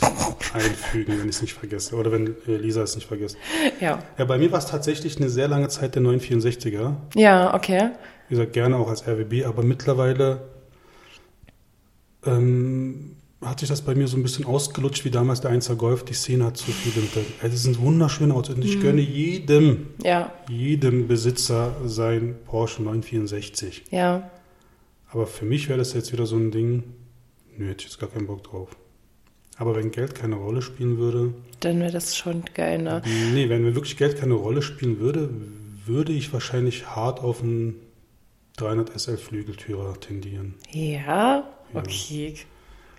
einfügen, 0.54 1.20
wenn 1.20 1.30
ich 1.30 1.36
es 1.36 1.42
nicht 1.44 1.54
vergesse. 1.54 1.96
Oder 1.96 2.12
wenn 2.12 2.36
äh, 2.48 2.56
Lisa 2.56 2.82
es 2.82 2.96
nicht 2.96 3.08
vergisst. 3.08 3.38
Ja. 3.80 4.00
Ja, 4.18 4.26
bei 4.26 4.40
mir 4.40 4.52
war 4.52 4.58
es 4.58 4.66
tatsächlich 4.66 5.18
eine 5.18 5.30
sehr 5.30 5.48
lange 5.48 5.68
Zeit 5.68 5.94
der 5.94 6.02
964er. 6.02 6.94
Ja, 7.14 7.54
okay. 7.54 7.92
Wie 8.28 8.34
gesagt, 8.34 8.54
gerne 8.54 8.78
auch 8.78 8.90
als 8.90 9.08
RWB, 9.08 9.46
aber 9.46 9.62
mittlerweile 9.62 10.48
ähm, 12.26 13.17
hat 13.42 13.60
sich 13.60 13.70
das 13.70 13.82
bei 13.82 13.94
mir 13.94 14.08
so 14.08 14.18
ein 14.18 14.24
bisschen 14.24 14.46
ausgelutscht, 14.46 15.06
wie 15.06 15.12
damals 15.12 15.42
der 15.42 15.52
1er 15.52 15.76
Golf. 15.76 16.04
Die 16.04 16.14
Szene 16.14 16.46
hat 16.46 16.58
zu. 16.58 16.72
Also 17.42 17.56
es 17.56 17.64
sind 17.64 17.80
wunderschöne 17.80 18.34
Autos 18.34 18.56
und 18.56 18.66
ich 18.66 18.78
mhm. 18.78 18.82
gönne 18.82 19.02
jedem, 19.02 19.88
ja. 20.04 20.34
jedem 20.50 21.08
Besitzer 21.08 21.76
sein 21.86 22.36
Porsche 22.46 22.82
964. 22.82 23.86
Ja. 23.92 24.30
Aber 25.10 25.28
für 25.28 25.46
mich 25.46 25.70
wäre 25.70 25.78
das 25.78 25.94
jetzt 25.94 26.12
wieder 26.12 26.26
so 26.26 26.36
ein 26.36 26.52
Ding, 26.52 26.84
nö, 27.56 27.70
hätte 27.70 27.82
ich 27.82 27.92
jetzt 27.92 28.00
gar 28.00 28.10
keinen 28.10 28.28
Bock 28.28 28.44
drauf. 28.44 28.76
Aber 29.58 29.76
wenn 29.76 29.92
Geld 29.92 30.16
keine 30.16 30.36
Rolle 30.36 30.62
spielen 30.62 30.98
würde. 30.98 31.34
Dann 31.62 31.80
wäre 31.80 31.92
das 31.92 32.16
schon 32.16 32.44
geil, 32.54 32.82
ne? 32.82 33.02
Nee, 33.34 33.50
wenn 33.50 33.64
wirklich 33.74 33.98
Geld 33.98 34.20
keine 34.20 34.36
Rolle 34.36 34.62
spielen 34.62 35.00
würde, 35.00 35.30
würde 35.86 36.12
ich 36.12 36.34
wahrscheinlich 36.34 36.88
hart 36.88 37.22
auf 37.22 37.42
einen 37.42 37.76
300 38.58 39.00
SL 39.00 39.18
Flügeltürer 39.18 40.00
tendieren. 40.00 40.56
Ja, 40.72 41.48
okay. 41.74 42.36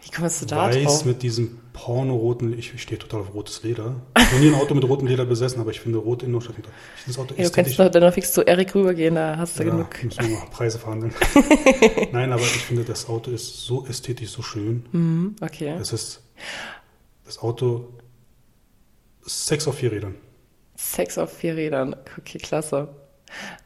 Wie 0.03 0.11
kommst 0.11 0.43
du 0.43 0.47
da 0.47 0.69
Weiß 0.69 0.83
drauf? 0.85 1.05
mit 1.05 1.23
diesem 1.23 1.59
porno-roten, 1.73 2.59
ich 2.59 2.81
stehe 2.81 2.99
total 2.99 3.21
auf 3.21 3.35
rotes 3.35 3.63
Leder. 3.63 3.97
Ich 4.17 4.25
habe 4.25 4.41
nie 4.41 4.49
ein 4.49 4.55
Auto 4.55 4.75
mit 4.75 4.85
rotem 4.85 5.07
Leder 5.07 5.25
besessen, 5.25 5.61
aber 5.61 5.71
ich 5.71 5.81
finde 5.81 5.99
rot 5.99 6.23
in 6.23 6.31
Innenstadt. 6.31 6.57
Ich 6.59 6.65
finde 6.65 6.71
das 7.07 7.19
Auto 7.19 7.35
ja, 7.37 7.45
du 7.45 7.51
kannst 7.51 7.79
doch 7.79 7.89
dann 7.89 8.03
noch 8.03 8.13
fix 8.13 8.33
zu 8.33 8.43
Erik 8.43 8.75
rübergehen, 8.75 9.15
da 9.15 9.37
hast 9.37 9.59
du 9.59 9.65
ja, 9.65 9.71
genug. 9.71 10.03
Müssen 10.03 10.29
wir 10.29 10.39
mal 10.39 10.47
Preise 10.51 10.79
verhandeln. 10.79 11.15
Nein, 12.13 12.33
aber 12.33 12.43
ich 12.43 12.65
finde, 12.65 12.85
das 12.85 13.09
Auto 13.09 13.31
ist 13.31 13.65
so 13.65 13.87
ästhetisch, 13.87 14.31
so 14.31 14.43
schön. 14.43 14.87
Mhm, 14.93 15.37
okay. 15.41 15.77
Es 15.81 15.93
ist, 15.93 16.23
das 17.25 17.39
Auto, 17.39 17.89
Sex 19.25 19.69
auf 19.69 19.77
vier 19.77 19.93
Rädern. 19.93 20.15
Sex 20.77 21.19
auf 21.19 21.33
vier 21.33 21.57
Rädern, 21.57 21.95
okay, 22.19 22.39
klasse. 22.39 22.89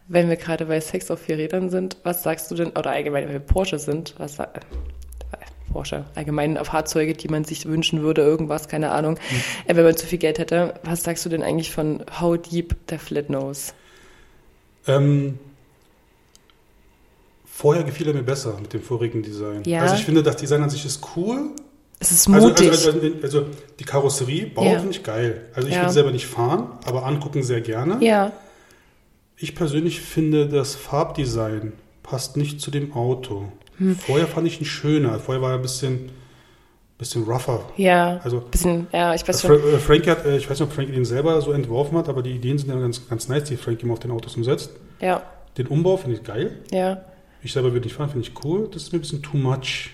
Wenn 0.08 0.28
wir 0.28 0.36
gerade 0.36 0.66
bei 0.66 0.80
Sex 0.80 1.10
auf 1.10 1.20
vier 1.20 1.38
Rädern 1.38 1.70
sind, 1.70 1.96
was 2.02 2.22
sagst 2.22 2.50
du 2.50 2.54
denn, 2.54 2.70
oder 2.70 2.90
allgemein, 2.90 3.26
wenn 3.26 3.32
wir 3.32 3.40
Porsche 3.40 3.78
sind, 3.78 4.14
was 4.18 4.36
sagst 4.36 4.66
Porsche, 5.72 6.04
allgemein 6.14 6.58
auf 6.58 6.68
Fahrzeuge, 6.68 7.14
die 7.14 7.28
man 7.28 7.44
sich 7.44 7.66
wünschen 7.66 8.02
würde, 8.02 8.22
irgendwas, 8.22 8.68
keine 8.68 8.90
Ahnung, 8.90 9.14
mhm. 9.14 9.76
wenn 9.76 9.84
man 9.84 9.96
zu 9.96 10.06
viel 10.06 10.18
Geld 10.18 10.38
hätte. 10.38 10.74
Was 10.82 11.02
sagst 11.02 11.24
du 11.24 11.28
denn 11.28 11.42
eigentlich 11.42 11.70
von 11.70 12.04
How 12.20 12.36
Deep 12.38 12.86
der 12.88 12.98
Flatnose? 12.98 13.72
Ähm, 14.86 15.38
vorher 17.44 17.84
gefiel 17.84 18.08
er 18.08 18.14
mir 18.14 18.22
besser 18.22 18.58
mit 18.60 18.72
dem 18.72 18.82
vorigen 18.82 19.22
Design. 19.22 19.62
Ja. 19.64 19.82
Also 19.82 19.94
ich 19.94 20.04
finde, 20.04 20.22
das 20.22 20.36
Design 20.36 20.62
an 20.62 20.70
sich 20.70 20.84
ist 20.84 21.00
cool. 21.16 21.50
Es 22.00 22.10
ist 22.10 22.28
mutig. 22.28 22.68
Also, 22.68 22.90
also, 22.90 23.00
also, 23.00 23.22
also 23.22 23.46
die 23.78 23.84
Karosserie 23.84 24.46
baut 24.46 24.64
ja. 24.64 24.78
finde 24.78 24.90
ich 24.90 25.04
geil. 25.04 25.48
Also 25.54 25.68
ich 25.68 25.74
ja. 25.74 25.84
will 25.84 25.90
selber 25.90 26.10
nicht 26.10 26.26
fahren, 26.26 26.66
aber 26.84 27.06
angucken 27.06 27.44
sehr 27.44 27.60
gerne. 27.60 28.04
Ja. 28.04 28.32
Ich 29.36 29.54
persönlich 29.54 30.00
finde, 30.00 30.48
das 30.48 30.74
Farbdesign 30.74 31.72
passt 32.02 32.36
nicht 32.36 32.60
zu 32.60 32.72
dem 32.72 32.92
Auto. 32.92 33.52
Hm. 33.78 33.96
Vorher 33.96 34.26
fand 34.26 34.46
ich 34.46 34.60
ihn 34.60 34.66
schöner. 34.66 35.18
Vorher 35.18 35.42
war 35.42 35.50
er 35.50 35.56
ein 35.56 35.62
bisschen, 35.62 36.10
bisschen 36.98 37.24
rougher. 37.24 37.64
Ja. 37.76 38.20
Also, 38.22 38.40
bisschen, 38.40 38.86
ja, 38.92 39.14
ich 39.14 39.26
weiß 39.26 39.42
schon. 39.42 39.58
Fra 39.58 39.68
äh, 39.68 39.78
Frankie 39.78 40.10
hat, 40.10 40.24
äh, 40.24 40.36
ich 40.36 40.48
weiß 40.48 40.58
nicht, 40.58 40.68
ob 40.68 40.74
Frankie 40.74 40.92
den 40.92 41.04
selber 41.04 41.40
so 41.40 41.52
entworfen 41.52 41.96
hat, 41.98 42.08
aber 42.08 42.22
die 42.22 42.32
Ideen 42.32 42.58
sind 42.58 42.70
ja 42.70 42.78
ganz, 42.78 43.08
ganz 43.08 43.28
nice, 43.28 43.44
die 43.44 43.56
Frankie 43.56 43.84
immer 43.84 43.94
auf 43.94 44.00
den 44.00 44.10
Autos 44.10 44.36
umsetzt. 44.36 44.70
Ja. 45.00 45.22
Den 45.58 45.66
Umbau 45.66 45.96
finde 45.96 46.16
ich 46.16 46.24
geil. 46.24 46.60
Ja. 46.70 47.02
Ich 47.42 47.52
selber 47.52 47.72
würde 47.72 47.86
nicht 47.86 47.96
fahren, 47.96 48.10
finde 48.10 48.26
ich 48.26 48.44
cool. 48.44 48.68
Das 48.72 48.84
ist 48.84 48.92
mir 48.92 48.98
ein 48.98 49.02
bisschen 49.02 49.22
too 49.22 49.36
much. 49.36 49.90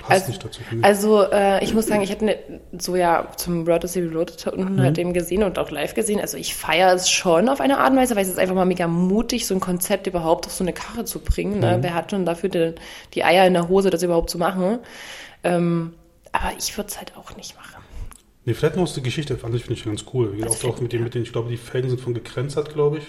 Passt 0.00 0.10
also, 0.10 0.28
nicht 0.28 0.44
dazu. 0.44 0.60
Also 0.82 1.22
äh, 1.30 1.62
ich 1.64 1.74
muss 1.74 1.86
sagen, 1.86 2.02
ich 2.02 2.10
habe 2.10 2.24
ne, 2.24 2.38
so 2.78 2.96
ja 2.96 3.28
zum 3.36 3.66
Road 3.66 3.82
to 3.82 3.88
City 3.88 4.06
Reloaded 4.06 4.46
unten 4.48 4.80
halt 4.80 4.98
eben 4.98 5.12
gesehen 5.12 5.42
und 5.42 5.58
auch 5.58 5.70
live 5.70 5.94
gesehen. 5.94 6.20
Also 6.20 6.36
ich 6.36 6.54
feiere 6.54 6.94
es 6.94 7.10
schon 7.10 7.48
auf 7.48 7.60
eine 7.60 7.78
Art 7.78 7.90
und 7.90 7.96
Weise, 7.96 8.14
weil 8.14 8.22
es 8.22 8.28
ist 8.28 8.38
einfach 8.38 8.54
mal 8.54 8.64
mega 8.64 8.86
mutig, 8.86 9.46
so 9.46 9.54
ein 9.54 9.60
Konzept 9.60 10.06
überhaupt 10.06 10.46
auf 10.46 10.52
so 10.52 10.62
eine 10.62 10.72
Karre 10.72 11.04
zu 11.04 11.18
bringen. 11.18 11.60
Ne? 11.60 11.78
Mhm. 11.78 11.82
Wer 11.82 11.94
hat 11.94 12.10
schon 12.10 12.24
dafür 12.24 12.48
die, 12.48 12.74
die, 13.14 13.24
Eier 13.24 13.46
in 13.46 13.54
der 13.54 13.68
Hose, 13.68 13.90
das 13.90 14.02
überhaupt 14.02 14.30
zu 14.30 14.38
machen? 14.38 14.78
Ähm, 15.42 15.94
aber 16.32 16.52
ich 16.58 16.76
würde 16.76 16.88
es 16.88 16.98
halt 16.98 17.16
auch 17.16 17.36
nicht 17.36 17.56
machen. 17.56 17.82
Nee, 18.44 18.54
vielleicht 18.54 18.76
noch 18.76 18.92
die 18.92 19.02
Geschichte, 19.02 19.36
fand 19.36 19.54
ich, 19.56 19.62
finde 19.62 19.74
ich 19.74 19.84
ganz 19.84 20.04
cool. 20.14 20.38
Auch, 20.46 20.64
auch 20.64 20.80
mit, 20.80 20.92
den, 20.92 21.02
mit 21.02 21.14
den, 21.14 21.22
ich 21.22 21.32
glaube, 21.32 21.48
die 21.48 21.56
Felgen 21.56 21.90
sind 21.90 22.00
von 22.00 22.14
gekränzert, 22.14 22.72
glaube 22.72 22.98
ich. 22.98 23.04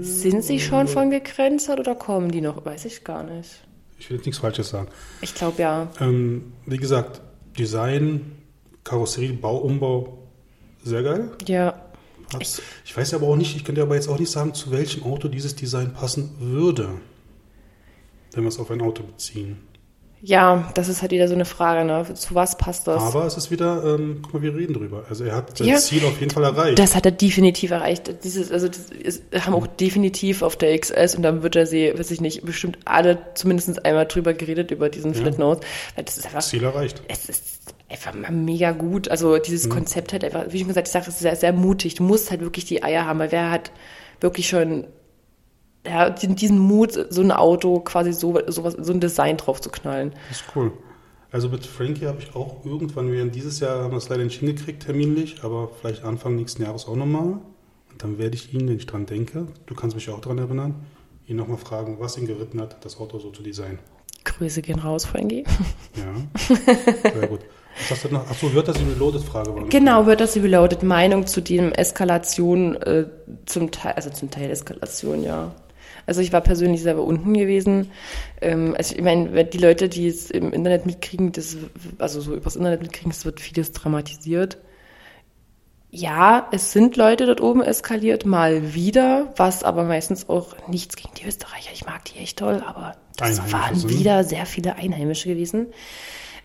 Sind 0.00 0.42
sie 0.42 0.60
schon 0.60 0.88
von 0.88 1.10
gekränzert 1.10 1.78
oder 1.78 1.94
kommen 1.94 2.30
die 2.30 2.40
noch? 2.40 2.64
Weiß 2.64 2.84
ich 2.84 3.04
gar 3.04 3.22
nicht. 3.22 3.62
Ich 3.98 4.08
will 4.08 4.16
jetzt 4.16 4.26
nichts 4.26 4.40
Falsches 4.40 4.70
sagen. 4.70 4.88
Ich 5.20 5.34
glaube 5.34 5.60
ja. 5.60 5.90
Ähm, 6.00 6.52
wie 6.66 6.76
gesagt, 6.76 7.20
Design, 7.58 8.32
Karosserie, 8.84 9.32
Bauumbau, 9.32 10.18
sehr 10.82 11.02
geil. 11.02 11.30
Ja. 11.46 11.82
Ich, 12.38 12.60
ich, 12.84 12.96
weiß 12.96 13.14
aber 13.14 13.26
auch 13.26 13.36
nicht, 13.36 13.56
ich 13.56 13.64
könnte 13.64 13.82
aber 13.82 13.94
jetzt 13.94 14.08
auch 14.08 14.18
nicht 14.18 14.30
sagen, 14.30 14.52
zu 14.54 14.70
welchem 14.70 15.02
Auto 15.02 15.28
dieses 15.28 15.56
Design 15.56 15.94
passen 15.94 16.34
würde, 16.38 17.00
wenn 18.32 18.44
wir 18.44 18.48
es 18.48 18.58
auf 18.58 18.70
ein 18.70 18.82
Auto 18.82 19.02
beziehen. 19.02 19.56
Ja, 20.20 20.70
das 20.74 20.88
ist 20.88 21.00
halt 21.00 21.12
wieder 21.12 21.28
so 21.28 21.34
eine 21.34 21.44
Frage, 21.44 21.86
ne? 21.86 22.04
Zu 22.14 22.34
was 22.34 22.58
passt 22.58 22.88
das? 22.88 23.02
Aber 23.02 23.24
es 23.24 23.36
ist 23.36 23.50
wieder, 23.50 23.84
ähm, 23.84 24.20
guck 24.22 24.34
mal, 24.34 24.42
wir 24.42 24.54
reden 24.54 24.74
drüber. 24.74 25.04
Also 25.08 25.24
er 25.24 25.36
hat 25.36 25.56
sein 25.56 25.68
ja, 25.68 25.76
Ziel 25.76 26.04
auf 26.04 26.18
jeden 26.18 26.32
Fall 26.32 26.42
erreicht. 26.42 26.78
Das 26.78 26.96
hat 26.96 27.06
er 27.06 27.12
definitiv 27.12 27.70
erreicht. 27.70 28.24
Dieses, 28.24 28.50
also 28.50 28.66
das 28.66 28.90
ist, 28.90 29.22
haben 29.40 29.54
auch 29.54 29.66
definitiv 29.66 30.42
auf 30.42 30.56
der 30.56 30.76
XS 30.76 31.14
und 31.14 31.22
dann 31.22 31.42
wird 31.42 31.54
er 31.54 31.66
sie, 31.66 31.92
weiß 31.96 32.10
ich 32.10 32.20
nicht, 32.20 32.44
bestimmt 32.44 32.78
alle 32.84 33.18
zumindest 33.34 33.84
einmal 33.84 34.06
drüber 34.06 34.34
geredet 34.34 34.72
über 34.72 34.88
diesen 34.88 35.12
ja. 35.12 35.20
Flitnose. 35.20 35.60
Das 35.94 36.18
ist 36.18 36.26
einfach. 36.26 36.42
Ziel 36.42 36.64
erreicht. 36.64 37.00
Es 37.06 37.28
ist 37.28 37.74
einfach 37.88 38.12
mal 38.14 38.32
mega 38.32 38.72
gut. 38.72 39.08
Also 39.08 39.38
dieses 39.38 39.66
mhm. 39.66 39.70
Konzept 39.70 40.12
hat 40.12 40.24
einfach, 40.24 40.46
wie 40.50 40.58
schon 40.58 40.68
gesagt, 40.68 40.88
ich 40.88 40.92
sage, 40.92 41.06
es 41.08 41.14
ist 41.14 41.20
sehr, 41.20 41.36
sehr 41.36 41.52
mutig. 41.52 41.94
Du 41.94 42.02
musst 42.02 42.30
halt 42.30 42.40
wirklich 42.40 42.64
die 42.64 42.82
Eier 42.82 43.06
haben, 43.06 43.20
weil 43.20 43.30
wer 43.30 43.52
hat 43.52 43.70
wirklich 44.20 44.48
schon 44.48 44.84
ja, 45.86 46.10
diesen 46.10 46.58
Mut, 46.58 47.06
so 47.10 47.20
ein 47.22 47.32
Auto 47.32 47.80
quasi 47.80 48.12
so, 48.12 48.38
so, 48.46 48.68
so 48.70 48.92
ein 48.92 49.00
Design 49.00 49.36
drauf 49.36 49.60
zu 49.60 49.70
knallen. 49.70 50.12
Das 50.28 50.40
ist 50.40 50.46
cool. 50.54 50.72
Also 51.30 51.48
mit 51.48 51.66
Frankie 51.66 52.06
habe 52.06 52.22
ich 52.22 52.34
auch 52.34 52.64
irgendwann, 52.64 53.12
wir 53.12 53.24
dieses 53.26 53.60
Jahr 53.60 53.82
haben 53.82 53.90
wir 53.90 53.98
es 53.98 54.08
leider 54.08 54.24
nicht 54.24 54.40
hingekriegt, 54.40 54.84
terminlich, 54.84 55.42
aber 55.42 55.68
vielleicht 55.80 56.02
Anfang 56.04 56.36
nächsten 56.36 56.62
Jahres 56.62 56.86
auch 56.86 56.96
nochmal. 56.96 57.38
Und 57.90 58.02
dann 58.02 58.18
werde 58.18 58.34
ich 58.34 58.54
ihn, 58.54 58.66
wenn 58.68 58.76
ich 58.76 58.86
dran 58.86 59.04
denke, 59.04 59.46
du 59.66 59.74
kannst 59.74 59.94
mich 59.94 60.08
auch 60.08 60.20
daran 60.20 60.38
erinnern, 60.38 60.86
ihn 61.26 61.36
nochmal 61.36 61.58
fragen, 61.58 61.98
was 62.00 62.16
ihn 62.16 62.26
geritten 62.26 62.60
hat, 62.60 62.82
das 62.84 62.98
Auto 62.98 63.18
so 63.18 63.30
zu 63.30 63.42
designen. 63.42 63.78
Grüße 64.24 64.62
gehen 64.62 64.78
raus, 64.78 65.04
Frankie. 65.04 65.44
Ja, 65.96 66.14
sehr 67.10 67.28
gut. 67.28 67.40
Was 67.78 67.90
hast 67.90 68.04
du 68.04 68.08
noch? 68.08 68.28
Achso, 68.28 68.52
wird 68.52 68.68
das 68.68 68.76
die 68.76 68.84
Reloaded-Frage? 68.84 69.66
Genau, 69.68 70.06
wird 70.06 70.20
das 70.20 70.32
die 70.32 70.40
Reloaded 70.40 70.82
Meinung 70.82 71.26
zu 71.26 71.40
dem 71.40 71.72
Eskalation, 71.72 72.76
äh, 72.76 73.06
zum 73.46 73.70
Teil, 73.70 73.92
also 73.92 74.10
zum 74.10 74.30
Teil 74.30 74.50
Eskalation, 74.50 75.22
ja. 75.22 75.52
Also 76.08 76.22
ich 76.22 76.32
war 76.32 76.40
persönlich 76.40 76.82
selber 76.82 77.04
unten 77.04 77.34
gewesen. 77.34 77.90
Ähm, 78.40 78.74
also 78.76 78.96
ich 78.96 79.02
meine, 79.02 79.44
die 79.44 79.58
Leute, 79.58 79.90
die 79.90 80.08
es 80.08 80.30
im 80.30 80.54
Internet 80.54 80.86
mitkriegen, 80.86 81.32
das, 81.32 81.58
also 81.98 82.22
so 82.22 82.34
übers 82.34 82.56
Internet 82.56 82.80
mitkriegen, 82.80 83.10
es 83.10 83.26
wird 83.26 83.40
vieles 83.40 83.72
dramatisiert. 83.72 84.56
Ja, 85.90 86.48
es 86.50 86.72
sind 86.72 86.96
Leute 86.96 87.26
dort 87.26 87.42
oben 87.42 87.62
eskaliert, 87.62 88.24
mal 88.24 88.74
wieder, 88.74 89.34
was 89.36 89.62
aber 89.62 89.84
meistens 89.84 90.30
auch 90.30 90.56
nichts 90.66 90.96
gegen 90.96 91.14
die 91.14 91.26
Österreicher. 91.26 91.72
Ich 91.74 91.84
mag 91.84 92.06
die 92.06 92.18
echt 92.18 92.38
toll, 92.38 92.62
aber 92.66 92.96
das 93.16 93.52
waren 93.52 93.88
wieder 93.90 94.24
sehr 94.24 94.46
viele 94.46 94.76
Einheimische 94.76 95.28
gewesen. 95.28 95.66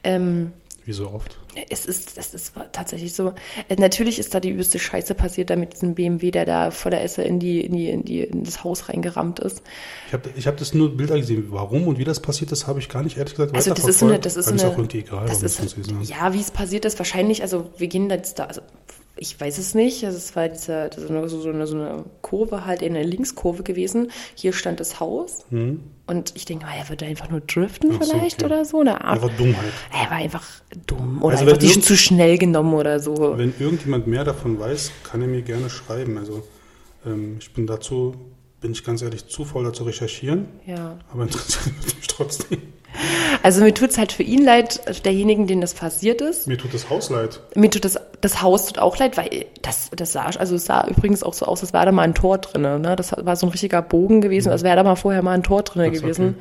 Ähm, 0.03 0.51
wie 0.83 0.93
so 0.93 1.09
oft. 1.09 1.39
Es 1.69 1.85
ist, 1.85 2.17
es 2.17 2.33
ist 2.33 2.53
tatsächlich 2.71 3.13
so. 3.13 3.33
Äh, 3.69 3.75
natürlich 3.77 4.19
ist 4.19 4.33
da 4.33 4.39
die 4.39 4.49
übelste 4.49 4.79
Scheiße 4.79 5.13
passiert, 5.15 5.49
da 5.49 5.55
mit 5.55 5.73
diesem 5.73 5.95
BMW, 5.95 6.31
der 6.31 6.45
da 6.45 6.71
vor 6.71 6.91
der 6.91 7.03
Esse 7.03 7.23
in 7.23 7.39
die, 7.39 7.61
in 7.61 7.73
die, 7.73 7.89
in 7.89 8.03
die, 8.03 8.21
in 8.21 8.43
das 8.43 8.63
Haus 8.63 8.89
reingerammt 8.89 9.39
ist. 9.39 9.61
Ich 10.07 10.13
habe 10.13 10.29
ich 10.35 10.47
hab 10.47 10.57
das 10.57 10.73
nur 10.73 10.95
Bilder 10.95 11.17
gesehen. 11.17 11.47
Warum 11.49 11.87
und 11.87 11.97
wie 11.97 12.03
das 12.03 12.19
passiert 12.19 12.51
ist, 12.51 12.67
habe 12.67 12.79
ich 12.79 12.89
gar 12.89 13.03
nicht 13.03 13.17
ehrlich 13.17 13.33
gesagt 13.33 13.55
Also 13.55 13.73
das 13.73 13.87
ist 13.87 13.99
so 13.99 14.07
eine, 14.07 14.19
das 14.19 14.35
ist 14.35 14.45
so 14.45 14.51
eine, 14.53 14.67
auch 14.67 14.77
irgendwie 14.77 14.99
egal. 14.99 15.27
Das 15.27 15.43
ist, 15.43 15.75
ja, 16.03 16.33
wie 16.33 16.39
es 16.39 16.51
passiert 16.51 16.85
ist, 16.85 16.97
wahrscheinlich, 16.99 17.41
also 17.41 17.69
wir 17.77 17.87
gehen 17.87 18.09
jetzt 18.09 18.39
da, 18.39 18.45
also 18.45 18.61
ich 19.15 19.39
weiß 19.39 19.57
es 19.59 19.75
nicht. 19.75 20.03
Also 20.05 20.17
es 20.17 20.35
war 20.35 20.49
diese, 20.49 20.89
diese 20.95 21.07
so, 21.29 21.41
so, 21.41 21.49
eine, 21.49 21.67
so 21.67 21.75
eine 21.75 22.05
Kurve 22.21 22.65
halt, 22.65 22.81
eine 22.81 23.03
Linkskurve 23.03 23.63
gewesen. 23.63 24.11
Hier 24.35 24.53
stand 24.53 24.79
das 24.79 24.99
Haus. 24.99 25.45
Und 25.51 26.33
ich 26.35 26.45
denke, 26.45 26.65
er 26.65 26.89
würde 26.89 27.05
einfach 27.05 27.29
nur 27.29 27.41
driften 27.41 27.91
Ach 27.99 28.03
so, 28.03 28.11
vielleicht 28.17 28.43
okay. 28.43 28.51
oder 28.51 28.65
so. 28.65 28.81
Eine 28.81 29.01
Art. 29.03 29.21
Einfach 29.23 29.37
Dummheit. 29.37 29.71
Er 29.91 30.09
war 30.09 30.17
einfach 30.17 30.45
dumm 30.87 31.21
oder 31.21 31.37
Also 31.37 31.45
einfach 31.45 31.57
die 31.59 31.79
zu 31.79 31.95
schnell 31.95 32.37
genommen 32.37 32.73
oder 32.73 32.99
so. 32.99 33.37
Wenn 33.37 33.53
irgendjemand 33.59 34.07
mehr 34.07 34.23
davon 34.23 34.59
weiß, 34.59 34.91
kann 35.03 35.21
er 35.21 35.27
mir 35.27 35.41
gerne 35.43 35.69
schreiben. 35.69 36.17
Also 36.17 36.43
ähm, 37.05 37.37
ich 37.39 37.53
bin 37.53 37.67
dazu, 37.67 38.15
bin 38.61 38.71
ich 38.71 38.83
ganz 38.83 39.01
ehrlich, 39.01 39.27
zu 39.27 39.45
faul 39.45 39.63
dazu 39.63 39.83
recherchieren, 39.83 40.47
Ja. 40.65 40.97
aber 41.11 41.23
interessiert 41.23 41.75
mich 41.97 42.07
trotzdem. 42.07 42.61
Also 43.41 43.61
mir 43.61 43.73
tut 43.73 43.89
es 43.89 43.97
halt 43.97 44.11
für 44.11 44.23
ihn 44.23 44.43
leid, 44.43 45.03
derjenigen, 45.05 45.47
denen 45.47 45.61
das 45.61 45.73
passiert 45.73 46.21
ist. 46.21 46.47
Mir 46.47 46.57
tut 46.57 46.73
das 46.73 46.89
Haus 46.89 47.09
leid. 47.09 47.41
Mir 47.55 47.69
tut 47.69 47.83
das, 47.83 47.99
das 48.21 48.41
Haus 48.41 48.67
tut 48.67 48.79
auch 48.79 48.97
leid, 48.97 49.17
weil 49.17 49.45
das, 49.61 49.89
das 49.95 50.13
sah, 50.13 50.25
also 50.25 50.55
es 50.55 50.65
sah 50.65 50.87
übrigens 50.87 51.23
auch 51.23 51.33
so 51.33 51.45
aus, 51.45 51.61
als 51.61 51.73
wäre 51.73 51.85
da 51.85 51.91
mal 51.91 52.03
ein 52.03 52.13
Tor 52.13 52.37
drinne. 52.37 52.79
Ne? 52.79 52.95
Das 52.95 53.13
war 53.17 53.35
so 53.35 53.47
ein 53.47 53.49
richtiger 53.49 53.81
Bogen 53.81 54.21
gewesen, 54.21 54.51
als 54.51 54.63
wäre 54.63 54.75
da 54.75 54.83
mal 54.83 54.95
vorher 54.95 55.21
mal 55.23 55.31
ein 55.31 55.43
Tor 55.43 55.63
drinne 55.63 55.91
gewesen. 55.91 56.37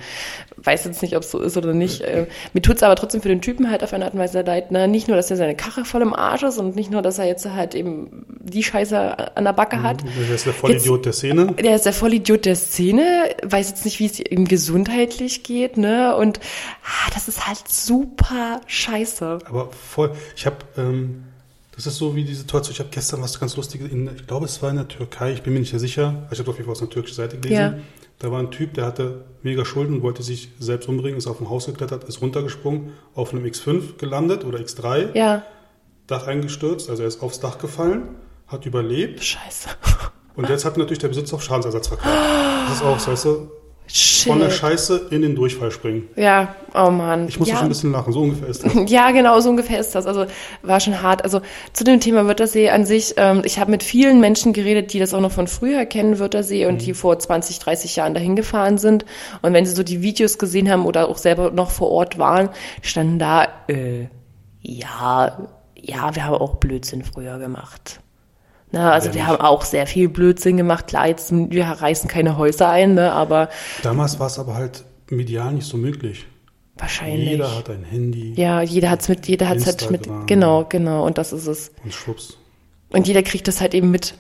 Weiß 0.56 0.84
jetzt 0.84 1.02
nicht, 1.02 1.16
ob 1.16 1.22
es 1.22 1.30
so 1.30 1.40
ist 1.40 1.56
oder 1.56 1.74
nicht. 1.74 2.02
Äh, 2.02 2.26
mir 2.52 2.62
tut 2.62 2.76
es 2.76 2.82
aber 2.82 2.94
trotzdem 2.94 3.22
für 3.22 3.28
den 3.28 3.40
Typen 3.40 3.70
halt 3.70 3.82
auf 3.82 3.92
eine 3.92 4.04
Art 4.04 4.14
und 4.14 4.20
Weise 4.20 4.42
leid. 4.42 4.70
Ne? 4.70 4.86
Nicht 4.86 5.08
nur, 5.08 5.16
dass 5.16 5.30
er 5.30 5.36
seine 5.36 5.56
Karre 5.56 5.84
voll 5.84 6.02
im 6.02 6.14
Arsch 6.14 6.42
ist 6.42 6.58
und 6.58 6.76
nicht 6.76 6.90
nur, 6.90 7.02
dass 7.02 7.18
er 7.18 7.26
jetzt 7.26 7.48
halt 7.50 7.74
eben 7.74 8.26
die 8.40 8.62
Scheiße 8.62 9.36
an 9.36 9.44
der 9.44 9.52
Backe 9.52 9.82
hat. 9.82 10.02
Der 10.28 10.34
ist 10.34 10.46
der 10.46 10.52
Vollidiot 10.52 11.06
der 11.06 11.12
Szene. 11.12 11.46
Der 11.54 11.74
ist 11.74 11.86
der 11.86 11.92
Vollidiot 11.92 12.44
der 12.44 12.56
Szene, 12.56 13.24
weiß 13.42 13.70
jetzt 13.70 13.84
nicht, 13.84 13.98
wie 13.98 14.06
es 14.06 14.20
ihm 14.20 14.46
gesundheitlich 14.46 15.42
geht, 15.42 15.76
ne? 15.76 16.14
Und 16.16 16.40
ah, 16.84 17.10
das 17.14 17.28
ist 17.28 17.46
halt 17.46 17.68
super 17.68 18.60
scheiße. 18.66 19.38
Aber 19.44 19.70
voll. 19.70 20.12
Ich 20.36 20.46
habe, 20.46 20.56
ähm, 20.76 21.24
das 21.74 21.86
ist 21.86 21.96
so 21.96 22.14
wie 22.14 22.24
die 22.24 22.34
Situation. 22.34 22.72
Ich 22.72 22.80
habe 22.80 22.90
gestern 22.90 23.22
was 23.22 23.38
ganz 23.40 23.56
Lustiges, 23.56 23.90
in, 23.90 24.14
ich 24.14 24.26
glaube, 24.26 24.46
es 24.46 24.60
war 24.62 24.70
in 24.70 24.76
der 24.76 24.88
Türkei, 24.88 25.32
ich 25.32 25.42
bin 25.42 25.52
mir 25.54 25.60
nicht 25.60 25.70
sehr 25.70 25.80
sicher. 25.80 26.26
Ich 26.30 26.38
habe 26.38 26.50
auf 26.50 26.56
jeden 26.56 26.66
Fall 26.66 26.72
aus 26.72 26.80
einer 26.80 26.90
türkischen 26.90 27.16
Seite 27.16 27.38
gelesen. 27.38 27.60
Ja. 27.60 27.78
Da 28.18 28.30
war 28.30 28.38
ein 28.38 28.50
Typ, 28.52 28.74
der 28.74 28.86
hatte 28.86 29.24
mega 29.42 29.64
Schulden 29.64 29.96
und 29.96 30.02
wollte 30.02 30.22
sich 30.22 30.50
selbst 30.60 30.88
umbringen, 30.88 31.18
ist 31.18 31.26
auf 31.26 31.40
ein 31.40 31.50
Haus 31.50 31.66
geklettert, 31.66 32.04
ist 32.04 32.20
runtergesprungen, 32.20 32.92
auf 33.14 33.32
einem 33.32 33.44
X5 33.44 33.96
gelandet 33.98 34.44
oder 34.44 34.60
X3, 34.60 35.16
Ja, 35.16 35.42
Dach 36.06 36.28
eingestürzt, 36.28 36.88
also 36.88 37.02
er 37.02 37.08
ist 37.08 37.20
aufs 37.22 37.40
Dach 37.40 37.58
gefallen, 37.58 38.10
hat 38.46 38.64
überlebt 38.64 39.24
scheiße. 39.24 39.70
und 40.36 40.48
jetzt 40.48 40.64
hat 40.64 40.76
natürlich 40.76 41.00
der 41.00 41.08
Besitzer 41.08 41.34
auf 41.34 41.42
Schadensersatz 41.42 41.88
verklagt. 41.88 42.16
Das 42.68 42.76
ist 42.76 42.82
auch, 42.84 43.06
weißt 43.12 43.24
du, 43.24 43.50
Shit. 43.94 44.28
von 44.32 44.40
der 44.40 44.48
Scheiße 44.48 45.08
in 45.10 45.20
den 45.20 45.34
Durchfall 45.34 45.70
springen. 45.70 46.08
Ja, 46.16 46.54
oh 46.74 46.90
Mann. 46.90 47.28
Ich 47.28 47.38
muss 47.38 47.48
ja. 47.48 47.56
schon 47.56 47.66
ein 47.66 47.68
bisschen 47.68 47.92
lachen, 47.92 48.10
so 48.12 48.20
ungefähr 48.20 48.48
ist 48.48 48.64
das. 48.64 48.72
Ja, 48.90 49.10
genau, 49.10 49.38
so 49.40 49.50
ungefähr 49.50 49.78
ist 49.80 49.94
das. 49.94 50.06
Also 50.06 50.24
war 50.62 50.80
schon 50.80 51.02
hart. 51.02 51.24
Also 51.24 51.42
zu 51.74 51.84
dem 51.84 52.00
Thema 52.00 52.26
Wörthersee 52.26 52.70
an 52.70 52.86
sich, 52.86 53.14
ähm, 53.18 53.42
ich 53.44 53.58
habe 53.58 53.70
mit 53.70 53.82
vielen 53.82 54.18
Menschen 54.18 54.54
geredet, 54.54 54.94
die 54.94 54.98
das 54.98 55.12
auch 55.12 55.20
noch 55.20 55.32
von 55.32 55.46
früher 55.46 55.84
kennen, 55.84 56.18
Wörthersee, 56.18 56.64
und 56.64 56.86
die 56.86 56.94
vor 56.94 57.18
20, 57.18 57.58
30 57.58 57.96
Jahren 57.96 58.14
dahin 58.14 58.34
gefahren 58.34 58.78
sind. 58.78 59.04
Und 59.42 59.52
wenn 59.52 59.66
sie 59.66 59.74
so 59.74 59.82
die 59.82 60.00
Videos 60.00 60.38
gesehen 60.38 60.70
haben 60.70 60.86
oder 60.86 61.08
auch 61.08 61.18
selber 61.18 61.50
noch 61.50 61.70
vor 61.70 61.90
Ort 61.90 62.16
waren, 62.16 62.48
standen 62.80 63.18
da, 63.18 63.48
äh, 63.68 64.06
ja, 64.62 65.48
ja, 65.74 66.14
wir 66.14 66.24
haben 66.24 66.36
auch 66.36 66.56
Blödsinn 66.56 67.04
früher 67.04 67.38
gemacht. 67.38 68.01
Na, 68.72 68.90
also 68.92 69.08
Wer 69.08 69.14
wir 69.14 69.20
nicht? 69.22 69.28
haben 69.30 69.40
auch 69.40 69.64
sehr 69.64 69.86
viel 69.86 70.08
Blödsinn 70.08 70.56
gemacht. 70.56 70.86
Klar, 70.88 71.06
jetzt, 71.08 71.30
wir 71.32 71.64
reißen 71.64 72.08
keine 72.08 72.36
Häuser 72.38 72.68
ein, 72.70 72.94
ne, 72.94 73.12
aber 73.12 73.48
Damals 73.82 74.18
war 74.18 74.26
es 74.28 74.38
aber 74.38 74.54
halt 74.54 74.84
medial 75.10 75.52
nicht 75.52 75.66
so 75.66 75.76
möglich. 75.76 76.24
wahrscheinlich. 76.76 77.28
Jeder 77.30 77.54
hat 77.54 77.68
ein 77.70 77.84
Handy 77.84 78.32
Ja, 78.34 78.62
jeder 78.62 78.88
hat's 78.90 79.08
mit, 79.08 79.28
jeder 79.28 79.48
hat's 79.48 79.66
halt 79.66 79.90
mit, 79.90 80.08
genau, 80.26 80.64
genau, 80.68 81.04
und 81.06 81.18
das 81.18 81.32
ist 81.34 81.46
es. 81.46 81.70
und 81.84 81.92
schwupps. 81.92 82.38
Und 82.90 83.06
jeder 83.06 83.22
kriegt 83.22 83.46
das 83.46 83.60
halt 83.60 83.74
eben 83.74 83.90
mit, 83.90 84.14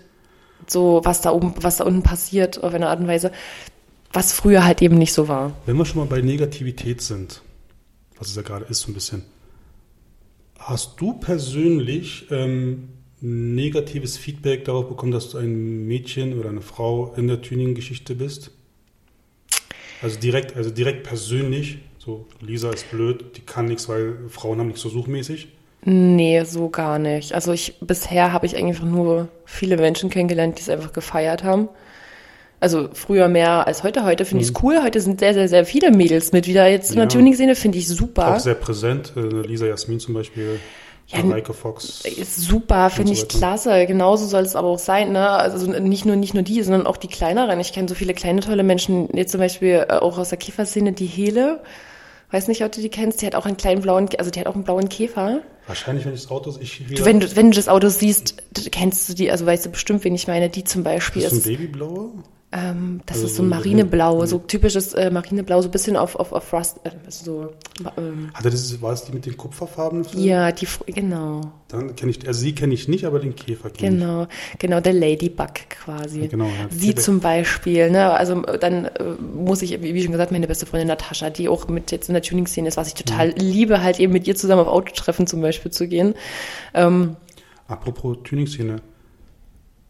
so 0.66 1.00
was 1.02 1.22
da 1.22 1.32
oben, 1.32 1.54
was 1.60 1.78
da 1.78 1.84
unten 1.84 2.02
passiert, 2.02 2.62
auf 2.62 2.74
eine 2.74 2.88
Art 2.88 3.00
und 3.00 3.06
Weise, 3.08 3.32
was 4.12 4.32
früher 4.34 4.64
halt 4.66 4.82
eben 4.82 4.98
nicht 4.98 5.14
so 5.14 5.28
war. 5.28 5.52
Wenn 5.64 5.76
wir 5.78 5.86
schon 5.86 5.98
mal 5.98 6.06
bei 6.06 6.20
Negativität 6.20 7.00
sind, 7.00 7.40
was 8.18 8.28
es 8.28 8.36
ja 8.36 8.42
gerade 8.42 8.66
ist, 8.66 8.80
so 8.80 8.90
ein 8.90 8.94
bisschen, 8.94 9.24
hast 10.58 11.00
du 11.00 11.14
persönlich 11.14 12.26
ähm, 12.30 12.90
negatives 13.22 14.18
Feedback 14.18 14.64
darauf 14.64 14.88
bekommen, 14.88 15.12
dass 15.12 15.30
du 15.30 15.38
ein 15.38 15.86
Mädchen 15.86 16.38
oder 16.38 16.50
eine 16.50 16.60
Frau 16.60 17.14
in 17.16 17.28
der 17.28 17.40
Tuning-Geschichte 17.40 18.14
bist? 18.14 18.50
Also 20.02 20.18
direkt, 20.18 20.56
also 20.56 20.70
direkt 20.70 21.04
persönlich, 21.04 21.78
so 21.98 22.26
Lisa 22.40 22.70
ist 22.70 22.90
blöd, 22.90 23.36
die 23.36 23.40
kann 23.42 23.66
nichts, 23.66 23.88
weil 23.88 24.16
Frauen 24.28 24.58
haben 24.58 24.66
nichts 24.66 24.82
so 24.82 24.88
suchmäßig. 24.88 25.48
Nee, 25.84 26.42
so 26.44 26.68
gar 26.68 26.98
nicht. 26.98 27.32
Also 27.32 27.52
ich, 27.52 27.74
bisher 27.80 28.32
habe 28.32 28.46
ich 28.46 28.56
eigentlich 28.56 28.82
nur 28.82 29.28
viele 29.44 29.76
Menschen 29.76 30.10
kennengelernt, 30.10 30.58
die 30.58 30.62
es 30.62 30.68
einfach 30.68 30.92
gefeiert 30.92 31.44
haben. 31.44 31.68
Also 32.60 32.88
früher 32.92 33.26
mehr 33.28 33.66
als 33.66 33.82
heute. 33.82 34.04
Heute 34.04 34.24
finde 34.24 34.44
ich 34.44 34.50
es 34.50 34.62
cool. 34.62 34.80
Heute 34.82 35.00
sind 35.00 35.18
sehr, 35.18 35.34
sehr, 35.34 35.48
sehr 35.48 35.64
viele 35.64 35.90
Mädels 35.90 36.30
mit 36.32 36.46
wieder 36.46 36.68
jetzt 36.68 36.90
in 36.90 36.96
der 36.96 37.04
Ja. 37.06 37.08
Tuning-Szene, 37.08 37.56
finde 37.56 37.78
ich 37.78 37.88
super. 37.88 38.36
Auch 38.36 38.38
sehr 38.38 38.54
präsent. 38.54 39.12
Äh, 39.16 39.20
Lisa 39.20 39.66
Jasmin 39.66 39.98
zum 39.98 40.14
Beispiel, 40.14 40.60
Ja, 41.08 41.22
Mareike 41.22 41.52
Fox. 41.52 42.04
Ist 42.04 42.40
super, 42.40 42.88
finde 42.90 43.14
so 43.14 43.22
ich 43.22 43.28
klasse. 43.28 43.86
Genauso 43.86 44.26
soll 44.26 44.42
es 44.42 44.56
aber 44.56 44.68
auch 44.68 44.78
sein, 44.78 45.12
ne? 45.12 45.28
Also 45.28 45.66
nicht 45.66 46.04
nur 46.04 46.16
nicht 46.16 46.34
nur 46.34 46.42
die, 46.42 46.62
sondern 46.62 46.86
auch 46.86 46.96
die 46.96 47.08
kleineren. 47.08 47.60
Ich 47.60 47.72
kenne 47.72 47.88
so 47.88 47.94
viele 47.94 48.14
kleine 48.14 48.40
tolle 48.40 48.62
Menschen, 48.62 49.08
jetzt 49.14 49.32
zum 49.32 49.40
Beispiel 49.40 49.86
äh, 49.88 49.92
auch 49.94 50.18
aus 50.18 50.30
der 50.30 50.38
Käferszene, 50.38 50.92
die 50.92 51.06
Hele. 51.06 51.62
Weiß 52.30 52.48
nicht, 52.48 52.64
ob 52.64 52.72
du 52.72 52.80
die 52.80 52.88
kennst. 52.88 53.20
Die 53.20 53.26
hat 53.26 53.34
auch 53.34 53.44
einen 53.44 53.58
kleinen 53.58 53.82
blauen, 53.82 54.08
also 54.18 54.30
die 54.30 54.40
hat 54.40 54.46
auch 54.46 54.54
einen 54.54 54.64
blauen 54.64 54.88
Käfer. 54.88 55.40
Wahrscheinlich, 55.66 56.06
wenn 56.06 56.14
ich 56.14 56.22
das 56.22 56.30
Auto 56.30 56.54
ich 56.58 56.82
Du, 56.88 57.04
wenn 57.04 57.20
du 57.20 57.36
wenn 57.36 57.50
du 57.50 57.56
das 57.56 57.68
Auto 57.68 57.88
siehst, 57.88 58.36
kennst 58.72 59.08
du 59.08 59.14
die, 59.14 59.30
also 59.30 59.44
weißt 59.44 59.66
du 59.66 59.70
bestimmt, 59.70 60.02
wen 60.04 60.14
ich 60.14 60.26
meine. 60.26 60.48
Die 60.48 60.64
zum 60.64 60.82
Beispiel 60.82 61.22
ist 61.22 61.32
ein 61.32 61.38
ist, 61.38 61.44
Babyblauer? 61.44 62.10
Ähm, 62.52 63.00
das 63.06 63.16
Also 63.16 63.26
ist 63.28 63.36
so 63.36 63.42
Marineblau, 63.42 64.26
so 64.26 64.38
typisches 64.38 64.92
äh, 64.94 65.10
Marineblau, 65.10 65.62
so 65.62 65.68
ein 65.68 65.70
bisschen 65.70 65.96
auf 65.96 66.16
auf 66.16 66.32
auf 66.32 66.52
Rust, 66.52 66.80
äh, 66.84 66.90
so 67.08 67.52
ähm, 67.96 68.30
Hat 68.34 68.44
er 68.44 68.50
das, 68.50 68.80
war 68.82 68.92
es 68.92 69.04
die 69.04 69.12
mit 69.12 69.24
den 69.26 69.36
kupferfarbenen 69.36 70.04
Filmen? 70.04 70.26
ja, 70.26 70.52
die 70.52 70.66
genau. 70.86 71.40
Dann 71.68 71.96
kenne 71.96 72.10
ich, 72.10 72.26
also 72.26 72.38
sie 72.40 72.54
kenne 72.54 72.74
ich 72.74 72.86
nicht, 72.88 73.06
aber 73.06 73.18
den 73.18 73.34
Käfer 73.34 73.70
kenne 73.70 73.96
Genau, 73.96 74.26
genau, 74.58 74.80
der 74.80 74.92
Ladybug 74.92 75.54
quasi. 75.70 76.20
Ja, 76.20 76.26
genau, 76.26 76.44
ja. 76.44 76.68
Sie 76.70 76.94
zum 76.94 77.20
Beispiel, 77.20 77.90
ne? 77.90 78.10
Also 78.10 78.44
äh, 78.44 78.58
dann 78.58 78.84
äh, 78.84 78.90
muss 79.34 79.62
ich, 79.62 79.80
wie 79.80 80.02
schon 80.02 80.12
gesagt, 80.12 80.30
meine 80.32 80.46
beste 80.46 80.66
Freundin 80.66 80.88
Natascha, 80.88 81.30
die 81.30 81.48
auch 81.48 81.68
mit 81.68 81.90
jetzt 81.90 82.08
in 82.08 82.12
der 82.12 82.22
Tuning-Szene 82.22 82.68
ist, 82.68 82.76
was 82.76 82.88
ich 82.88 82.94
total 82.94 83.28
Mhm. 83.28 83.34
liebe, 83.38 83.82
halt 83.82 83.98
eben 83.98 84.12
mit 84.12 84.26
ihr 84.26 84.36
zusammen 84.36 84.60
auf 84.62 84.68
Autotreffen 84.68 85.26
zum 85.26 85.40
Beispiel 85.40 85.70
zu 85.70 85.88
gehen. 85.88 86.14
Ähm, 86.74 87.16
ich. 87.66 87.70
Apropos 87.72 88.18
Tuning-Szene. 88.24 88.76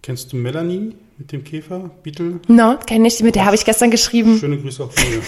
Kennst 0.02 0.32
du 0.32 0.36
Melanie 0.36 0.96
mit 1.16 1.30
dem 1.30 1.44
Käfer, 1.44 1.90
Beetle? 2.02 2.40
na, 2.48 2.74
kenne 2.74 3.06
ich, 3.06 3.22
mit 3.22 3.36
der 3.36 3.44
habe 3.44 3.54
ich 3.54 3.64
gestern 3.64 3.90
geschrieben. 3.92 4.36
Schöne 4.36 4.58
Grüße 4.58 4.82
auch 4.82 4.90
von 4.92 5.08
mir. 5.10 5.18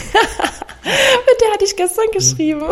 Mit 0.85 1.41
der 1.41 1.53
hatte 1.53 1.64
ich 1.64 1.77
gestern 1.77 2.05
geschrieben. 2.12 2.62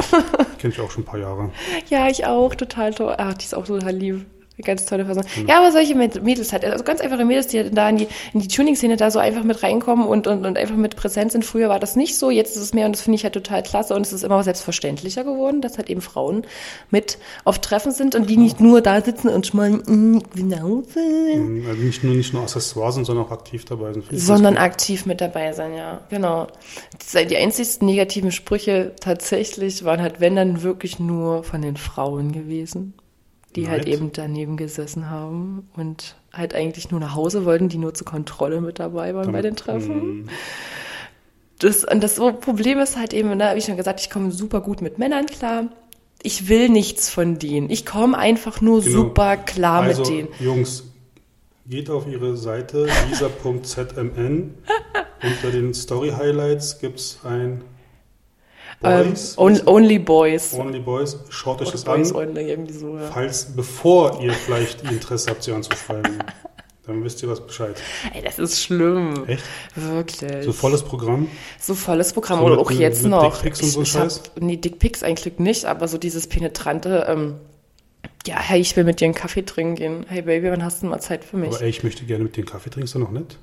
Kenne 0.59 0.73
ich 0.75 0.81
auch 0.81 0.91
schon 0.91 1.03
ein 1.03 1.07
paar 1.07 1.19
Jahre. 1.19 1.51
ja, 1.89 2.09
ich 2.09 2.27
auch, 2.27 2.55
total 2.55 2.93
toll. 2.93 3.15
Ah, 3.17 3.33
die 3.33 3.45
ist 3.45 3.55
auch 3.55 3.65
total 3.65 3.95
lieb. 3.97 4.27
Eine 4.59 4.65
ganz 4.67 4.85
tolle 4.85 5.05
Person. 5.07 5.25
Mhm. 5.37 5.49
Ja, 5.49 5.59
aber 5.59 5.73
solche 5.73 5.95
Mäd- 5.95 6.21
Mädels 6.23 6.53
halt, 6.53 6.65
also 6.65 6.85
ganz 6.85 7.01
einfache 7.01 7.25
Mädels, 7.25 7.47
die 7.47 7.71
da 7.71 7.89
in 7.89 7.97
die, 7.97 8.09
in 8.35 8.41
die 8.41 8.49
Tuning-Szene 8.49 8.97
da 8.97 9.11
so 9.11 9.19
einfach 9.19 9.45
mit 9.45 9.63
reinkommen 9.63 10.07
und, 10.07 10.27
und, 10.27 10.45
und 10.45 10.59
einfach 10.59 10.77
mit 10.77 10.95
präsent 10.97 11.33
sind. 11.33 11.45
Früher 11.45 11.69
war 11.71 11.81
das 11.81 11.97
nicht 11.97 12.19
so, 12.19 12.31
jetzt 12.31 12.55
ist 12.57 12.63
es 12.63 12.75
mehr 12.75 12.85
und 12.87 12.93
das 12.95 13.01
finde 13.03 13.17
ich 13.17 13.25
halt 13.25 13.33
total 13.35 13.63
klasse 13.63 13.95
und 13.95 14.03
es 14.03 14.13
ist 14.13 14.25
immer 14.25 14.43
selbstverständlicher 14.45 15.25
geworden, 15.25 15.63
dass 15.63 15.79
halt 15.79 15.89
eben 15.89 16.03
Frauen 16.03 16.47
mit 16.91 17.19
auf 17.45 17.61
Treffen 17.61 17.93
sind 17.93 18.15
und 18.15 18.29
die 18.29 18.37
nicht 18.37 18.61
nur 18.61 18.83
da 18.83 19.01
sitzen 19.01 19.29
und 19.29 19.47
schmalen, 19.47 19.83
mm, 19.87 20.23
genau, 20.35 20.83
Ähm, 20.97 21.65
Also 21.69 21.81
nicht 21.83 22.05
nur, 22.05 22.15
nicht 22.15 22.35
nur 22.35 22.43
Accessoires 22.43 22.95
sind, 22.97 23.05
sondern 23.07 23.25
auch 23.27 23.31
aktiv 23.31 23.65
dabei 23.65 23.93
sind. 23.95 24.05
Sondern 24.13 24.59
aktiv 24.59 25.07
mit 25.07 25.21
dabei 25.23 25.53
sein, 25.53 25.75
ja, 25.75 26.03
genau. 26.11 26.47
Die 27.15 27.37
einzigsten 27.37 27.87
negativen 27.87 28.33
Sprüche 28.33 28.93
tatsächlich 29.01 29.85
waren 29.85 30.03
halt, 30.03 30.21
wenn 30.21 30.37
dann 30.37 30.63
wirklich 30.63 30.99
nur 30.99 31.43
von 31.43 31.63
den 31.63 31.77
Frauen 31.77 32.33
gewesen, 32.33 32.95
die 33.57 33.69
halt 33.69 33.87
eben 33.87 34.13
daneben 34.13 34.57
gesessen 34.57 35.11
haben 35.11 35.69
und 35.77 36.17
halt 36.33 36.55
eigentlich 36.55 36.91
nur 36.91 37.01
nach 37.01 37.15
Hause 37.15 37.45
wollten, 37.45 37.69
die 37.69 37.79
nur 37.79 37.95
zur 37.95 38.07
Kontrolle 38.07 38.61
mit 38.61 38.79
dabei 38.79 39.15
waren 39.15 39.33
bei 39.33 39.43
den 39.43 39.57
Treffen. 39.57 40.21
Mhm. 40.23 40.29
Das, 41.59 41.85
und 41.85 42.03
das 42.03 42.17
Problem 42.17 42.79
ist 42.79 42.97
halt 42.97 43.13
eben, 43.13 43.37
ne, 43.37 43.53
wie 43.55 43.61
schon 43.61 43.77
gesagt, 43.77 44.01
ich 44.01 44.11
komme 44.11 44.33
super 44.33 44.61
gut 44.61 44.83
mit 44.83 44.99
Männern 44.99 45.27
klar. 45.27 45.67
Ich 46.23 46.49
will 46.49 46.69
nichts 46.69 47.11
von 47.11 47.39
denen. 47.39 47.71
Ich 47.71 47.85
komme 47.87 48.17
einfach 48.19 48.61
nur 48.61 48.83
Genau. 48.83 48.97
super 48.97 49.37
klar 49.37 49.83
also, 49.83 50.03
mit 50.03 50.11
denen. 50.11 50.29
Jungs, 50.41 50.85
geht 51.67 51.91
auf 51.91 52.07
ihre 52.09 52.37
Seite 52.37 52.89
lisa.zmn. 53.11 54.55
Unter 55.23 55.51
den 55.53 55.73
Story-Highlights 55.75 56.81
gibt 56.81 56.99
es 56.99 57.19
ein 57.25 57.63
Ähm, 58.85 59.09
Boys, 59.11 59.39
on, 59.39 59.61
only 59.67 59.99
Boys. 59.99 60.55
Only 60.55 60.81
Boys. 60.81 61.17
Schaut 61.29 61.61
euch 61.63 61.71
das 61.71 61.85
Boys 61.85 62.13
an. 62.15 62.29
only, 62.29 62.51
irgendwie 62.51 62.73
so, 62.73 62.97
ja. 62.97 63.09
Falls, 63.13 63.45
bevor 63.57 64.21
ihr 64.21 64.33
vielleicht 64.33 64.83
Interesse 64.91 65.31
habt, 65.31 65.43
sie 65.43 65.53
anzuschreiben, 65.53 66.19
dann 66.87 67.05
wisst 67.05 67.23
ihr 67.23 67.29
was 67.29 67.47
Bescheid. 67.47 67.77
Ey, 68.13 68.23
das 68.23 68.39
ist 68.39 68.61
schlimm. 68.61 69.25
Echt? 69.29 69.45
Wirklich. 69.77 70.45
So 70.45 70.53
volles 70.53 70.83
Programm. 70.83 71.29
So 71.61 71.75
volles 71.75 72.13
Programm. 72.13 72.41
So 72.41 72.47
oder 72.47 72.59
auch 72.59 72.71
jetzt 72.71 73.03
mit 73.03 73.13
noch. 73.13 73.35
Dickpics 73.35 73.63
und 73.63 73.69
so 73.71 73.83
ich 73.83 73.95
hab, 73.95 74.03
Scheiß? 74.03 74.23
nee, 74.41 74.57
Dickpics 74.57 75.03
eigentlich 75.03 75.39
nicht, 75.39 75.65
aber 75.65 75.87
so 75.87 75.97
dieses 75.99 76.27
penetrante, 76.27 77.07
ähm, 77.09 77.35
Ja, 78.27 78.37
hey, 78.41 78.61
ich 78.61 78.77
will 78.77 78.85
mit 78.85 79.01
dir 79.01 79.05
einen 79.07 79.15
Kaffee 79.15 79.43
trinken 79.45 79.75
gehen. 79.77 80.07
Hey 80.09 80.23
Baby, 80.23 80.51
wann 80.51 80.65
hast 80.65 80.83
du 80.83 80.87
mal 80.87 81.01
Zeit 81.01 81.25
für 81.25 81.37
mich? 81.37 81.51
Aber 81.51 81.61
ey, 81.63 81.71
ich 81.71 81.83
möchte 81.85 82.05
gerne 82.05 82.25
mit 82.25 82.37
dir 82.37 82.41
einen 82.41 82.49
Kaffee 82.49 82.71
trinken, 82.71 82.85
ist 82.87 82.95
doch 82.95 83.01
noch 83.01 83.11
nett? 83.13 83.37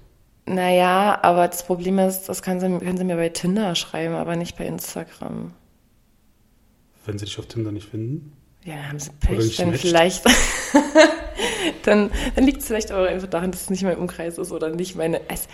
Naja, 0.49 1.19
aber 1.21 1.47
das 1.47 1.63
Problem 1.63 1.99
ist, 1.99 2.23
das 2.23 2.41
können 2.41 2.59
sie, 2.59 2.83
können 2.83 2.97
sie 2.97 3.03
mir 3.03 3.17
bei 3.17 3.29
Tinder 3.29 3.75
schreiben, 3.75 4.15
aber 4.15 4.35
nicht 4.35 4.57
bei 4.57 4.65
Instagram. 4.65 5.51
Wenn 7.05 7.19
sie 7.19 7.25
dich 7.25 7.37
auf 7.37 7.45
Tinder 7.45 7.71
nicht 7.71 7.87
finden? 7.87 8.33
Ja, 8.65 8.75
dann 8.75 8.89
haben 8.89 8.99
sie 8.99 9.11
Pech, 9.19 9.57
dann 9.57 9.69
matcht. 9.69 9.81
vielleicht. 9.81 10.25
dann 11.83 12.09
dann 12.35 12.43
liegt 12.43 12.61
es 12.61 12.67
vielleicht 12.67 12.91
auch 12.91 13.05
einfach 13.05 13.27
daran, 13.27 13.51
dass 13.51 13.61
es 13.61 13.69
nicht 13.69 13.83
mein 13.83 13.97
Umkreis 13.97 14.39
ist 14.39 14.51
oder 14.51 14.69
nicht 14.69 14.95
meine. 14.95 15.21
Es, 15.29 15.47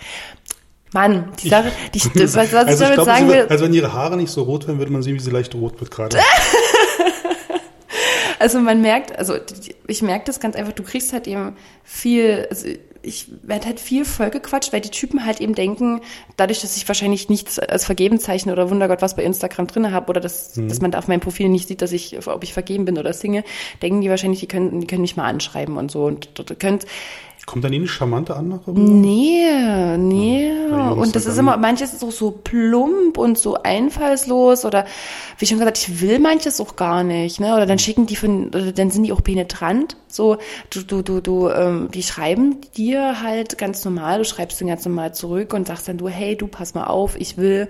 Mann, 0.94 1.30
die 1.42 1.50
Sache, 1.50 1.72
die, 1.92 2.00
was, 2.14 2.34
was 2.34 2.46
ich 2.46 2.54
also 2.54 2.72
ich 2.72 2.78
damit 2.78 2.94
glaube, 2.94 3.04
sagen 3.04 3.28
will, 3.28 3.36
wird, 3.36 3.50
also 3.50 3.64
wenn 3.66 3.74
ihre 3.74 3.92
Haare 3.92 4.16
nicht 4.16 4.30
so 4.30 4.44
rot 4.44 4.66
wären, 4.66 4.78
würde 4.78 4.92
man 4.92 5.02
sehen, 5.02 5.16
wie 5.16 5.20
sie 5.20 5.30
leicht 5.30 5.54
rot 5.54 5.78
wird 5.78 5.90
gerade. 5.90 6.18
Also 8.38 8.60
man 8.60 8.82
merkt, 8.82 9.18
also 9.18 9.34
ich 9.86 10.02
merke 10.02 10.26
das 10.26 10.40
ganz 10.40 10.56
einfach, 10.56 10.72
du 10.72 10.82
kriegst 10.82 11.12
halt 11.12 11.26
eben 11.26 11.56
viel, 11.82 12.46
also 12.50 12.68
ich 13.06 13.26
werde 13.42 13.66
halt 13.66 13.80
viel 13.80 14.04
vollgequatscht, 14.04 14.72
weil 14.72 14.80
die 14.80 14.90
Typen 14.90 15.24
halt 15.24 15.40
eben 15.40 15.54
denken, 15.54 16.00
dadurch, 16.36 16.60
dass 16.60 16.76
ich 16.76 16.86
wahrscheinlich 16.88 17.28
nichts 17.28 17.58
als 17.58 17.84
vergeben 17.84 18.18
zeichne 18.18 18.52
oder 18.52 18.70
Wundergott 18.70 19.02
was 19.02 19.16
bei 19.16 19.22
Instagram 19.22 19.66
drinne 19.68 19.92
habe 19.92 20.10
oder 20.10 20.20
dass, 20.20 20.52
dass 20.54 20.80
man 20.80 20.90
da 20.90 20.98
auf 20.98 21.08
meinem 21.08 21.20
Profil 21.20 21.48
nicht 21.48 21.68
sieht, 21.68 21.82
dass 21.82 21.92
ich, 21.92 22.26
ob 22.26 22.42
ich 22.42 22.52
vergeben 22.52 22.84
bin 22.84 22.98
oder 22.98 23.12
Single, 23.12 23.44
denken 23.82 24.00
die 24.00 24.10
wahrscheinlich, 24.10 24.40
die 24.40 24.48
können, 24.48 24.80
die 24.80 24.86
können 24.86 25.02
mich 25.02 25.16
mal 25.16 25.26
anschreiben 25.26 25.76
und 25.76 25.90
so. 25.90 26.04
Und 26.04 26.30
du 26.38 26.54
könnt, 26.54 26.86
Kommt 27.46 27.64
da 27.64 27.68
nie 27.68 27.76
eine 27.76 27.86
charmante 27.86 28.34
Anna 28.34 28.58
rüber? 28.66 28.80
Nee, 28.80 29.96
nee. 29.98 30.48
Ja, 30.68 30.90
und 30.90 31.14
das 31.14 31.22
halt 31.24 31.30
ist 31.30 31.36
dann- 31.36 31.38
immer, 31.38 31.56
manches 31.56 31.94
ist 31.94 32.02
auch 32.02 32.10
so 32.10 32.32
plump 32.32 33.16
und 33.18 33.38
so 33.38 33.62
einfallslos 33.62 34.64
oder 34.64 34.84
wie 35.38 35.46
schon 35.46 35.58
gesagt, 35.60 35.78
ich 35.78 36.00
will 36.00 36.18
manches 36.18 36.60
auch 36.60 36.74
gar 36.74 37.04
nicht, 37.04 37.38
ne? 37.38 37.54
Oder 37.54 37.66
dann 37.66 37.78
schicken 37.78 38.06
die 38.06 38.16
von, 38.16 38.48
oder 38.48 38.72
dann 38.72 38.90
sind 38.90 39.04
die 39.04 39.12
auch 39.12 39.22
penetrant. 39.22 39.96
So, 40.08 40.38
du, 40.70 40.82
du, 40.82 41.02
du, 41.02 41.20
du, 41.20 41.48
ähm, 41.50 41.88
die 41.94 42.02
schreiben 42.02 42.56
dir 42.76 43.22
halt 43.22 43.58
ganz 43.58 43.84
normal, 43.84 44.18
du 44.18 44.24
schreibst 44.24 44.60
dann 44.60 44.66
ganz 44.66 44.84
normal 44.84 45.14
zurück 45.14 45.54
und 45.54 45.68
sagst 45.68 45.86
dann 45.86 45.98
du, 45.98 46.08
hey, 46.08 46.34
du 46.36 46.48
pass 46.48 46.74
mal 46.74 46.88
auf, 46.88 47.14
ich 47.16 47.36
will 47.36 47.68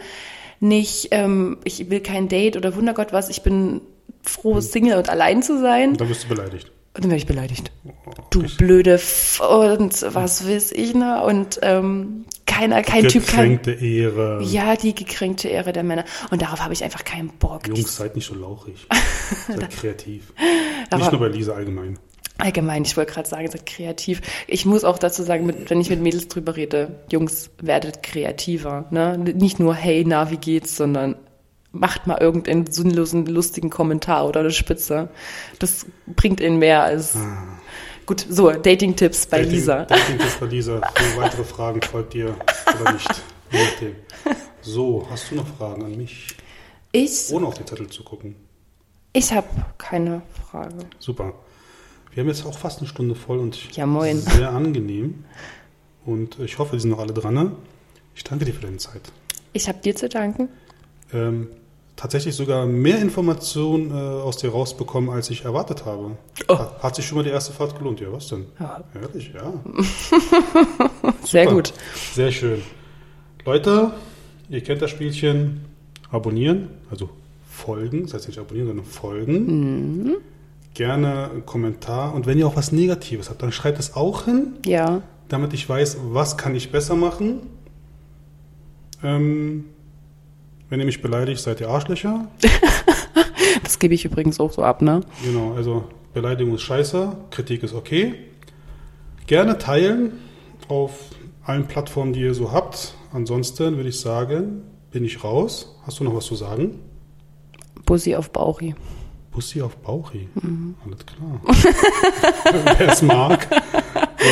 nicht, 0.59 1.09
ähm, 1.11 1.59
ich 1.65 1.91
will 1.91 2.01
kein 2.01 2.29
Date 2.29 2.57
oder 2.57 2.75
Wundergott 2.77 3.13
was, 3.13 3.29
ich 3.29 3.43
bin 3.43 3.83
froh, 4.23 4.59
Single 4.63 4.97
und 4.97 5.11
allein 5.11 5.43
zu 5.43 5.61
sein. 5.61 5.91
Und 5.91 6.01
dann 6.01 6.09
wirst 6.09 6.25
du 6.25 6.29
beleidigt. 6.29 6.73
Und 6.97 7.05
dann 7.05 7.11
werde 7.11 7.19
ich 7.19 7.27
beleidigt. 7.27 7.71
Du 8.31 8.43
blöde 8.57 8.93
F 8.93 9.41
und 9.41 10.03
was 10.15 10.49
weiß 10.49 10.73
ich, 10.73 10.95
ne? 10.95 11.23
Und 11.23 11.59
ähm, 11.61 12.25
keiner, 12.47 12.83
kein 12.83 13.07
Typ 13.07 13.27
kann. 13.27 13.51
Gekränkte 13.51 13.73
Ehre. 13.73 14.43
Ja, 14.43 14.77
die 14.77 14.95
gekränkte 14.95 15.49
Ehre 15.49 15.75
der 15.75 15.83
Männer. 15.83 16.07
Und 16.31 16.41
darauf 16.41 16.61
habe 16.61 16.73
ich 16.73 16.83
einfach 16.83 17.05
keinen 17.05 17.29
Bock. 17.29 17.69
Jungs, 17.69 17.97
seid 17.97 18.17
nicht 18.17 18.27
so 18.27 18.35
lauchig. 18.35 18.87
Seid 19.47 19.71
kreativ. 19.71 20.33
Nicht 20.95 21.13
nur 21.13 21.21
bei 21.21 21.29
Lisa 21.29 21.53
allgemein. 21.53 21.99
Allgemein, 22.39 22.85
ich 22.85 22.97
wollte 22.97 23.13
gerade 23.13 23.29
sagen, 23.29 23.49
seid 23.51 23.67
kreativ. 23.67 24.23
Ich 24.47 24.65
muss 24.65 24.85
auch 24.85 24.99
dazu 24.99 25.23
sagen, 25.23 25.47
mit, 25.47 25.69
wenn 25.69 25.81
ich 25.81 25.91
mit 25.91 26.01
Mädels 26.01 26.29
drüber 26.29 26.57
rede, 26.57 27.01
Jungs, 27.11 27.51
werdet 27.61 28.03
kreativer. 28.03 28.87
Ne? 28.91 29.19
Nicht 29.19 29.59
nur, 29.59 29.75
hey, 29.75 30.05
na, 30.07 30.31
wie 30.31 30.37
geht's, 30.37 30.77
sondern 30.77 31.17
macht 31.79 32.07
mal 32.07 32.19
irgendeinen 32.19 32.67
sinnlosen, 32.71 33.27
lustigen 33.27 33.71
Kommentar 33.71 34.27
oder 34.27 34.41
eine 34.41 34.51
Spitze. 34.51 35.09
Das 35.59 35.87
bringt 36.07 36.41
ihnen 36.41 36.59
mehr 36.59 36.83
als. 36.83 37.17
Gut, 38.07 38.25
so, 38.29 38.51
Dating-Tipps 38.53 39.27
bei 39.27 39.39
Ah. 39.39 39.41
Dating- 39.41 39.53
Lisa. 39.53 39.85
Dating-Tipps 39.85 40.37
bei 40.37 40.47
Lisa. 40.47 40.81
Für 40.95 41.21
weitere 41.21 41.45
Fragen 41.45 41.83
folgt 41.83 42.15
ihr 42.15 42.37
oder 42.81 42.93
nicht. 42.93 43.23
So, 44.63 45.07
hast 45.11 45.31
du 45.31 45.37
noch 45.37 45.47
Fragen 45.57 45.85
an 45.85 45.97
mich? 45.97 46.29
Ich, 46.93 47.31
Ohne 47.33 47.47
auf 47.47 47.55
den 47.55 47.67
Zettel 47.67 47.89
zu 47.89 48.03
gucken. 48.05 48.37
ich 49.13 49.33
habe 49.33 49.47
keine 49.79 50.23
Frage. 50.51 50.77
Super. 50.99 51.35
Wir 52.13 52.23
haben 52.23 52.29
jetzt 52.29 52.47
auch 52.47 52.57
fast 52.57 52.79
eine 52.79 52.89
Stunde 52.89 53.15
voll 53.15 53.39
und 53.39 53.75
Ja, 53.77 53.87
moin. 53.87 54.19
sehr 54.21 54.51
angenehm. 54.51 55.25
Und 56.07 56.39
ich 56.39 56.59
hoffe, 56.59 56.77
die 56.77 56.81
sind 56.81 56.91
noch 56.91 56.99
alle 57.01 57.13
dran. 57.13 57.35
ne? 57.35 57.53
Ich 58.15 58.25
danke 58.25 58.45
dir 58.47 58.55
für 58.55 58.63
deine 58.63 58.79
Zeit. 58.79 59.03
Ich 59.53 59.69
habe 59.69 59.79
dir 59.81 59.95
zu 59.95 60.09
danken. 60.09 60.49
Ähm, 61.13 61.49
tatsächlich 61.97 62.35
sogar 62.35 62.67
mehr 62.67 62.99
Informationen 63.01 63.91
äh, 63.91 63.95
aus 63.95 64.37
dir 64.37 64.51
rausbekommen, 64.51 65.11
als 65.11 65.31
ich 65.31 65.45
erwartet 65.45 65.85
habe. 65.87 66.17
Oh. 66.49 66.59
Hat, 66.59 66.83
hat 66.83 66.95
sich 66.97 67.07
schon 67.07 67.17
mal 67.17 67.25
die 67.25 67.31
erste 67.31 67.53
Fahrt 67.53 67.77
gelohnt? 67.79 68.01
Ja, 68.01 68.13
was 68.13 68.29
denn? 68.29 68.47
Ja. 68.61 68.85
Ehrlich, 69.01 69.33
ja. 69.35 69.53
Sehr 71.25 71.47
gut. 71.47 71.73
Sehr 72.13 72.31
schön. 72.33 72.63
Leute, 73.45 73.93
ihr 74.49 74.61
kennt 74.63 74.83
das 74.83 74.91
Spielchen. 74.91 75.65
Abonnieren, 76.11 76.69
also 76.89 77.11
folgen, 77.51 78.03
das 78.05 78.15
heißt 78.15 78.29
nicht 78.29 78.39
abonnieren, 78.39 78.69
sondern 78.69 78.87
folgen. 78.87 80.17
Gerne 80.75 81.31
einen 81.31 81.45
Kommentar. 81.45 82.15
Und 82.15 82.27
wenn 82.27 82.39
ihr 82.39 82.47
auch 82.47 82.55
was 82.55 82.71
Negatives 82.71 83.29
habt, 83.29 83.43
dann 83.43 83.51
schreibt 83.51 83.81
es 83.81 83.97
auch 83.97 84.25
hin, 84.27 84.53
Ja. 84.65 85.03
damit 85.29 85.53
ich 85.53 85.69
weiß, 85.69 85.97
was 86.11 86.37
kann 86.37 86.55
ich 86.55 86.71
besser 86.71 86.95
machen. 86.95 87.41
Ähm, 89.03 89.65
wenn 90.69 90.81
ihr 90.81 90.87
mich 90.87 91.03
beleidigt, 91.03 91.41
seid 91.41 91.61
ihr 91.61 91.69
Arschlöcher. 91.69 92.29
Das 93.63 93.79
gebe 93.79 93.95
ich 93.95 94.05
übrigens 94.05 94.39
auch 94.39 94.53
so 94.53 94.63
ab, 94.63 94.81
ne? 94.81 95.01
Genau, 95.25 95.55
also 95.55 95.85
Beleidigung 96.15 96.55
ist 96.55 96.63
scheiße, 96.63 97.17
Kritik 97.31 97.63
ist 97.63 97.75
okay. 97.75 98.15
Gerne 99.27 99.59
teilen 99.59 100.13
auf 100.69 100.93
allen 101.45 101.67
Plattformen, 101.67 102.13
die 102.13 102.21
ihr 102.21 102.35
so 102.35 102.53
habt. 102.53 102.95
Ansonsten 103.13 103.77
würde 103.77 103.89
ich 103.89 103.99
sagen, 103.99 104.63
bin 104.91 105.05
ich 105.05 105.25
raus. 105.25 105.77
Hast 105.85 105.99
du 106.01 106.05
noch 106.05 106.15
was 106.15 106.27
zu 106.27 106.37
sagen? 106.37 106.79
Bussi 107.85 108.15
auf 108.15 108.31
Bauchi. 108.31 108.75
Bussi 109.33 109.61
auf 109.63 109.77
Bauchi. 109.77 110.29
Alles 110.85 111.05
klar. 111.05 111.41
Wer 112.79 112.89
es 112.89 113.03
mag. 113.03 113.49
So, 113.51 114.29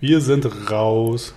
wir 0.00 0.20
sind 0.20 0.70
raus. 0.70 1.34